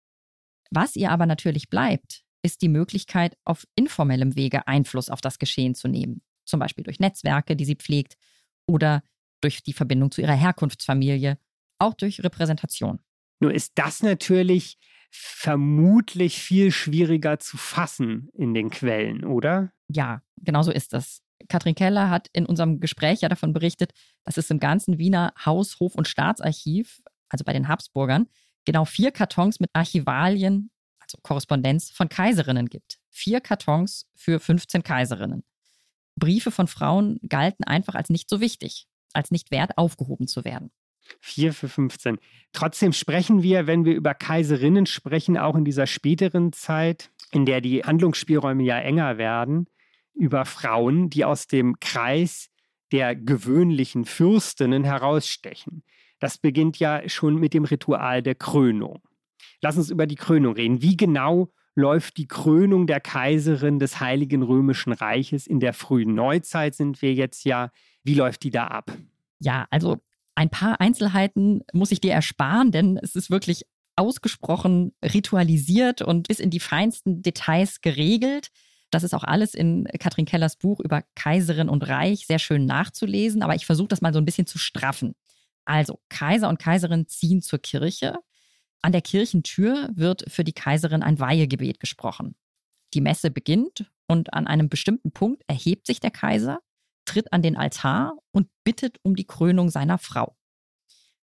Was 0.71 0.95
ihr 0.95 1.11
aber 1.11 1.25
natürlich 1.25 1.69
bleibt, 1.69 2.23
ist 2.43 2.61
die 2.61 2.69
Möglichkeit, 2.69 3.37
auf 3.45 3.65
informellem 3.75 4.35
Wege 4.35 4.67
Einfluss 4.67 5.09
auf 5.09 5.21
das 5.21 5.39
Geschehen 5.39 5.75
zu 5.75 5.87
nehmen. 5.87 6.21
Zum 6.45 6.59
Beispiel 6.59 6.83
durch 6.83 6.99
Netzwerke, 6.99 7.55
die 7.55 7.65
sie 7.65 7.75
pflegt, 7.75 8.17
oder 8.67 9.03
durch 9.41 9.63
die 9.63 9.73
Verbindung 9.73 10.11
zu 10.11 10.21
ihrer 10.21 10.33
Herkunftsfamilie, 10.33 11.37
auch 11.79 11.93
durch 11.93 12.23
Repräsentation. 12.23 12.99
Nur 13.39 13.53
ist 13.53 13.73
das 13.75 14.01
natürlich 14.03 14.77
vermutlich 15.11 16.39
viel 16.39 16.71
schwieriger 16.71 17.39
zu 17.39 17.57
fassen 17.57 18.29
in 18.33 18.53
den 18.53 18.69
Quellen, 18.69 19.25
oder? 19.25 19.71
Ja, 19.87 20.21
genau 20.37 20.63
so 20.63 20.71
ist 20.71 20.93
das. 20.93 21.21
Katrin 21.49 21.75
Keller 21.75 22.09
hat 22.09 22.29
in 22.33 22.45
unserem 22.45 22.79
Gespräch 22.79 23.21
ja 23.21 23.29
davon 23.29 23.53
berichtet, 23.53 23.91
dass 24.23 24.37
es 24.37 24.49
im 24.49 24.59
ganzen 24.59 24.97
Wiener 24.97 25.33
Haus-, 25.45 25.79
Hof- 25.79 25.95
und 25.95 26.07
Staatsarchiv, 26.07 27.01
also 27.29 27.43
bei 27.43 27.53
den 27.53 27.67
Habsburgern, 27.67 28.27
genau 28.65 28.85
vier 28.85 29.11
Kartons 29.11 29.59
mit 29.59 29.69
Archivalien, 29.73 30.71
also 30.99 31.17
Korrespondenz 31.21 31.91
von 31.91 32.09
Kaiserinnen 32.09 32.69
gibt. 32.69 32.97
Vier 33.09 33.41
Kartons 33.41 34.07
für 34.15 34.39
15 34.39 34.83
Kaiserinnen. 34.83 35.43
Briefe 36.15 36.51
von 36.51 36.67
Frauen 36.67 37.19
galten 37.27 37.63
einfach 37.63 37.95
als 37.95 38.09
nicht 38.09 38.29
so 38.29 38.39
wichtig, 38.39 38.87
als 39.13 39.31
nicht 39.31 39.51
wert, 39.51 39.77
aufgehoben 39.77 40.27
zu 40.27 40.43
werden. 40.45 40.71
4 41.19 41.53
für 41.53 41.67
15. 41.67 42.17
Trotzdem 42.53 42.93
sprechen 42.93 43.43
wir, 43.43 43.67
wenn 43.67 43.85
wir 43.85 43.93
über 43.93 44.13
Kaiserinnen 44.13 44.85
sprechen, 44.85 45.37
auch 45.37 45.55
in 45.55 45.65
dieser 45.65 45.87
späteren 45.87 46.53
Zeit, 46.53 47.11
in 47.31 47.45
der 47.45 47.61
die 47.61 47.83
Handlungsspielräume 47.83 48.63
ja 48.63 48.79
enger 48.79 49.17
werden, 49.17 49.67
über 50.13 50.45
Frauen, 50.45 51.09
die 51.09 51.25
aus 51.25 51.47
dem 51.47 51.79
Kreis 51.79 52.49
der 52.91 53.15
gewöhnlichen 53.15 54.05
Fürstinnen 54.05 54.83
herausstechen. 54.83 55.83
Das 56.19 56.37
beginnt 56.37 56.79
ja 56.79 57.07
schon 57.09 57.35
mit 57.35 57.53
dem 57.53 57.65
Ritual 57.65 58.21
der 58.21 58.35
Krönung. 58.35 59.01
Lass 59.61 59.77
uns 59.77 59.89
über 59.89 60.07
die 60.07 60.15
Krönung 60.15 60.53
reden. 60.53 60.81
Wie 60.81 60.95
genau 60.95 61.51
läuft 61.75 62.17
die 62.17 62.27
Krönung 62.27 62.87
der 62.87 62.99
Kaiserin 62.99 63.79
des 63.79 63.99
Heiligen 63.99 64.43
Römischen 64.43 64.93
Reiches. 64.93 65.47
In 65.47 65.59
der 65.59 65.73
frühen 65.73 66.13
Neuzeit 66.13 66.75
sind 66.75 67.01
wir 67.01 67.13
jetzt 67.13 67.45
ja. 67.45 67.71
Wie 68.03 68.13
läuft 68.15 68.43
die 68.43 68.51
da 68.51 68.67
ab? 68.67 68.91
Ja, 69.39 69.65
also 69.71 69.97
ein 70.35 70.49
paar 70.49 70.81
Einzelheiten 70.81 71.61
muss 71.73 71.91
ich 71.91 72.01
dir 72.01 72.13
ersparen, 72.13 72.71
denn 72.71 72.97
es 73.01 73.15
ist 73.15 73.29
wirklich 73.29 73.63
ausgesprochen 73.95 74.93
ritualisiert 75.03 76.01
und 76.01 76.27
bis 76.27 76.39
in 76.39 76.49
die 76.49 76.59
feinsten 76.59 77.21
Details 77.21 77.81
geregelt. 77.81 78.49
Das 78.89 79.03
ist 79.03 79.13
auch 79.13 79.23
alles 79.23 79.53
in 79.53 79.87
Katrin 79.99 80.25
Kellers 80.25 80.55
Buch 80.55 80.79
über 80.79 81.03
Kaiserin 81.15 81.69
und 81.69 81.87
Reich 81.87 82.25
sehr 82.27 82.39
schön 82.39 82.65
nachzulesen, 82.65 83.41
aber 83.43 83.55
ich 83.55 83.65
versuche 83.65 83.87
das 83.87 84.01
mal 84.01 84.13
so 84.13 84.19
ein 84.19 84.25
bisschen 84.25 84.47
zu 84.47 84.57
straffen. 84.57 85.15
Also, 85.65 85.99
Kaiser 86.09 86.49
und 86.49 86.59
Kaiserin 86.59 87.07
ziehen 87.07 87.41
zur 87.41 87.59
Kirche. 87.59 88.15
An 88.83 88.91
der 88.91 89.01
Kirchentür 89.01 89.89
wird 89.93 90.29
für 90.29 90.43
die 90.43 90.51
Kaiserin 90.51 91.03
ein 91.03 91.17
Weihegebet 91.17 91.79
gesprochen. 91.79 92.35
Die 92.93 92.99
Messe 92.99 93.31
beginnt 93.31 93.89
und 94.07 94.33
an 94.33 94.45
einem 94.45 94.67
bestimmten 94.67 95.11
Punkt 95.11 95.41
erhebt 95.47 95.87
sich 95.87 96.01
der 96.01 96.11
Kaiser, 96.11 96.59
tritt 97.05 97.31
an 97.31 97.41
den 97.41 97.55
Altar 97.55 98.17
und 98.31 98.49
bittet 98.65 98.97
um 99.01 99.15
die 99.15 99.25
Krönung 99.25 99.69
seiner 99.69 99.97
Frau. 99.97 100.35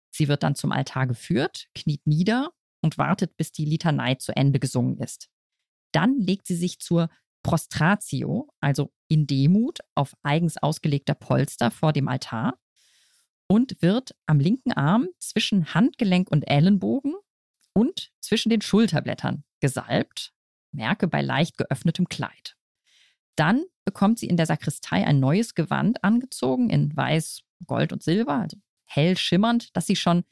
Sie 0.10 0.30
wird 0.30 0.44
dann 0.44 0.56
zum 0.56 0.72
Altar 0.72 1.06
geführt, 1.06 1.68
kniet 1.76 2.08
nieder 2.08 2.52
und 2.82 2.98
wartet, 2.98 3.36
bis 3.36 3.52
die 3.52 3.66
Litanei 3.66 4.16
zu 4.16 4.34
Ende 4.34 4.60
gesungen 4.60 4.98
ist. 4.98 5.28
Dann 5.92 6.18
legt 6.18 6.48
sie 6.48 6.56
sich 6.56 6.80
zur 6.80 7.10
Prostratio, 7.44 8.48
also 8.62 8.94
in 9.10 9.28
Demut, 9.28 9.80
auf 9.96 10.14
eigens 10.24 10.56
ausgelegter 10.58 11.14
Polster 11.14 11.72
vor 11.72 11.92
dem 11.92 12.08
Altar 12.08 12.58
und 13.48 13.82
wird 13.82 14.16
am 14.28 14.40
linken 14.40 14.72
Arm 14.72 15.10
zwischen 15.20 15.74
Handgelenk 15.74 16.32
und 16.32 16.44
Ellenbogen 16.44 17.16
und 17.74 18.12
zwischen 18.20 18.50
den 18.50 18.62
Schulterblättern 18.62 19.44
gesalbt, 19.60 20.34
merke 20.72 21.08
bei 21.08 21.22
leicht 21.22 21.58
geöffnetem 21.58 22.08
Kleid. 22.08 22.56
Dann 23.36 23.64
bekommt 23.86 24.20
sie 24.20 24.28
in 24.28 24.38
der 24.38 24.46
Sakristei 24.46 25.06
ein 25.06 25.20
neues 25.20 25.56
Gewand 25.56 26.04
angezogen 26.04 26.70
in 26.70 26.96
Weiß, 26.96 27.42
Gold 27.66 27.94
und 27.94 28.04
Silber, 28.04 28.42
also 28.42 28.58
hell 28.86 29.18
schimmernd, 29.18 29.76
das 29.76 29.88
sie 29.88 29.96
schon 29.96 30.24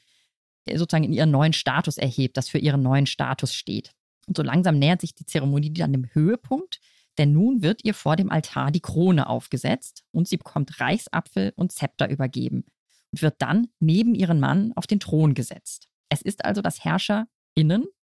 äh, 0.66 0.76
sozusagen 0.76 1.04
in 1.04 1.12
ihren 1.12 1.30
neuen 1.30 1.52
Status 1.52 1.96
erhebt, 1.96 2.36
das 2.36 2.48
für 2.48 2.58
ihren 2.58 2.82
neuen 2.82 3.06
Status 3.06 3.54
steht. 3.54 3.94
Und 4.26 4.36
so 4.36 4.42
langsam 4.42 4.78
nähert 4.78 5.00
sich 5.00 5.14
die 5.14 5.24
Zeremonie 5.24 5.72
dann 5.72 5.92
dem 5.92 6.08
Höhepunkt, 6.12 6.80
denn 7.16 7.32
nun 7.32 7.62
wird 7.62 7.84
ihr 7.84 7.94
vor 7.94 8.16
dem 8.16 8.30
Altar 8.30 8.70
die 8.70 8.80
Krone 8.80 9.28
aufgesetzt 9.28 10.04
und 10.12 10.28
sie 10.28 10.36
bekommt 10.36 10.80
Reichsapfel 10.80 11.52
und 11.56 11.72
Zepter 11.72 12.08
übergeben 12.08 12.64
und 13.10 13.22
wird 13.22 13.36
dann 13.38 13.68
neben 13.80 14.14
ihren 14.14 14.38
Mann 14.38 14.72
auf 14.76 14.86
den 14.86 15.00
Thron 15.00 15.34
gesetzt. 15.34 15.87
Es 16.08 16.22
ist 16.22 16.44
also 16.44 16.62
das 16.62 16.84
Herrscher 16.84 17.26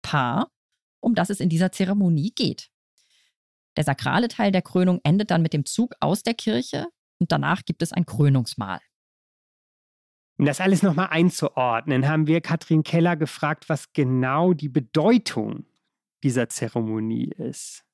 Paar, 0.02 0.50
um 1.00 1.14
das 1.14 1.30
es 1.30 1.40
in 1.40 1.48
dieser 1.48 1.72
Zeremonie 1.72 2.32
geht. 2.34 2.68
Der 3.76 3.84
sakrale 3.84 4.28
Teil 4.28 4.50
der 4.52 4.62
Krönung 4.62 5.00
endet 5.04 5.30
dann 5.30 5.42
mit 5.42 5.52
dem 5.52 5.64
Zug 5.64 5.94
aus 6.00 6.22
der 6.22 6.34
Kirche 6.34 6.86
und 7.18 7.32
danach 7.32 7.64
gibt 7.64 7.82
es 7.82 7.92
ein 7.92 8.06
Krönungsmahl. 8.06 8.80
Um 10.38 10.44
das 10.44 10.60
alles 10.60 10.82
nochmal 10.82 11.08
einzuordnen, 11.10 12.08
haben 12.08 12.26
wir 12.26 12.40
Katrin 12.40 12.82
Keller 12.82 13.16
gefragt, 13.16 13.68
was 13.68 13.92
genau 13.92 14.52
die 14.52 14.68
Bedeutung 14.68 15.64
dieser 16.22 16.48
Zeremonie 16.48 17.30
ist. 17.38 17.84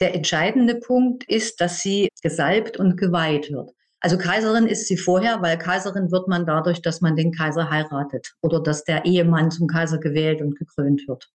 Der 0.00 0.14
entscheidende 0.14 0.76
Punkt 0.76 1.24
ist, 1.24 1.60
dass 1.60 1.80
sie 1.80 2.08
gesalbt 2.22 2.76
und 2.76 2.96
geweiht 2.96 3.50
wird. 3.50 3.72
Also 4.00 4.18
Kaiserin 4.18 4.66
ist 4.66 4.88
sie 4.88 4.96
vorher, 4.96 5.40
weil 5.42 5.58
Kaiserin 5.58 6.12
wird 6.12 6.28
man 6.28 6.46
dadurch, 6.46 6.82
dass 6.82 7.00
man 7.00 7.16
den 7.16 7.32
Kaiser 7.32 7.70
heiratet 7.70 8.34
oder 8.42 8.60
dass 8.60 8.84
der 8.84 9.04
Ehemann 9.04 9.50
zum 9.50 9.66
Kaiser 9.66 9.98
gewählt 9.98 10.42
und 10.42 10.56
gekrönt 10.56 11.08
wird. 11.08 11.30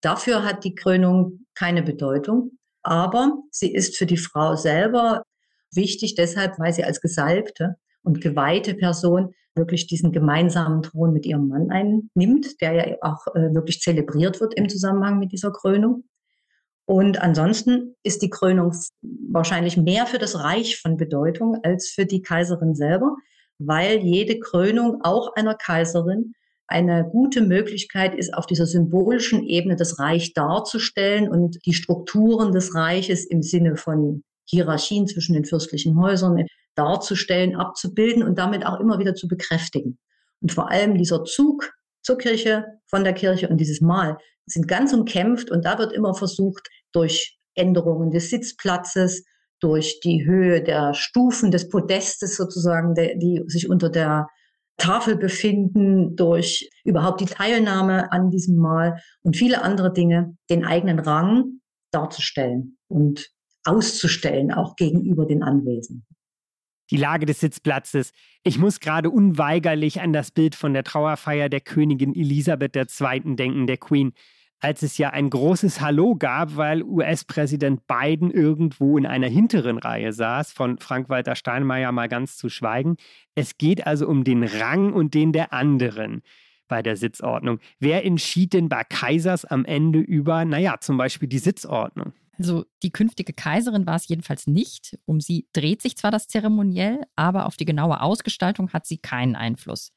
Dafür 0.00 0.44
hat 0.44 0.64
die 0.64 0.74
Krönung 0.74 1.46
keine 1.54 1.82
Bedeutung, 1.82 2.52
aber 2.82 3.38
sie 3.50 3.72
ist 3.72 3.96
für 3.96 4.06
die 4.06 4.16
Frau 4.16 4.56
selber 4.56 5.22
wichtig, 5.72 6.14
deshalb, 6.14 6.58
weil 6.58 6.72
sie 6.72 6.84
als 6.84 7.00
gesalbte 7.00 7.76
und 8.02 8.20
geweihte 8.20 8.74
Person 8.74 9.34
wirklich 9.54 9.86
diesen 9.86 10.12
gemeinsamen 10.12 10.82
Thron 10.82 11.12
mit 11.12 11.26
ihrem 11.26 11.48
Mann 11.48 11.70
einnimmt, 11.70 12.60
der 12.60 12.72
ja 12.72 12.96
auch 13.02 13.26
äh, 13.34 13.52
wirklich 13.54 13.80
zelebriert 13.80 14.40
wird 14.40 14.54
im 14.54 14.68
Zusammenhang 14.68 15.18
mit 15.18 15.32
dieser 15.32 15.52
Krönung. 15.52 16.04
Und 16.90 17.22
ansonsten 17.22 17.94
ist 18.02 18.20
die 18.20 18.30
Krönung 18.30 18.74
wahrscheinlich 19.00 19.76
mehr 19.76 20.06
für 20.06 20.18
das 20.18 20.40
Reich 20.40 20.80
von 20.80 20.96
Bedeutung 20.96 21.60
als 21.62 21.90
für 21.90 22.04
die 22.04 22.20
Kaiserin 22.20 22.74
selber, 22.74 23.14
weil 23.60 23.98
jede 23.98 24.40
Krönung 24.40 24.98
auch 25.04 25.36
einer 25.36 25.54
Kaiserin 25.54 26.32
eine 26.66 27.08
gute 27.08 27.42
Möglichkeit 27.42 28.16
ist, 28.16 28.34
auf 28.34 28.44
dieser 28.44 28.66
symbolischen 28.66 29.44
Ebene 29.44 29.76
das 29.76 30.00
Reich 30.00 30.34
darzustellen 30.34 31.28
und 31.28 31.64
die 31.64 31.74
Strukturen 31.74 32.50
des 32.50 32.74
Reiches 32.74 33.24
im 33.24 33.44
Sinne 33.44 33.76
von 33.76 34.24
Hierarchien 34.46 35.06
zwischen 35.06 35.34
den 35.34 35.44
fürstlichen 35.44 35.96
Häusern 35.96 36.44
darzustellen, 36.74 37.54
abzubilden 37.54 38.24
und 38.24 38.36
damit 38.36 38.66
auch 38.66 38.80
immer 38.80 38.98
wieder 38.98 39.14
zu 39.14 39.28
bekräftigen. 39.28 39.96
Und 40.42 40.50
vor 40.50 40.72
allem 40.72 40.98
dieser 40.98 41.22
Zug 41.22 41.70
zur 42.02 42.18
Kirche, 42.18 42.64
von 42.88 43.04
der 43.04 43.12
Kirche 43.12 43.48
und 43.48 43.58
dieses 43.58 43.80
Mal 43.80 44.18
sind 44.46 44.66
ganz 44.66 44.92
umkämpft 44.92 45.50
und 45.52 45.64
da 45.64 45.78
wird 45.78 45.92
immer 45.92 46.14
versucht, 46.14 46.68
durch 46.92 47.38
Änderungen 47.54 48.10
des 48.10 48.30
Sitzplatzes, 48.30 49.24
durch 49.60 50.00
die 50.00 50.24
Höhe 50.24 50.62
der 50.62 50.94
Stufen 50.94 51.50
des 51.50 51.68
Podestes 51.68 52.36
sozusagen, 52.36 52.94
die 52.94 53.42
sich 53.46 53.68
unter 53.68 53.90
der 53.90 54.28
Tafel 54.78 55.16
befinden, 55.16 56.16
durch 56.16 56.70
überhaupt 56.84 57.20
die 57.20 57.26
Teilnahme 57.26 58.10
an 58.12 58.30
diesem 58.30 58.56
Mahl 58.56 59.00
und 59.22 59.36
viele 59.36 59.62
andere 59.62 59.92
Dinge, 59.92 60.36
den 60.48 60.64
eigenen 60.64 60.98
Rang 60.98 61.60
darzustellen 61.92 62.78
und 62.88 63.30
auszustellen, 63.64 64.52
auch 64.52 64.76
gegenüber 64.76 65.26
den 65.26 65.42
Anwesenden. 65.42 66.06
Die 66.90 66.96
Lage 66.96 67.26
des 67.26 67.38
Sitzplatzes. 67.38 68.12
Ich 68.42 68.58
muss 68.58 68.80
gerade 68.80 69.10
unweigerlich 69.10 70.00
an 70.00 70.12
das 70.12 70.32
Bild 70.32 70.56
von 70.56 70.72
der 70.72 70.82
Trauerfeier 70.82 71.48
der 71.48 71.60
Königin 71.60 72.16
Elisabeth 72.16 72.74
II. 72.74 73.36
denken, 73.36 73.66
der 73.66 73.76
Queen 73.76 74.12
als 74.60 74.82
es 74.82 74.98
ja 74.98 75.10
ein 75.10 75.30
großes 75.30 75.80
Hallo 75.80 76.14
gab, 76.16 76.56
weil 76.56 76.82
US-Präsident 76.82 77.86
Biden 77.86 78.30
irgendwo 78.30 78.98
in 78.98 79.06
einer 79.06 79.28
hinteren 79.28 79.78
Reihe 79.78 80.12
saß, 80.12 80.52
von 80.52 80.78
Frank-Walter 80.78 81.34
Steinmeier 81.34 81.92
mal 81.92 82.08
ganz 82.08 82.36
zu 82.36 82.48
schweigen. 82.48 82.96
Es 83.34 83.58
geht 83.58 83.86
also 83.86 84.06
um 84.06 84.22
den 84.24 84.44
Rang 84.44 84.92
und 84.92 85.14
den 85.14 85.32
der 85.32 85.52
anderen 85.52 86.22
bei 86.68 86.82
der 86.82 86.96
Sitzordnung. 86.96 87.58
Wer 87.80 88.04
entschied 88.04 88.52
denn 88.52 88.68
bei 88.68 88.84
Kaisers 88.84 89.44
am 89.44 89.64
Ende 89.64 89.98
über, 89.98 90.44
naja, 90.44 90.76
zum 90.80 90.96
Beispiel 90.96 91.28
die 91.28 91.38
Sitzordnung? 91.38 92.12
Also 92.38 92.64
die 92.82 92.90
künftige 92.90 93.34
Kaiserin 93.34 93.86
war 93.86 93.96
es 93.96 94.08
jedenfalls 94.08 94.46
nicht. 94.46 94.98
Um 95.04 95.20
sie 95.20 95.46
dreht 95.52 95.82
sich 95.82 95.96
zwar 95.96 96.10
das 96.10 96.26
Zeremoniell, 96.26 97.02
aber 97.16 97.44
auf 97.46 97.56
die 97.56 97.66
genaue 97.66 98.00
Ausgestaltung 98.00 98.72
hat 98.72 98.86
sie 98.86 98.98
keinen 98.98 99.36
Einfluss. 99.36 99.92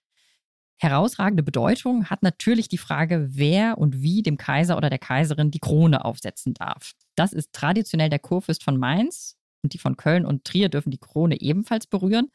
Herausragende 0.84 1.44
Bedeutung 1.44 2.10
hat 2.10 2.24
natürlich 2.24 2.68
die 2.68 2.78
Frage, 2.78 3.30
wer 3.32 3.78
und 3.78 4.02
wie 4.02 4.22
dem 4.22 4.38
Kaiser 4.38 4.76
oder 4.76 4.90
der 4.90 5.00
Kaiserin 5.00 5.50
die 5.50 5.60
Krone 5.60 6.04
aufsetzen 6.04 6.54
darf. 6.54 6.92
Das 7.16 7.32
ist 7.32 7.54
traditionell 7.54 8.10
der 8.10 8.20
Kurfürst 8.20 8.64
von 8.64 8.78
Mainz 8.78 9.38
und 9.64 9.74
die 9.74 9.78
von 9.78 9.96
Köln 9.96 10.26
und 10.26 10.44
Trier 10.44 10.68
dürfen 10.68 10.92
die 10.92 10.98
Krone 10.98 11.40
ebenfalls 11.40 11.88
berühren. 11.88 12.30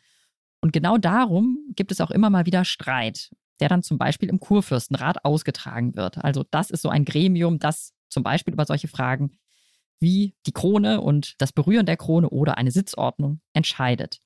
Und 0.60 0.72
genau 0.72 0.96
darum 0.96 1.58
gibt 1.76 1.92
es 1.92 2.00
auch 2.00 2.10
immer 2.10 2.30
mal 2.30 2.46
wieder 2.46 2.64
Streit, 2.64 3.30
der 3.60 3.68
dann 3.68 3.82
zum 3.82 3.98
Beispiel 3.98 4.30
im 4.30 4.40
Kurfürstenrat 4.40 5.24
ausgetragen 5.24 5.94
wird. 5.94 6.18
Also 6.24 6.44
das 6.50 6.70
ist 6.70 6.82
so 6.82 6.88
ein 6.88 7.04
Gremium, 7.04 7.58
das 7.58 7.92
zum 8.08 8.22
Beispiel 8.22 8.54
über 8.54 8.64
solche 8.64 8.88
Fragen 8.88 9.32
wie 10.00 10.34
die 10.46 10.52
Krone 10.52 11.00
und 11.00 11.34
das 11.38 11.52
Berühren 11.52 11.86
der 11.86 11.96
Krone 11.96 12.30
oder 12.30 12.56
eine 12.56 12.70
Sitzordnung 12.70 13.40
entscheidet. 13.52 14.20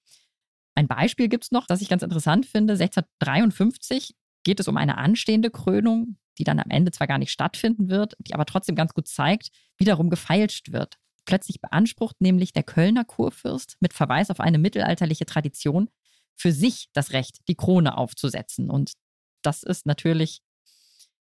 Ein 0.74 0.88
Beispiel 0.88 1.28
gibt 1.28 1.44
es 1.44 1.50
noch, 1.50 1.66
das 1.66 1.82
ich 1.82 1.88
ganz 1.88 2.02
interessant 2.02 2.46
finde. 2.46 2.74
1653 2.74 4.14
geht 4.44 4.60
es 4.60 4.68
um 4.68 4.76
eine 4.76 4.98
anstehende 4.98 5.50
Krönung, 5.50 6.16
die 6.38 6.44
dann 6.44 6.58
am 6.58 6.70
Ende 6.70 6.92
zwar 6.92 7.06
gar 7.06 7.18
nicht 7.18 7.30
stattfinden 7.30 7.88
wird, 7.88 8.16
die 8.18 8.34
aber 8.34 8.46
trotzdem 8.46 8.74
ganz 8.74 8.94
gut 8.94 9.06
zeigt, 9.06 9.50
wie 9.76 9.84
darum 9.84 10.10
gefeilscht 10.10 10.72
wird. 10.72 10.96
Plötzlich 11.24 11.60
beansprucht 11.60 12.20
nämlich 12.20 12.52
der 12.52 12.62
Kölner 12.62 13.04
Kurfürst 13.04 13.76
mit 13.80 13.92
Verweis 13.92 14.30
auf 14.30 14.40
eine 14.40 14.58
mittelalterliche 14.58 15.26
Tradition 15.26 15.88
für 16.34 16.52
sich 16.52 16.88
das 16.92 17.12
Recht, 17.12 17.40
die 17.48 17.54
Krone 17.54 17.96
aufzusetzen. 17.96 18.70
Und 18.70 18.94
das 19.42 19.62
ist 19.62 19.86
natürlich 19.86 20.40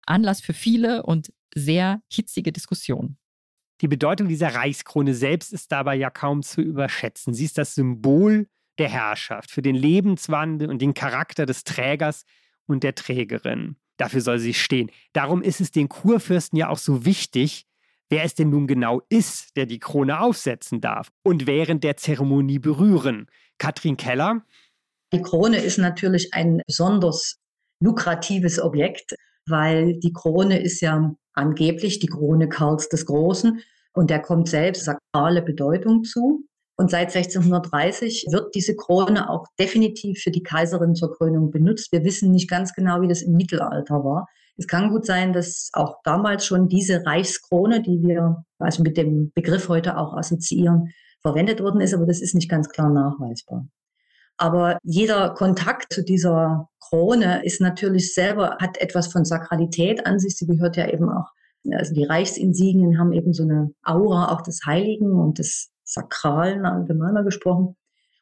Anlass 0.05 0.41
für 0.41 0.53
viele 0.53 1.03
und 1.03 1.31
sehr 1.55 2.01
hitzige 2.11 2.51
Diskussionen. 2.51 3.17
Die 3.81 3.87
Bedeutung 3.87 4.27
dieser 4.27 4.53
Reichskrone 4.53 5.13
selbst 5.13 5.53
ist 5.53 5.71
dabei 5.71 5.95
ja 5.95 6.09
kaum 6.09 6.43
zu 6.43 6.61
überschätzen. 6.61 7.33
Sie 7.33 7.45
ist 7.45 7.57
das 7.57 7.75
Symbol 7.75 8.47
der 8.79 8.89
Herrschaft, 8.89 9.51
für 9.51 9.61
den 9.61 9.75
Lebenswandel 9.75 10.69
und 10.69 10.81
den 10.81 10.93
Charakter 10.93 11.45
des 11.45 11.63
Trägers 11.63 12.25
und 12.65 12.83
der 12.83 12.95
Trägerin. 12.95 13.75
Dafür 13.97 14.21
soll 14.21 14.39
sie 14.39 14.53
stehen. 14.53 14.89
Darum 15.13 15.41
ist 15.41 15.59
es 15.59 15.71
den 15.71 15.89
Kurfürsten 15.89 16.57
ja 16.57 16.69
auch 16.69 16.77
so 16.77 17.05
wichtig, 17.05 17.67
wer 18.09 18.23
es 18.23 18.33
denn 18.33 18.49
nun 18.49 18.65
genau 18.65 19.01
ist, 19.09 19.55
der 19.57 19.65
die 19.65 19.79
Krone 19.79 20.21
aufsetzen 20.21 20.81
darf 20.81 21.11
und 21.23 21.47
während 21.47 21.83
der 21.83 21.97
Zeremonie 21.97 22.59
berühren. 22.59 23.27
Katrin 23.57 23.97
Keller. 23.97 24.43
Die 25.13 25.21
Krone 25.21 25.57
ist 25.57 25.77
natürlich 25.77 26.33
ein 26.33 26.61
besonders 26.65 27.37
lukratives 27.81 28.61
Objekt, 28.61 29.15
weil 29.47 29.99
die 29.99 30.13
Krone 30.13 30.61
ist 30.61 30.81
ja 30.81 31.13
angeblich 31.33 31.99
die 31.99 32.07
Krone 32.07 32.47
Karls 32.47 32.89
des 32.89 33.05
Großen 33.05 33.61
und 33.93 34.09
der 34.09 34.21
kommt 34.21 34.47
selbst 34.47 34.85
sakrale 34.85 35.41
Bedeutung 35.41 36.03
zu. 36.03 36.45
Und 36.79 36.89
seit 36.89 37.13
1630 37.13 38.27
wird 38.31 38.55
diese 38.55 38.73
Krone 38.73 39.29
auch 39.29 39.47
definitiv 39.59 40.21
für 40.21 40.31
die 40.31 40.43
Kaiserin 40.43 40.95
zur 40.95 41.13
Krönung 41.13 41.51
benutzt. 41.51 41.91
Wir 41.91 42.05
wissen 42.05 42.31
nicht 42.31 42.49
ganz 42.49 42.73
genau, 42.73 43.01
wie 43.01 43.09
das 43.09 43.21
im 43.21 43.33
Mittelalter 43.33 44.05
war. 44.05 44.29
Es 44.55 44.65
kann 44.65 44.89
gut 44.89 45.05
sein, 45.05 45.33
dass 45.33 45.71
auch 45.73 45.97
damals 46.05 46.45
schon 46.45 46.69
diese 46.69 47.05
Reichskrone, 47.05 47.81
die 47.81 48.01
wir 48.01 48.45
also 48.59 48.81
mit 48.81 48.95
dem 48.95 49.33
Begriff 49.35 49.67
heute 49.67 49.97
auch 49.97 50.15
assoziieren, 50.15 50.93
verwendet 51.21 51.61
worden 51.61 51.81
ist, 51.81 51.93
aber 51.93 52.05
das 52.05 52.21
ist 52.21 52.33
nicht 52.33 52.49
ganz 52.49 52.69
klar 52.69 52.89
nachweisbar. 52.89 53.67
Aber 54.37 54.77
jeder 54.81 55.31
Kontakt 55.31 55.91
zu 55.91 56.01
dieser 56.01 56.69
Krone 56.79 57.43
ist 57.43 57.59
natürlich 57.59 58.13
selber, 58.13 58.55
hat 58.61 58.77
etwas 58.77 59.11
von 59.11 59.25
Sakralität 59.25 60.05
an 60.05 60.17
sich. 60.17 60.37
Sie 60.37 60.47
gehört 60.47 60.77
ja 60.77 60.87
eben 60.87 61.09
auch, 61.09 61.27
also 61.73 61.93
die 61.93 62.05
Reichsinsignien 62.05 62.97
haben 62.97 63.11
eben 63.11 63.33
so 63.33 63.43
eine 63.43 63.71
Aura 63.83 64.31
auch 64.31 64.43
des 64.43 64.61
Heiligen 64.65 65.11
und 65.11 65.39
des 65.39 65.73
Sakralen 65.91 66.65
allgemeiner 66.65 67.23
gesprochen. 67.23 67.75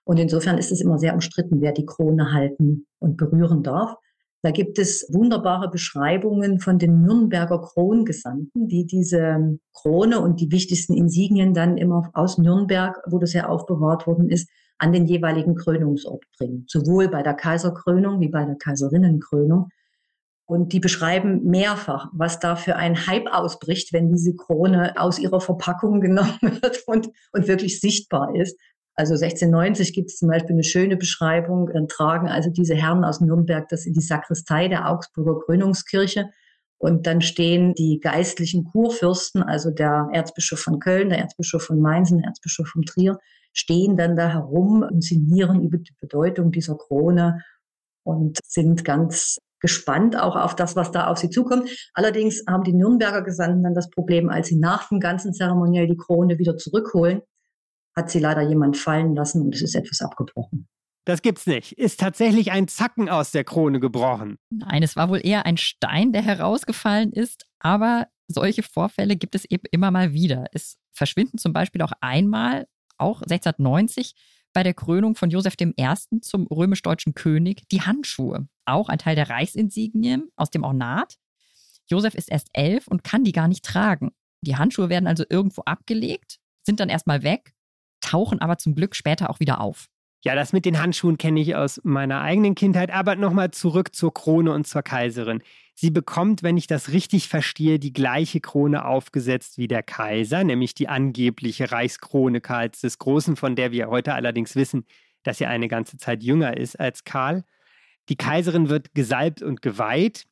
Und 0.03 0.17
insofern 0.19 0.57
ist 0.57 0.71
es 0.71 0.81
immer 0.81 0.97
sehr 0.99 1.13
umstritten, 1.13 1.61
wer 1.61 1.73
die 1.73 1.85
Krone 1.85 2.31
halten 2.31 2.87
und 2.99 3.17
berühren 3.17 3.61
darf. 3.61 3.95
Da 4.41 4.51
gibt 4.51 4.79
es 4.79 5.05
wunderbare 5.11 5.69
Beschreibungen 5.69 6.59
von 6.59 6.77
den 6.77 7.01
Nürnberger 7.01 7.59
Krongesandten, 7.59 8.67
die 8.67 8.85
diese 8.85 9.59
Krone 9.73 10.21
und 10.21 10.39
die 10.39 10.51
wichtigsten 10.51 10.93
Insignien 10.93 11.53
dann 11.53 11.77
immer 11.77 12.09
aus 12.13 12.37
Nürnberg, 12.37 13.01
wo 13.07 13.17
das 13.17 13.33
ja 13.33 13.47
aufbewahrt 13.47 14.07
worden 14.07 14.29
ist, 14.29 14.49
an 14.77 14.93
den 14.93 15.05
jeweiligen 15.05 15.55
Krönungsort 15.55 16.23
bringen. 16.37 16.65
Sowohl 16.67 17.09
bei 17.09 17.23
der 17.23 17.33
Kaiserkrönung 17.33 18.21
wie 18.21 18.29
bei 18.29 18.45
der 18.45 18.55
Kaiserinnenkrönung. 18.55 19.69
Und 20.47 20.71
die 20.71 20.79
beschreiben 20.79 21.43
mehrfach, 21.43 22.07
was 22.13 22.39
da 22.39 22.55
für 22.55 22.77
ein 22.77 23.05
Hype 23.05 23.27
ausbricht, 23.27 23.91
wenn 23.91 24.09
diese 24.09 24.33
Krone 24.33 24.93
aus 24.97 25.19
ihrer 25.19 25.41
Verpackung 25.41 25.99
genommen 26.01 26.39
wird 26.41 26.83
und, 26.87 27.09
und 27.33 27.47
wirklich 27.47 27.81
sichtbar 27.81 28.33
ist. 28.35 28.57
Also 28.95 29.13
1690 29.13 29.93
gibt 29.93 30.09
es 30.09 30.17
zum 30.17 30.29
Beispiel 30.29 30.53
eine 30.53 30.63
schöne 30.63 30.95
Beschreibung. 30.95 31.69
Dann 31.71 31.87
tragen 31.87 32.29
also 32.29 32.49
diese 32.49 32.75
Herren 32.75 33.03
aus 33.03 33.19
Nürnberg 33.21 33.67
das 33.67 33.85
in 33.85 33.93
die 33.93 34.01
Sakristei 34.01 34.69
der 34.69 34.89
Augsburger 34.89 35.39
Krönungskirche. 35.45 36.29
Und 36.79 37.07
dann 37.07 37.21
stehen 37.21 37.73
die 37.73 37.99
geistlichen 37.99 38.63
Kurfürsten, 38.63 39.43
also 39.43 39.69
der 39.71 40.09
Erzbischof 40.13 40.59
von 40.59 40.79
Köln, 40.79 41.09
der 41.09 41.19
Erzbischof 41.19 41.63
von 41.63 41.81
Mainz, 41.81 42.09
der 42.09 42.23
Erzbischof 42.23 42.67
von 42.67 42.83
Trier, 42.83 43.19
stehen 43.51 43.97
dann 43.97 44.15
da 44.15 44.29
herum 44.29 44.83
und 44.83 45.03
sinnieren 45.03 45.61
über 45.61 45.77
die 45.77 45.95
Bedeutung 45.99 46.51
dieser 46.51 46.77
Krone 46.77 47.41
und 48.03 48.39
sind 48.45 48.85
ganz 48.85 49.39
gespannt 49.59 50.15
auch 50.19 50.35
auf 50.35 50.55
das, 50.55 50.75
was 50.75 50.91
da 50.91 51.07
auf 51.07 51.17
sie 51.17 51.29
zukommt. 51.29 51.69
Allerdings 51.93 52.43
haben 52.47 52.63
die 52.63 52.73
Nürnberger 52.73 53.23
Gesandten 53.23 53.63
dann 53.63 53.73
das 53.73 53.89
Problem, 53.89 54.29
als 54.29 54.47
sie 54.47 54.57
nach 54.57 54.89
dem 54.89 54.99
ganzen 54.99 55.33
Zeremoniell 55.33 55.87
die 55.87 55.97
Krone 55.97 56.37
wieder 56.37 56.57
zurückholen, 56.57 57.21
hat 57.95 58.09
sie 58.11 58.19
leider 58.19 58.41
jemand 58.41 58.77
fallen 58.77 59.15
lassen 59.15 59.41
und 59.41 59.55
es 59.55 59.61
ist 59.61 59.75
etwas 59.75 60.01
abgebrochen. 60.01 60.67
Das 61.05 61.21
gibt's 61.21 61.47
nicht. 61.47 61.71
Ist 61.71 62.01
tatsächlich 62.01 62.51
ein 62.51 62.67
Zacken 62.67 63.07
aus 63.07 63.31
der 63.31 63.45
Krone 63.45 63.79
gebrochen. 63.79 64.37
Nein, 64.49 64.83
es 64.83 64.97
war 64.97 65.09
wohl 65.09 65.25
eher 65.25 65.45
ein 65.45 65.55
Stein, 65.57 66.11
der 66.11 66.21
herausgefallen 66.21 67.13
ist, 67.13 67.45
aber 67.59 68.07
solche 68.27 68.61
Vorfälle 68.61 69.15
gibt 69.15 69.33
es 69.33 69.45
eben 69.45 69.63
immer 69.71 69.89
mal 69.89 70.11
wieder. 70.11 70.47
Es 70.51 70.77
verschwinden 70.91 71.37
zum 71.37 71.53
Beispiel 71.53 71.81
auch 71.81 71.93
einmal, 72.01 72.67
auch 72.97 73.21
1690, 73.21 74.15
bei 74.57 74.63
der 74.63 74.73
Krönung 74.73 75.13
von 75.13 75.29
Josef 75.29 75.53
I. 75.61 75.75
zum 76.21 76.47
römisch-deutschen 76.47 77.13
König 77.13 77.69
die 77.69 77.83
Handschuhe. 77.83 78.47
Auch 78.65 78.89
ein 78.89 78.97
Teil 78.97 79.15
der 79.15 79.29
Reichsinsignien 79.29 80.31
aus 80.35 80.49
dem 80.49 80.63
Ornat. 80.63 81.19
Josef 81.85 82.15
ist 82.15 82.31
erst 82.31 82.49
elf 82.53 82.87
und 82.87 83.03
kann 83.03 83.23
die 83.23 83.33
gar 83.33 83.47
nicht 83.47 83.63
tragen. 83.63 84.13
Die 84.41 84.55
Handschuhe 84.55 84.89
werden 84.89 85.05
also 85.05 85.23
irgendwo 85.29 85.61
abgelegt, 85.61 86.39
sind 86.63 86.79
dann 86.79 86.89
erstmal 86.89 87.21
weg, 87.21 87.53
tauchen 88.01 88.41
aber 88.41 88.57
zum 88.57 88.73
Glück 88.73 88.95
später 88.95 89.29
auch 89.29 89.39
wieder 89.39 89.61
auf. 89.61 89.89
Ja, 90.23 90.33
das 90.33 90.53
mit 90.53 90.65
den 90.65 90.81
Handschuhen 90.81 91.19
kenne 91.19 91.39
ich 91.39 91.55
aus 91.55 91.79
meiner 91.83 92.21
eigenen 92.21 92.55
Kindheit, 92.55 92.89
aber 92.89 93.15
nochmal 93.15 93.51
zurück 93.51 93.93
zur 93.93 94.11
Krone 94.11 94.51
und 94.53 94.65
zur 94.65 94.81
Kaiserin. 94.81 95.43
Sie 95.79 95.91
bekommt, 95.91 96.41
wenn 96.41 96.57
ich 96.57 96.65
das 96.65 96.89
richtig 96.91 97.29
verstehe, 97.29 97.77
die 97.77 97.93
gleiche 97.93 98.39
Krone 98.39 98.83
aufgesetzt 98.83 99.59
wie 99.59 99.67
der 99.67 99.83
Kaiser, 99.83 100.43
nämlich 100.43 100.73
die 100.73 100.87
angebliche 100.87 101.71
Reichskrone 101.71 102.41
Karls 102.41 102.81
des 102.81 102.97
Großen, 102.97 103.35
von 103.35 103.55
der 103.55 103.71
wir 103.71 103.87
heute 103.87 104.15
allerdings 104.15 104.55
wissen, 104.55 104.87
dass 105.21 105.39
er 105.39 105.51
eine 105.51 105.67
ganze 105.67 105.97
Zeit 105.97 106.23
jünger 106.23 106.57
ist 106.57 106.79
als 106.79 107.03
Karl. 107.03 107.43
Die 108.09 108.15
Kaiserin 108.15 108.69
wird 108.69 108.95
gesalbt 108.95 109.43
und 109.43 109.61
geweiht. 109.61 110.25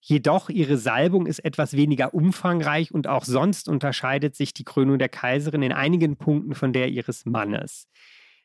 Jedoch 0.00 0.48
ihre 0.48 0.76
Salbung 0.76 1.26
ist 1.26 1.44
etwas 1.44 1.76
weniger 1.76 2.12
umfangreich 2.12 2.92
und 2.92 3.06
auch 3.06 3.24
sonst 3.24 3.68
unterscheidet 3.68 4.34
sich 4.34 4.54
die 4.54 4.64
Krönung 4.64 4.98
der 4.98 5.08
Kaiserin 5.08 5.62
in 5.62 5.72
einigen 5.72 6.16
Punkten 6.16 6.56
von 6.56 6.72
der 6.72 6.88
ihres 6.88 7.24
Mannes. 7.26 7.86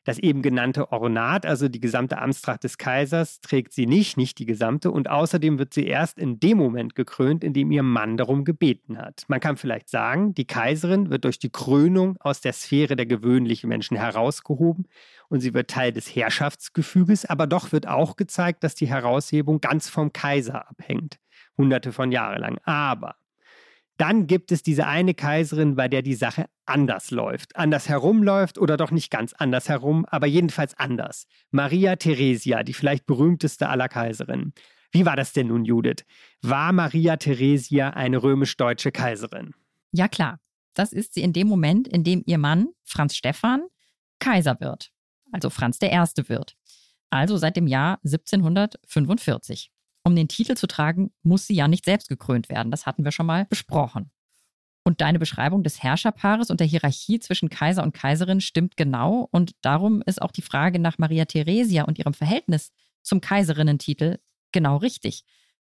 Das 0.06 0.20
eben 0.20 0.40
genannte 0.40 0.92
Ornat, 0.92 1.44
also 1.44 1.68
die 1.68 1.80
gesamte 1.80 2.18
Amtstracht 2.18 2.62
des 2.62 2.78
Kaisers, 2.78 3.40
trägt 3.40 3.72
sie 3.72 3.86
nicht, 3.86 4.16
nicht 4.16 4.38
die 4.38 4.46
gesamte. 4.46 4.92
Und 4.92 5.10
außerdem 5.10 5.58
wird 5.58 5.74
sie 5.74 5.84
erst 5.84 6.20
in 6.20 6.38
dem 6.38 6.58
Moment 6.58 6.94
gekrönt, 6.94 7.42
in 7.42 7.52
dem 7.52 7.72
ihr 7.72 7.82
Mann 7.82 8.16
darum 8.16 8.44
gebeten 8.44 8.98
hat. 8.98 9.24
Man 9.26 9.40
kann 9.40 9.56
vielleicht 9.56 9.88
sagen, 9.88 10.32
die 10.32 10.46
Kaiserin 10.46 11.10
wird 11.10 11.24
durch 11.24 11.40
die 11.40 11.50
Krönung 11.50 12.16
aus 12.20 12.40
der 12.40 12.52
Sphäre 12.52 12.94
der 12.94 13.06
gewöhnlichen 13.06 13.68
Menschen 13.68 13.96
herausgehoben 13.96 14.86
und 15.28 15.40
sie 15.40 15.54
wird 15.54 15.70
Teil 15.70 15.90
des 15.92 16.14
Herrschaftsgefüges, 16.14 17.24
aber 17.24 17.48
doch 17.48 17.72
wird 17.72 17.88
auch 17.88 18.14
gezeigt, 18.14 18.62
dass 18.62 18.76
die 18.76 18.86
Heraushebung 18.86 19.60
ganz 19.60 19.88
vom 19.88 20.12
Kaiser 20.12 20.68
abhängt, 20.68 21.18
hunderte 21.58 21.92
von 21.92 22.12
Jahren 22.12 22.40
lang. 22.40 22.58
Aber 22.62 23.16
dann 23.96 24.26
gibt 24.26 24.52
es 24.52 24.62
diese 24.62 24.86
eine 24.86 25.14
Kaiserin, 25.14 25.76
bei 25.76 25.88
der 25.88 26.02
die 26.02 26.14
Sache 26.14 26.46
anders 26.66 27.10
läuft. 27.10 27.56
Anders 27.56 27.88
herumläuft 27.88 28.58
oder 28.58 28.76
doch 28.76 28.90
nicht 28.90 29.10
ganz 29.10 29.32
anders 29.32 29.68
herum, 29.68 30.04
aber 30.06 30.26
jedenfalls 30.26 30.78
anders. 30.78 31.26
Maria 31.50 31.96
Theresia, 31.96 32.62
die 32.62 32.74
vielleicht 32.74 33.06
berühmteste 33.06 33.68
aller 33.68 33.88
Kaiserinnen. 33.88 34.52
Wie 34.92 35.06
war 35.06 35.16
das 35.16 35.32
denn 35.32 35.48
nun, 35.48 35.64
Judith? 35.64 36.04
War 36.42 36.72
Maria 36.72 37.16
Theresia 37.16 37.90
eine 37.90 38.22
römisch-deutsche 38.22 38.92
Kaiserin? 38.92 39.54
Ja, 39.92 40.08
klar. 40.08 40.40
Das 40.74 40.92
ist 40.92 41.14
sie 41.14 41.22
in 41.22 41.32
dem 41.32 41.48
Moment, 41.48 41.88
in 41.88 42.04
dem 42.04 42.22
ihr 42.26 42.38
Mann, 42.38 42.68
Franz 42.84 43.16
Stephan, 43.16 43.62
Kaiser 44.18 44.60
wird. 44.60 44.90
Also 45.32 45.48
Franz 45.50 45.78
I. 45.82 45.88
wird. 46.28 46.56
Also 47.10 47.36
seit 47.38 47.56
dem 47.56 47.66
Jahr 47.66 47.98
1745. 48.04 49.70
Um 50.06 50.14
den 50.14 50.28
Titel 50.28 50.54
zu 50.54 50.68
tragen, 50.68 51.10
muss 51.24 51.48
sie 51.48 51.56
ja 51.56 51.66
nicht 51.66 51.84
selbst 51.84 52.08
gekrönt 52.08 52.48
werden. 52.48 52.70
Das 52.70 52.86
hatten 52.86 53.02
wir 53.02 53.10
schon 53.10 53.26
mal 53.26 53.44
besprochen. 53.46 54.12
Und 54.84 55.00
deine 55.00 55.18
Beschreibung 55.18 55.64
des 55.64 55.82
Herrscherpaares 55.82 56.48
und 56.48 56.60
der 56.60 56.66
Hierarchie 56.68 57.18
zwischen 57.18 57.48
Kaiser 57.48 57.82
und 57.82 57.92
Kaiserin 57.92 58.40
stimmt 58.40 58.76
genau. 58.76 59.26
Und 59.32 59.56
darum 59.62 60.04
ist 60.06 60.22
auch 60.22 60.30
die 60.30 60.42
Frage 60.42 60.78
nach 60.78 60.98
Maria 60.98 61.24
Theresia 61.24 61.82
und 61.82 61.98
ihrem 61.98 62.14
Verhältnis 62.14 62.70
zum 63.02 63.20
Kaiserinnentitel 63.20 64.18
genau 64.52 64.76
richtig. 64.76 65.24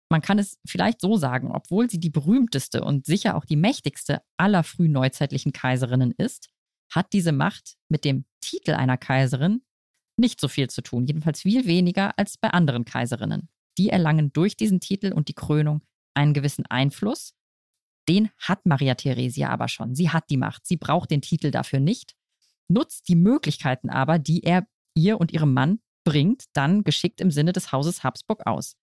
Man 0.09 0.22
kann 0.22 0.38
es 0.38 0.59
vielleicht 0.66 1.03
so 1.03 1.18
sagen, 1.18 1.51
obwohl 1.53 1.91
sie 1.91 2.01
die 2.01 2.09
berühmteste 2.09 2.82
und 2.82 3.05
sicher 3.05 3.36
auch 3.36 3.45
die 3.45 3.57
mächtigste 3.57 4.22
aller 4.38 4.62
frühneuzeitlichen 4.62 5.53
Kaiserinnen 5.53 6.12
ist, 6.12 6.49
hat 6.91 7.12
diese 7.12 7.32
Macht 7.32 7.76
mit 7.91 8.07
dem 8.07 8.24
Titel 8.41 8.70
einer 8.70 8.97
Kaiserin 8.97 9.61
nicht 10.16 10.41
so 10.41 10.49
viel 10.49 10.70
zu 10.70 10.80
tun, 10.80 11.05
jedenfalls 11.05 11.43
viel 11.43 11.66
weniger 11.66 12.18
als 12.18 12.38
bei 12.38 12.49
anderen 12.49 12.86
Kaiserinnen 12.86 13.51
die 13.81 13.89
erlangen 13.89 14.31
durch 14.35 14.59
diesen 14.59 14.78
Titel 14.78 15.11
und 15.11 15.28
die 15.28 15.35
Krönung 15.35 15.81
einen 16.12 16.35
gewissen 16.35 16.66
Einfluss. 16.66 17.33
Den 18.11 18.28
hat 18.37 18.66
Maria 18.66 18.95
Theresia 18.95 19.49
aber 19.49 19.68
schon. 19.68 19.95
Sie 19.95 20.11
hat 20.11 20.28
die 20.28 20.37
Macht. 20.37 20.66
Sie 20.66 20.76
braucht 20.76 21.11
den 21.11 21.22
Titel 21.22 21.51
dafür 21.51 21.81
nicht, 21.81 22.14
nutzt 22.68 23.09
die 23.09 23.16
Möglichkeiten 23.16 23.89
aber, 23.89 24.18
die 24.18 24.43
er 24.43 24.66
ihr 24.95 25.18
und 25.18 25.33
ihrem 25.33 25.55
Mann 25.55 25.81
bringt, 26.05 26.45
dann 26.53 26.85
geschickt 26.85 27.22
im 27.22 27.31
Sinne 27.31 27.55
des 27.55 27.72
Hauses 27.72 28.05
Habsburg 28.05 28.47
aus. 28.47 28.76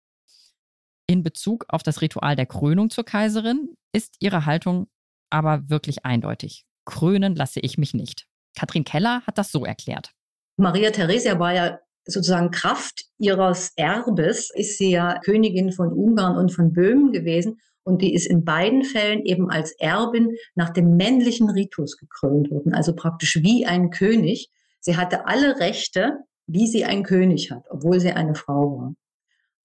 In 1.05 1.21
Bezug 1.21 1.65
auf 1.67 1.83
das 1.83 2.01
Ritual 2.01 2.35
der 2.35 2.47
Krönung 2.47 2.89
zur 2.89 3.05
Kaiserin 3.05 3.75
ist 3.93 4.15
ihre 4.19 4.47
Haltung 4.47 4.87
aber 5.29 5.69
wirklich 5.69 6.05
eindeutig. 6.05 6.65
Krönen 6.85 7.35
lasse 7.35 7.59
ich 7.59 7.77
mich 7.77 7.93
nicht. 7.93 8.27
Katrin 8.57 8.83
Keller 8.83 9.21
hat 9.27 9.37
das 9.37 9.51
so 9.51 9.63
erklärt. 9.63 10.13
Maria 10.57 10.89
Theresia 10.89 11.37
war 11.37 11.53
ja 11.53 11.79
sozusagen 12.07 12.51
Kraft 12.51 13.05
ihres 13.19 13.73
Erbes 13.75 14.49
ist 14.53 14.77
sie 14.77 14.91
ja 14.91 15.19
Königin 15.19 15.71
von 15.71 15.91
Ungarn 15.91 16.37
und 16.37 16.51
von 16.51 16.73
Böhmen 16.73 17.11
gewesen. 17.11 17.59
Und 17.83 18.01
die 18.01 18.13
ist 18.13 18.27
in 18.27 18.43
beiden 18.43 18.83
Fällen 18.83 19.23
eben 19.23 19.49
als 19.49 19.71
Erbin 19.79 20.35
nach 20.55 20.71
dem 20.71 20.97
männlichen 20.97 21.49
Ritus 21.49 21.97
gekrönt 21.97 22.51
worden, 22.51 22.73
also 22.73 22.93
praktisch 22.93 23.37
wie 23.41 23.65
ein 23.65 23.91
König. 23.91 24.49
Sie 24.81 24.97
hatte 24.97 25.25
alle 25.25 25.59
Rechte, 25.59 26.17
wie 26.47 26.67
sie 26.67 26.83
ein 26.83 27.03
König 27.03 27.51
hat, 27.51 27.63
obwohl 27.69 27.99
sie 27.99 28.11
eine 28.11 28.35
Frau 28.35 28.77
war. 28.77 28.93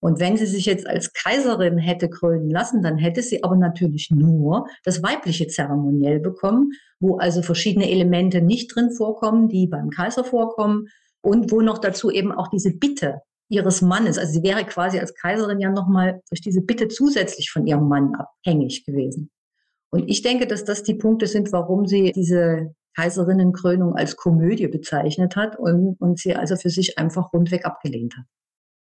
Und 0.00 0.18
wenn 0.18 0.36
sie 0.36 0.46
sich 0.46 0.66
jetzt 0.66 0.86
als 0.86 1.12
Kaiserin 1.12 1.78
hätte 1.78 2.10
krönen 2.10 2.50
lassen, 2.50 2.82
dann 2.82 2.98
hätte 2.98 3.22
sie 3.22 3.44
aber 3.44 3.54
natürlich 3.54 4.10
nur 4.10 4.66
das 4.84 5.00
weibliche 5.00 5.46
Zeremoniell 5.46 6.18
bekommen, 6.18 6.72
wo 6.98 7.18
also 7.18 7.40
verschiedene 7.42 7.88
Elemente 7.88 8.42
nicht 8.42 8.74
drin 8.74 8.90
vorkommen, 8.90 9.48
die 9.48 9.68
beim 9.68 9.90
Kaiser 9.90 10.24
vorkommen 10.24 10.88
und 11.22 11.50
wo 11.50 11.60
noch 11.60 11.78
dazu 11.78 12.10
eben 12.10 12.32
auch 12.32 12.48
diese 12.48 12.72
Bitte 12.72 13.22
ihres 13.48 13.82
Mannes, 13.82 14.18
also 14.18 14.32
sie 14.32 14.42
wäre 14.42 14.64
quasi 14.64 14.98
als 14.98 15.14
Kaiserin 15.14 15.60
ja 15.60 15.70
nochmal 15.70 16.22
durch 16.30 16.40
diese 16.40 16.62
Bitte 16.62 16.88
zusätzlich 16.88 17.50
von 17.50 17.66
ihrem 17.66 17.88
Mann 17.88 18.14
abhängig 18.14 18.84
gewesen. 18.84 19.30
Und 19.90 20.08
ich 20.08 20.22
denke, 20.22 20.46
dass 20.46 20.64
das 20.64 20.82
die 20.82 20.94
Punkte 20.94 21.26
sind, 21.26 21.52
warum 21.52 21.86
sie 21.86 22.12
diese 22.12 22.74
Kaiserinnenkrönung 22.96 23.94
als 23.94 24.16
Komödie 24.16 24.68
bezeichnet 24.68 25.36
hat 25.36 25.58
und, 25.58 25.96
und 26.00 26.18
sie 26.18 26.34
also 26.34 26.56
für 26.56 26.70
sich 26.70 26.98
einfach 26.98 27.32
rundweg 27.32 27.66
abgelehnt 27.66 28.16
hat. 28.16 28.24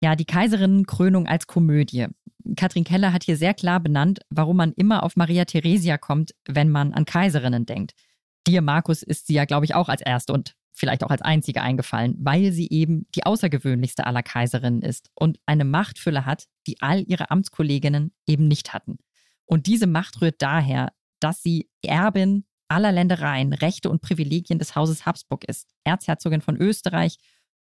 Ja, 0.02 0.16
die 0.16 0.26
Kaiserinnenkrönung 0.26 1.28
als 1.28 1.48
Komödie. 1.48 2.08
Katrin 2.58 2.84
Keller 2.84 3.14
hat 3.14 3.24
hier 3.24 3.38
sehr 3.38 3.54
klar 3.54 3.80
benannt, 3.80 4.20
warum 4.30 4.58
man 4.58 4.74
immer 4.74 5.04
auf 5.04 5.16
Maria 5.16 5.46
Theresia 5.46 5.98
kommt, 5.98 6.34
wenn 6.48 6.70
man 6.70 6.94
an 6.94 7.06
Kaiserinnen 7.06 7.66
denkt. 7.66 7.94
Dir, 8.48 8.62
Markus, 8.62 9.04
ist 9.04 9.28
sie 9.28 9.34
ja, 9.34 9.46
glaube 9.46 9.66
ich, 9.66 9.76
auch 9.76 9.88
als 9.88 10.02
erste 10.02 10.34
und 10.34 10.56
vielleicht 10.74 11.04
auch 11.04 11.12
als 11.12 11.22
einzige 11.22 11.62
eingefallen, 11.62 12.16
weil 12.20 12.52
sie 12.52 12.70
eben 12.70 13.08
die 13.16 13.26
außergewöhnlichste 13.26 14.06
aller 14.06 14.24
Kaiserinnen 14.24 14.82
ist 14.82 15.12
und 15.14 15.40
eine 15.46 15.66
Machtfülle 15.66 16.26
hat, 16.26 16.48
die 16.68 16.82
all 16.82 17.04
ihre 17.08 17.32
Amtskolleginnen 17.32 18.12
eben 18.28 18.48
nicht 18.48 18.74
hatten. 18.74 18.98
Und 19.46 19.68
diese 19.68 19.88
Macht 19.88 20.22
rührt 20.22 20.42
daher, 20.42 20.92
dass 21.20 21.44
sie 21.44 21.70
Erbin 21.84 22.46
aller 22.68 22.92
Ländereien, 22.92 23.54
Rechte 23.54 23.90
und 23.90 24.02
Privilegien 24.02 24.58
des 24.58 24.76
Hauses 24.76 25.06
Habsburg 25.06 25.44
ist, 25.46 25.70
Erzherzogin 25.84 26.42
von 26.42 26.58
Österreich, 26.58 27.18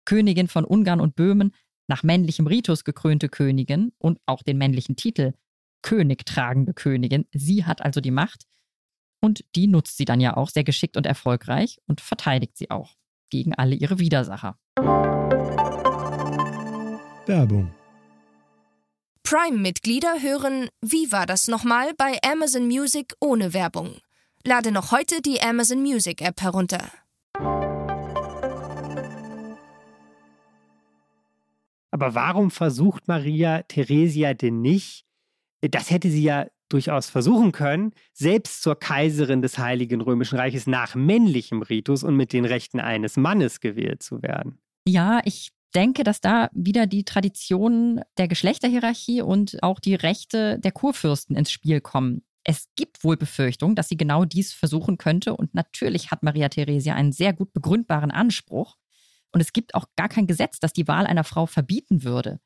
Königin 0.05 0.47
von 0.47 0.65
Ungarn 0.65 1.01
und 1.01 1.15
Böhmen, 1.15 1.53
nach 1.87 2.03
männlichem 2.03 2.45
Ritus 2.45 2.83
gekrönte 2.83 3.29
Königin 3.29 3.91
und 3.97 4.19
auch 4.27 4.43
den 4.43 4.59
männlichen 4.59 4.95
Titel 4.95 5.33
König 5.81 6.25
tragende 6.25 6.73
Königin. 6.73 7.25
Sie 7.33 7.65
hat 7.65 7.81
also 7.81 8.01
die 8.01 8.11
Macht 8.11 8.45
und 9.21 9.43
die 9.55 9.67
nutzt 9.67 9.97
sie 9.97 10.05
dann 10.05 10.21
ja 10.21 10.37
auch 10.37 10.49
sehr 10.49 10.63
geschickt 10.63 10.97
und 10.97 11.07
erfolgreich 11.07 11.79
und 11.87 12.01
verteidigt 12.01 12.57
sie 12.57 12.69
auch 12.69 12.98
gegen 13.29 13.53
alle 13.53 13.75
ihre 13.75 13.99
Widersacher. 13.99 14.57
Werbung. 17.25 17.71
Prime-Mitglieder 19.23 20.21
hören 20.21 20.69
Wie 20.81 21.11
war 21.11 21.25
das 21.27 21.47
nochmal 21.47 21.93
bei 21.95 22.17
Amazon 22.23 22.67
Music 22.67 23.13
ohne 23.19 23.53
Werbung. 23.53 23.97
Lade 24.43 24.71
noch 24.71 24.91
heute 24.91 25.21
die 25.21 25.41
Amazon 25.41 25.81
Music 25.81 26.21
App 26.21 26.41
herunter. 26.41 26.89
Aber 31.91 32.15
warum 32.15 32.49
versucht 32.49 33.07
Maria 33.07 33.63
Theresia 33.63 34.33
denn 34.33 34.61
nicht? 34.61 35.05
Das 35.61 35.91
hätte 35.91 36.09
sie 36.09 36.23
ja 36.23 36.47
durchaus 36.69 37.09
versuchen 37.09 37.51
können, 37.51 37.93
selbst 38.13 38.61
zur 38.61 38.77
Kaiserin 38.77 39.41
des 39.41 39.57
Heiligen 39.57 40.01
Römischen 40.01 40.37
Reiches 40.37 40.67
nach 40.67 40.95
männlichem 40.95 41.61
Ritus 41.61 42.03
und 42.03 42.15
mit 42.15 42.33
den 42.33 42.45
Rechten 42.45 42.79
eines 42.79 43.17
Mannes 43.17 43.59
gewählt 43.59 44.03
zu 44.03 44.21
werden. 44.21 44.59
Ja, 44.87 45.21
ich 45.25 45.51
denke, 45.75 46.03
dass 46.03 46.21
da 46.21 46.49
wieder 46.53 46.87
die 46.87 47.03
Traditionen 47.03 48.01
der 48.17 48.27
Geschlechterhierarchie 48.27 49.21
und 49.21 49.61
auch 49.61 49.79
die 49.79 49.95
Rechte 49.95 50.59
der 50.59 50.71
Kurfürsten 50.71 51.35
ins 51.35 51.51
Spiel 51.51 51.81
kommen. 51.81 52.23
Es 52.43 52.67
gibt 52.75 53.03
wohl 53.03 53.17
Befürchtungen, 53.17 53.75
dass 53.75 53.89
sie 53.89 53.97
genau 53.97 54.25
dies 54.25 54.53
versuchen 54.53 54.97
könnte. 54.97 55.35
Und 55.35 55.53
natürlich 55.53 56.09
hat 56.09 56.23
Maria 56.23 56.49
Theresia 56.49 56.95
einen 56.95 57.11
sehr 57.11 57.33
gut 57.33 57.53
begründbaren 57.53 58.11
Anspruch. 58.11 58.75
Und 59.31 59.41
es 59.41 59.53
gibt 59.53 59.75
auch 59.75 59.85
gar 59.95 60.09
kein 60.09 60.25
Gesetz, 60.25 60.59
das 60.59 60.73
die 60.73 60.87
Wahl 60.87 61.05
einer 61.05 61.23
Frau 61.23 61.45
verbieten 61.45 62.03
würde. 62.03 62.39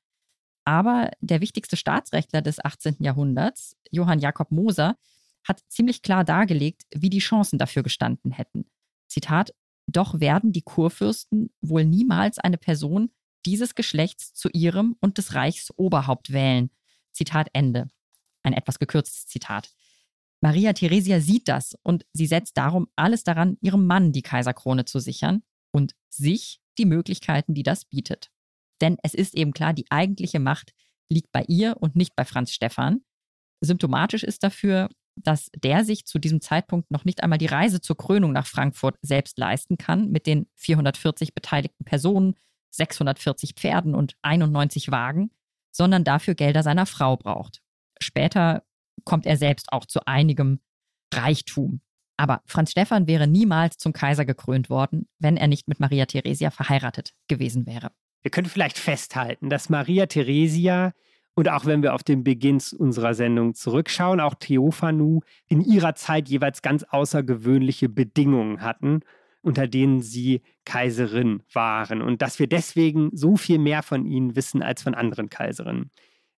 Aber 0.65 1.11
der 1.19 1.41
wichtigste 1.41 1.75
Staatsrechtler 1.75 2.41
des 2.41 2.63
18. 2.63 2.97
Jahrhunderts, 2.99 3.75
Johann 3.91 4.19
Jakob 4.19 4.51
Moser, 4.51 4.97
hat 5.43 5.61
ziemlich 5.67 6.01
klar 6.01 6.23
dargelegt, 6.23 6.83
wie 6.93 7.09
die 7.09 7.19
Chancen 7.19 7.59
dafür 7.59 7.83
gestanden 7.83 8.31
hätten. 8.31 8.65
Zitat: 9.07 9.53
Doch 9.87 10.19
werden 10.19 10.53
die 10.53 10.61
Kurfürsten 10.61 11.53
wohl 11.61 11.83
niemals 11.85 12.39
eine 12.39 12.57
Person 12.57 13.11
dieses 13.45 13.75
Geschlechts 13.75 14.33
zu 14.33 14.49
ihrem 14.53 14.95
und 15.01 15.17
des 15.17 15.33
Reichs 15.33 15.71
Oberhaupt 15.75 16.31
wählen. 16.31 16.69
Zitat 17.11 17.49
Ende. 17.53 17.87
Ein 18.43 18.53
etwas 18.53 18.79
gekürztes 18.79 19.27
Zitat. 19.27 19.73
Maria 20.41 20.73
Theresia 20.73 21.19
sieht 21.21 21.47
das 21.47 21.77
und 21.83 22.05
sie 22.11 22.25
setzt 22.25 22.57
darum 22.57 22.87
alles 22.95 23.23
daran, 23.23 23.57
ihrem 23.61 23.87
Mann 23.87 24.11
die 24.11 24.21
Kaiserkrone 24.21 24.85
zu 24.85 24.99
sichern 24.99 25.43
und 25.71 25.95
sich 26.09 26.61
die 26.77 26.85
Möglichkeiten, 26.85 27.53
die 27.53 27.63
das 27.63 27.85
bietet. 27.85 28.32
Denn 28.81 28.97
es 29.03 29.13
ist 29.13 29.35
eben 29.35 29.53
klar, 29.53 29.73
die 29.73 29.89
eigentliche 29.89 30.39
Macht 30.39 30.73
liegt 31.09 31.31
bei 31.31 31.43
ihr 31.47 31.77
und 31.79 31.95
nicht 31.95 32.15
bei 32.15 32.25
Franz 32.25 32.51
Stephan. 32.51 33.01
Symptomatisch 33.61 34.23
ist 34.23 34.43
dafür, 34.43 34.89
dass 35.15 35.49
der 35.55 35.85
sich 35.85 36.05
zu 36.05 36.19
diesem 36.19 36.41
Zeitpunkt 36.41 36.91
noch 36.91 37.05
nicht 37.05 37.23
einmal 37.23 37.37
die 37.37 37.45
Reise 37.45 37.81
zur 37.81 37.97
Krönung 37.97 38.31
nach 38.31 38.47
Frankfurt 38.47 38.97
selbst 39.01 39.37
leisten 39.37 39.77
kann, 39.77 40.09
mit 40.09 40.25
den 40.25 40.47
440 40.55 41.33
beteiligten 41.33 41.85
Personen, 41.85 42.35
640 42.71 43.53
Pferden 43.53 43.93
und 43.93 44.15
91 44.23 44.89
Wagen, 44.91 45.31
sondern 45.71 46.03
dafür 46.03 46.33
Gelder 46.33 46.63
seiner 46.63 46.87
Frau 46.87 47.15
braucht. 47.15 47.61
Später 48.01 48.63
kommt 49.05 49.25
er 49.25 49.37
selbst 49.37 49.71
auch 49.71 49.85
zu 49.85 50.05
einigem 50.07 50.59
Reichtum. 51.13 51.81
Aber 52.17 52.41
Franz 52.45 52.71
Stephan 52.71 53.07
wäre 53.07 53.27
niemals 53.27 53.77
zum 53.77 53.93
Kaiser 53.93 54.25
gekrönt 54.25 54.69
worden, 54.69 55.07
wenn 55.19 55.37
er 55.37 55.47
nicht 55.47 55.67
mit 55.67 55.79
Maria 55.79 56.05
Theresia 56.05 56.51
verheiratet 56.51 57.13
gewesen 57.27 57.65
wäre. 57.65 57.91
Wir 58.23 58.31
können 58.31 58.47
vielleicht 58.47 58.79
festhalten, 58.79 59.49
dass 59.49 59.69
Maria 59.69 60.07
Theresia 60.07 60.93
und 61.35 61.49
auch 61.49 61.65
wenn 61.65 61.81
wir 61.81 61.93
auf 61.93 62.03
den 62.03 62.23
Beginn 62.23 62.61
unserer 62.77 63.13
Sendung 63.13 63.55
zurückschauen, 63.55 64.19
auch 64.19 64.35
Theophanu 64.35 65.21
in 65.47 65.61
ihrer 65.61 65.95
Zeit 65.95 66.29
jeweils 66.29 66.61
ganz 66.61 66.83
außergewöhnliche 66.83 67.89
Bedingungen 67.89 68.61
hatten, 68.61 69.01
unter 69.41 69.67
denen 69.67 70.01
sie 70.01 70.41
Kaiserin 70.63 71.41
waren. 71.51 72.01
Und 72.01 72.21
dass 72.21 72.39
wir 72.39 72.47
deswegen 72.47 73.09
so 73.13 73.35
viel 73.35 73.57
mehr 73.57 73.81
von 73.81 74.05
ihnen 74.05 74.35
wissen 74.35 74.61
als 74.61 74.83
von 74.83 74.93
anderen 74.93 75.29
Kaiserinnen. 75.29 75.89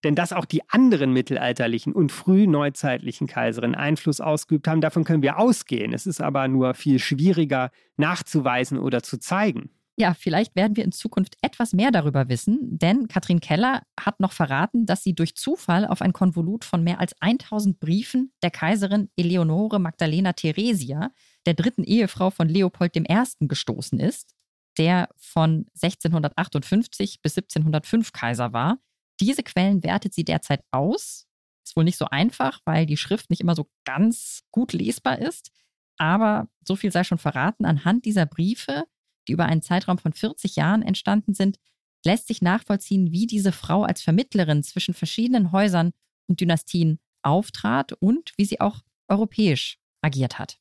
Denn 0.03 0.15
dass 0.15 0.33
auch 0.33 0.45
die 0.45 0.61
anderen 0.69 1.11
mittelalterlichen 1.11 1.91
und 1.91 2.11
frühneuzeitlichen 2.11 3.27
Kaiserinnen 3.27 3.75
Einfluss 3.75 4.21
ausgeübt 4.21 4.67
haben, 4.67 4.81
davon 4.81 5.03
können 5.03 5.23
wir 5.23 5.39
ausgehen. 5.39 5.93
Es 5.93 6.05
ist 6.05 6.21
aber 6.21 6.47
nur 6.47 6.73
viel 6.73 6.99
schwieriger 6.99 7.69
nachzuweisen 7.97 8.79
oder 8.79 9.03
zu 9.03 9.19
zeigen. 9.19 9.71
Ja, 9.97 10.13
vielleicht 10.13 10.57
werden 10.57 10.75
wir 10.75 10.83
in 10.83 10.91
Zukunft 10.91 11.37
etwas 11.41 11.71
mehr 11.71 11.89
darüber 11.89 12.27
wissen, 12.27 12.77
denn 12.77 13.07
Katrin 13.07 13.39
Keller 13.39 13.83
hat 13.97 14.19
noch 14.19 14.33
verraten, 14.33 14.85
dass 14.85 15.03
sie 15.03 15.15
durch 15.15 15.35
Zufall 15.35 15.87
auf 15.87 16.01
ein 16.01 16.11
Konvolut 16.11 16.65
von 16.65 16.83
mehr 16.83 16.99
als 16.99 17.15
1000 17.21 17.79
Briefen 17.79 18.33
der 18.43 18.51
Kaiserin 18.51 19.09
Eleonore 19.15 19.79
Magdalena 19.79 20.33
Theresia, 20.33 21.11
der 21.45 21.53
dritten 21.53 21.85
Ehefrau 21.85 22.29
von 22.29 22.49
Leopold 22.49 22.97
I. 22.97 23.23
gestoßen 23.39 23.97
ist, 24.01 24.35
der 24.77 25.07
von 25.15 25.67
1658 25.81 27.21
bis 27.21 27.37
1705 27.37 28.11
Kaiser 28.11 28.51
war. 28.51 28.79
Diese 29.21 29.43
Quellen 29.43 29.81
wertet 29.81 30.13
sie 30.13 30.25
derzeit 30.25 30.61
aus. 30.71 31.25
Ist 31.63 31.77
wohl 31.77 31.85
nicht 31.85 31.97
so 31.97 32.07
einfach, 32.07 32.59
weil 32.65 32.85
die 32.85 32.97
Schrift 32.97 33.29
nicht 33.29 33.39
immer 33.39 33.55
so 33.55 33.69
ganz 33.85 34.41
gut 34.51 34.73
lesbar 34.73 35.19
ist. 35.19 35.51
Aber 35.97 36.49
so 36.67 36.75
viel 36.75 36.91
sei 36.91 37.05
schon 37.05 37.17
verraten, 37.17 37.63
anhand 37.63 38.03
dieser 38.03 38.25
Briefe 38.25 38.83
die 39.27 39.33
über 39.33 39.45
einen 39.45 39.61
Zeitraum 39.61 39.97
von 39.97 40.13
40 40.13 40.55
Jahren 40.55 40.81
entstanden 40.81 41.33
sind, 41.33 41.57
lässt 42.05 42.27
sich 42.27 42.41
nachvollziehen, 42.41 43.11
wie 43.11 43.27
diese 43.27 43.51
Frau 43.51 43.83
als 43.83 44.01
Vermittlerin 44.01 44.63
zwischen 44.63 44.93
verschiedenen 44.93 45.51
Häusern 45.51 45.91
und 46.27 46.39
Dynastien 46.39 46.99
auftrat 47.23 47.93
und 47.93 48.33
wie 48.37 48.45
sie 48.45 48.61
auch 48.61 48.81
europäisch 49.07 49.77
agiert 50.01 50.39
hat. 50.39 50.59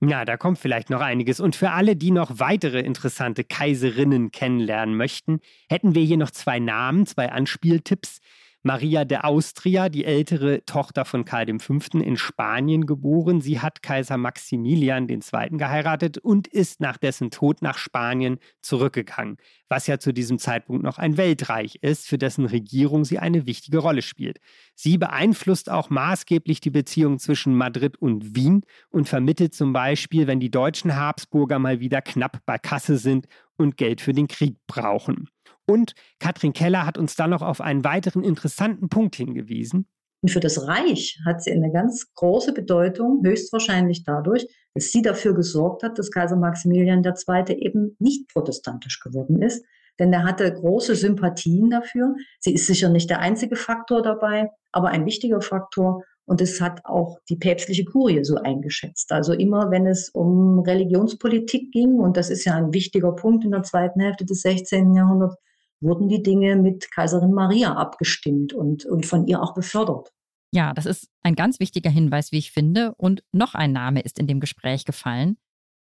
Ja, 0.00 0.24
da 0.24 0.36
kommt 0.36 0.58
vielleicht 0.58 0.90
noch 0.90 1.00
einiges. 1.00 1.40
Und 1.40 1.56
für 1.56 1.70
alle, 1.70 1.96
die 1.96 2.10
noch 2.10 2.38
weitere 2.38 2.80
interessante 2.80 3.44
Kaiserinnen 3.44 4.30
kennenlernen 4.30 4.96
möchten, 4.96 5.40
hätten 5.68 5.94
wir 5.94 6.02
hier 6.02 6.16
noch 6.16 6.30
zwei 6.30 6.58
Namen, 6.58 7.06
zwei 7.06 7.30
Anspieltipps. 7.30 8.20
Maria 8.66 9.04
de 9.04 9.18
Austria, 9.18 9.90
die 9.90 10.06
ältere 10.06 10.64
Tochter 10.64 11.04
von 11.04 11.26
Karl 11.26 11.58
V. 11.58 11.98
in 11.98 12.16
Spanien 12.16 12.86
geboren. 12.86 13.42
Sie 13.42 13.60
hat 13.60 13.82
Kaiser 13.82 14.16
Maximilian 14.16 15.06
II. 15.06 15.20
geheiratet 15.58 16.16
und 16.16 16.46
ist 16.48 16.80
nach 16.80 16.96
dessen 16.96 17.30
Tod 17.30 17.60
nach 17.60 17.76
Spanien 17.76 18.38
zurückgegangen, 18.62 19.36
was 19.68 19.86
ja 19.86 19.98
zu 19.98 20.14
diesem 20.14 20.38
Zeitpunkt 20.38 20.82
noch 20.82 20.96
ein 20.96 21.18
Weltreich 21.18 21.76
ist, 21.82 22.08
für 22.08 22.16
dessen 22.16 22.46
Regierung 22.46 23.04
sie 23.04 23.18
eine 23.18 23.44
wichtige 23.44 23.76
Rolle 23.76 24.00
spielt. 24.00 24.38
Sie 24.74 24.96
beeinflusst 24.96 25.70
auch 25.70 25.90
maßgeblich 25.90 26.60
die 26.60 26.70
Beziehung 26.70 27.18
zwischen 27.18 27.54
Madrid 27.54 27.98
und 27.98 28.34
Wien 28.34 28.62
und 28.88 29.10
vermittelt 29.10 29.54
zum 29.54 29.74
Beispiel, 29.74 30.26
wenn 30.26 30.40
die 30.40 30.50
deutschen 30.50 30.96
Habsburger 30.96 31.58
mal 31.58 31.80
wieder 31.80 32.00
knapp 32.00 32.38
bei 32.46 32.56
Kasse 32.56 32.96
sind 32.96 33.26
und 33.58 33.76
Geld 33.76 34.00
für 34.00 34.14
den 34.14 34.26
Krieg 34.26 34.56
brauchen. 34.66 35.28
Und 35.66 35.94
Katrin 36.18 36.52
Keller 36.52 36.86
hat 36.86 36.98
uns 36.98 37.16
dann 37.16 37.30
noch 37.30 37.42
auf 37.42 37.60
einen 37.60 37.84
weiteren 37.84 38.22
interessanten 38.22 38.88
Punkt 38.88 39.16
hingewiesen. 39.16 39.86
Für 40.26 40.40
das 40.40 40.66
Reich 40.66 41.18
hat 41.26 41.42
sie 41.42 41.52
eine 41.52 41.70
ganz 41.70 42.12
große 42.14 42.52
Bedeutung, 42.54 43.22
höchstwahrscheinlich 43.24 44.04
dadurch, 44.04 44.46
dass 44.74 44.90
sie 44.90 45.02
dafür 45.02 45.34
gesorgt 45.34 45.82
hat, 45.82 45.98
dass 45.98 46.10
Kaiser 46.10 46.36
Maximilian 46.36 47.04
II. 47.04 47.54
eben 47.58 47.96
nicht 47.98 48.28
protestantisch 48.32 49.00
geworden 49.00 49.42
ist. 49.42 49.64
Denn 49.98 50.12
er 50.12 50.24
hatte 50.24 50.52
große 50.52 50.94
Sympathien 50.96 51.70
dafür. 51.70 52.16
Sie 52.40 52.54
ist 52.54 52.66
sicher 52.66 52.88
nicht 52.88 53.10
der 53.10 53.20
einzige 53.20 53.54
Faktor 53.54 54.02
dabei, 54.02 54.50
aber 54.72 54.88
ein 54.88 55.06
wichtiger 55.06 55.40
Faktor. 55.40 56.02
Und 56.26 56.40
es 56.40 56.60
hat 56.60 56.80
auch 56.84 57.18
die 57.28 57.36
päpstliche 57.36 57.84
Kurie 57.84 58.24
so 58.24 58.36
eingeschätzt. 58.36 59.12
Also 59.12 59.34
immer, 59.34 59.70
wenn 59.70 59.86
es 59.86 60.08
um 60.08 60.58
Religionspolitik 60.60 61.70
ging, 61.70 61.98
und 61.98 62.16
das 62.16 62.30
ist 62.30 62.44
ja 62.44 62.54
ein 62.54 62.72
wichtiger 62.72 63.12
Punkt 63.12 63.44
in 63.44 63.50
der 63.50 63.62
zweiten 63.62 64.00
Hälfte 64.00 64.24
des 64.24 64.40
16. 64.40 64.94
Jahrhunderts, 64.94 65.36
wurden 65.84 66.08
die 66.08 66.22
Dinge 66.22 66.56
mit 66.56 66.90
Kaiserin 66.90 67.32
Maria 67.32 67.74
abgestimmt 67.74 68.52
und, 68.52 68.84
und 68.84 69.06
von 69.06 69.26
ihr 69.26 69.42
auch 69.42 69.54
befördert. 69.54 70.12
Ja, 70.50 70.72
das 70.72 70.86
ist 70.86 71.08
ein 71.22 71.34
ganz 71.34 71.60
wichtiger 71.60 71.90
Hinweis, 71.90 72.32
wie 72.32 72.38
ich 72.38 72.52
finde. 72.52 72.94
Und 72.96 73.22
noch 73.32 73.54
ein 73.54 73.72
Name 73.72 74.00
ist 74.00 74.18
in 74.18 74.26
dem 74.26 74.40
Gespräch 74.40 74.84
gefallen. 74.84 75.36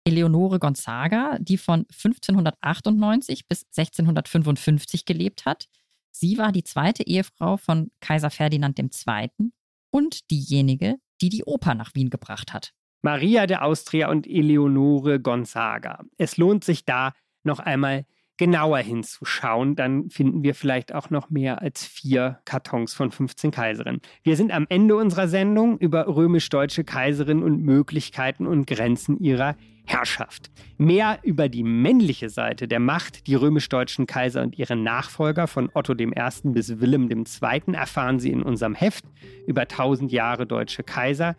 Eleonore 0.04 0.58
Gonzaga, 0.58 1.38
die 1.38 1.58
von 1.58 1.86
1598 1.90 3.48
bis 3.48 3.64
1655 3.76 5.04
gelebt 5.04 5.46
hat. 5.46 5.68
Sie 6.10 6.38
war 6.38 6.52
die 6.52 6.64
zweite 6.64 7.06
Ehefrau 7.06 7.56
von 7.56 7.90
Kaiser 8.00 8.30
Ferdinand 8.30 8.78
II. 8.78 9.52
und 9.90 10.30
diejenige, 10.30 10.96
die 11.20 11.28
die 11.28 11.44
Oper 11.44 11.74
nach 11.74 11.94
Wien 11.94 12.10
gebracht 12.10 12.52
hat. 12.52 12.72
Maria 13.02 13.46
de 13.46 13.58
Austria 13.58 14.10
und 14.10 14.26
Eleonore 14.26 15.20
Gonzaga. 15.20 16.04
Es 16.18 16.36
lohnt 16.36 16.64
sich 16.64 16.84
da 16.84 17.12
noch 17.44 17.58
einmal 17.58 18.06
genauer 18.38 18.78
hinzuschauen, 18.78 19.76
dann 19.76 20.10
finden 20.10 20.42
wir 20.42 20.54
vielleicht 20.54 20.94
auch 20.94 21.10
noch 21.10 21.30
mehr 21.30 21.60
als 21.62 21.84
vier 21.84 22.40
Kartons 22.44 22.94
von 22.94 23.10
15 23.10 23.50
Kaiserinnen. 23.50 24.00
Wir 24.22 24.36
sind 24.36 24.52
am 24.52 24.66
Ende 24.68 24.96
unserer 24.96 25.28
Sendung 25.28 25.78
über 25.78 26.06
römisch-deutsche 26.06 26.84
Kaiserinnen 26.84 27.44
und 27.44 27.62
Möglichkeiten 27.62 28.46
und 28.46 28.66
Grenzen 28.66 29.18
ihrer 29.18 29.56
Herrschaft. 29.84 30.50
Mehr 30.78 31.18
über 31.22 31.48
die 31.48 31.64
männliche 31.64 32.28
Seite 32.30 32.68
der 32.68 32.80
Macht, 32.80 33.26
die 33.26 33.34
römisch-deutschen 33.34 34.06
Kaiser 34.06 34.42
und 34.42 34.58
ihre 34.58 34.76
Nachfolger 34.76 35.46
von 35.46 35.70
Otto 35.74 35.94
I. 35.94 36.08
bis 36.44 36.80
Wilhelm 36.80 37.10
II. 37.10 37.74
erfahren 37.74 38.18
Sie 38.18 38.30
in 38.30 38.42
unserem 38.42 38.74
Heft 38.74 39.04
über 39.46 39.62
1000 39.62 40.12
Jahre 40.12 40.46
deutsche 40.46 40.82
Kaiser. 40.82 41.36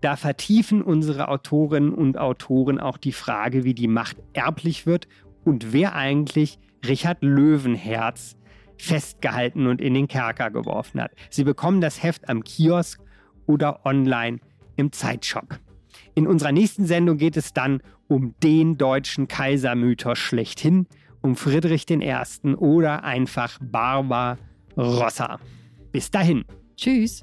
Da 0.00 0.16
vertiefen 0.16 0.80
unsere 0.82 1.28
Autorinnen 1.28 1.92
und 1.92 2.16
Autoren 2.16 2.80
auch 2.80 2.96
die 2.96 3.12
Frage, 3.12 3.64
wie 3.64 3.74
die 3.74 3.88
Macht 3.88 4.16
erblich 4.32 4.86
wird 4.86 5.08
und 5.44 5.72
wer 5.72 5.94
eigentlich 5.94 6.58
Richard 6.86 7.18
Löwenherz 7.20 8.36
festgehalten 8.76 9.66
und 9.66 9.80
in 9.80 9.94
den 9.94 10.08
Kerker 10.08 10.50
geworfen 10.50 11.02
hat. 11.02 11.12
Sie 11.28 11.44
bekommen 11.44 11.80
das 11.80 12.02
Heft 12.02 12.28
am 12.28 12.42
Kiosk 12.42 13.00
oder 13.46 13.84
online 13.84 14.38
im 14.76 14.92
Zeitshop. 14.92 15.58
In 16.14 16.26
unserer 16.26 16.52
nächsten 16.52 16.86
Sendung 16.86 17.18
geht 17.18 17.36
es 17.36 17.52
dann 17.52 17.82
um 18.08 18.34
den 18.42 18.78
deutschen 18.78 19.28
Kaisermythos 19.28 20.18
schlechthin, 20.18 20.86
um 21.20 21.36
Friedrich 21.36 21.88
I. 21.90 22.54
oder 22.56 23.04
einfach 23.04 23.58
Barbarossa. 23.60 25.38
Bis 25.92 26.10
dahin. 26.10 26.44
Tschüss. 26.76 27.22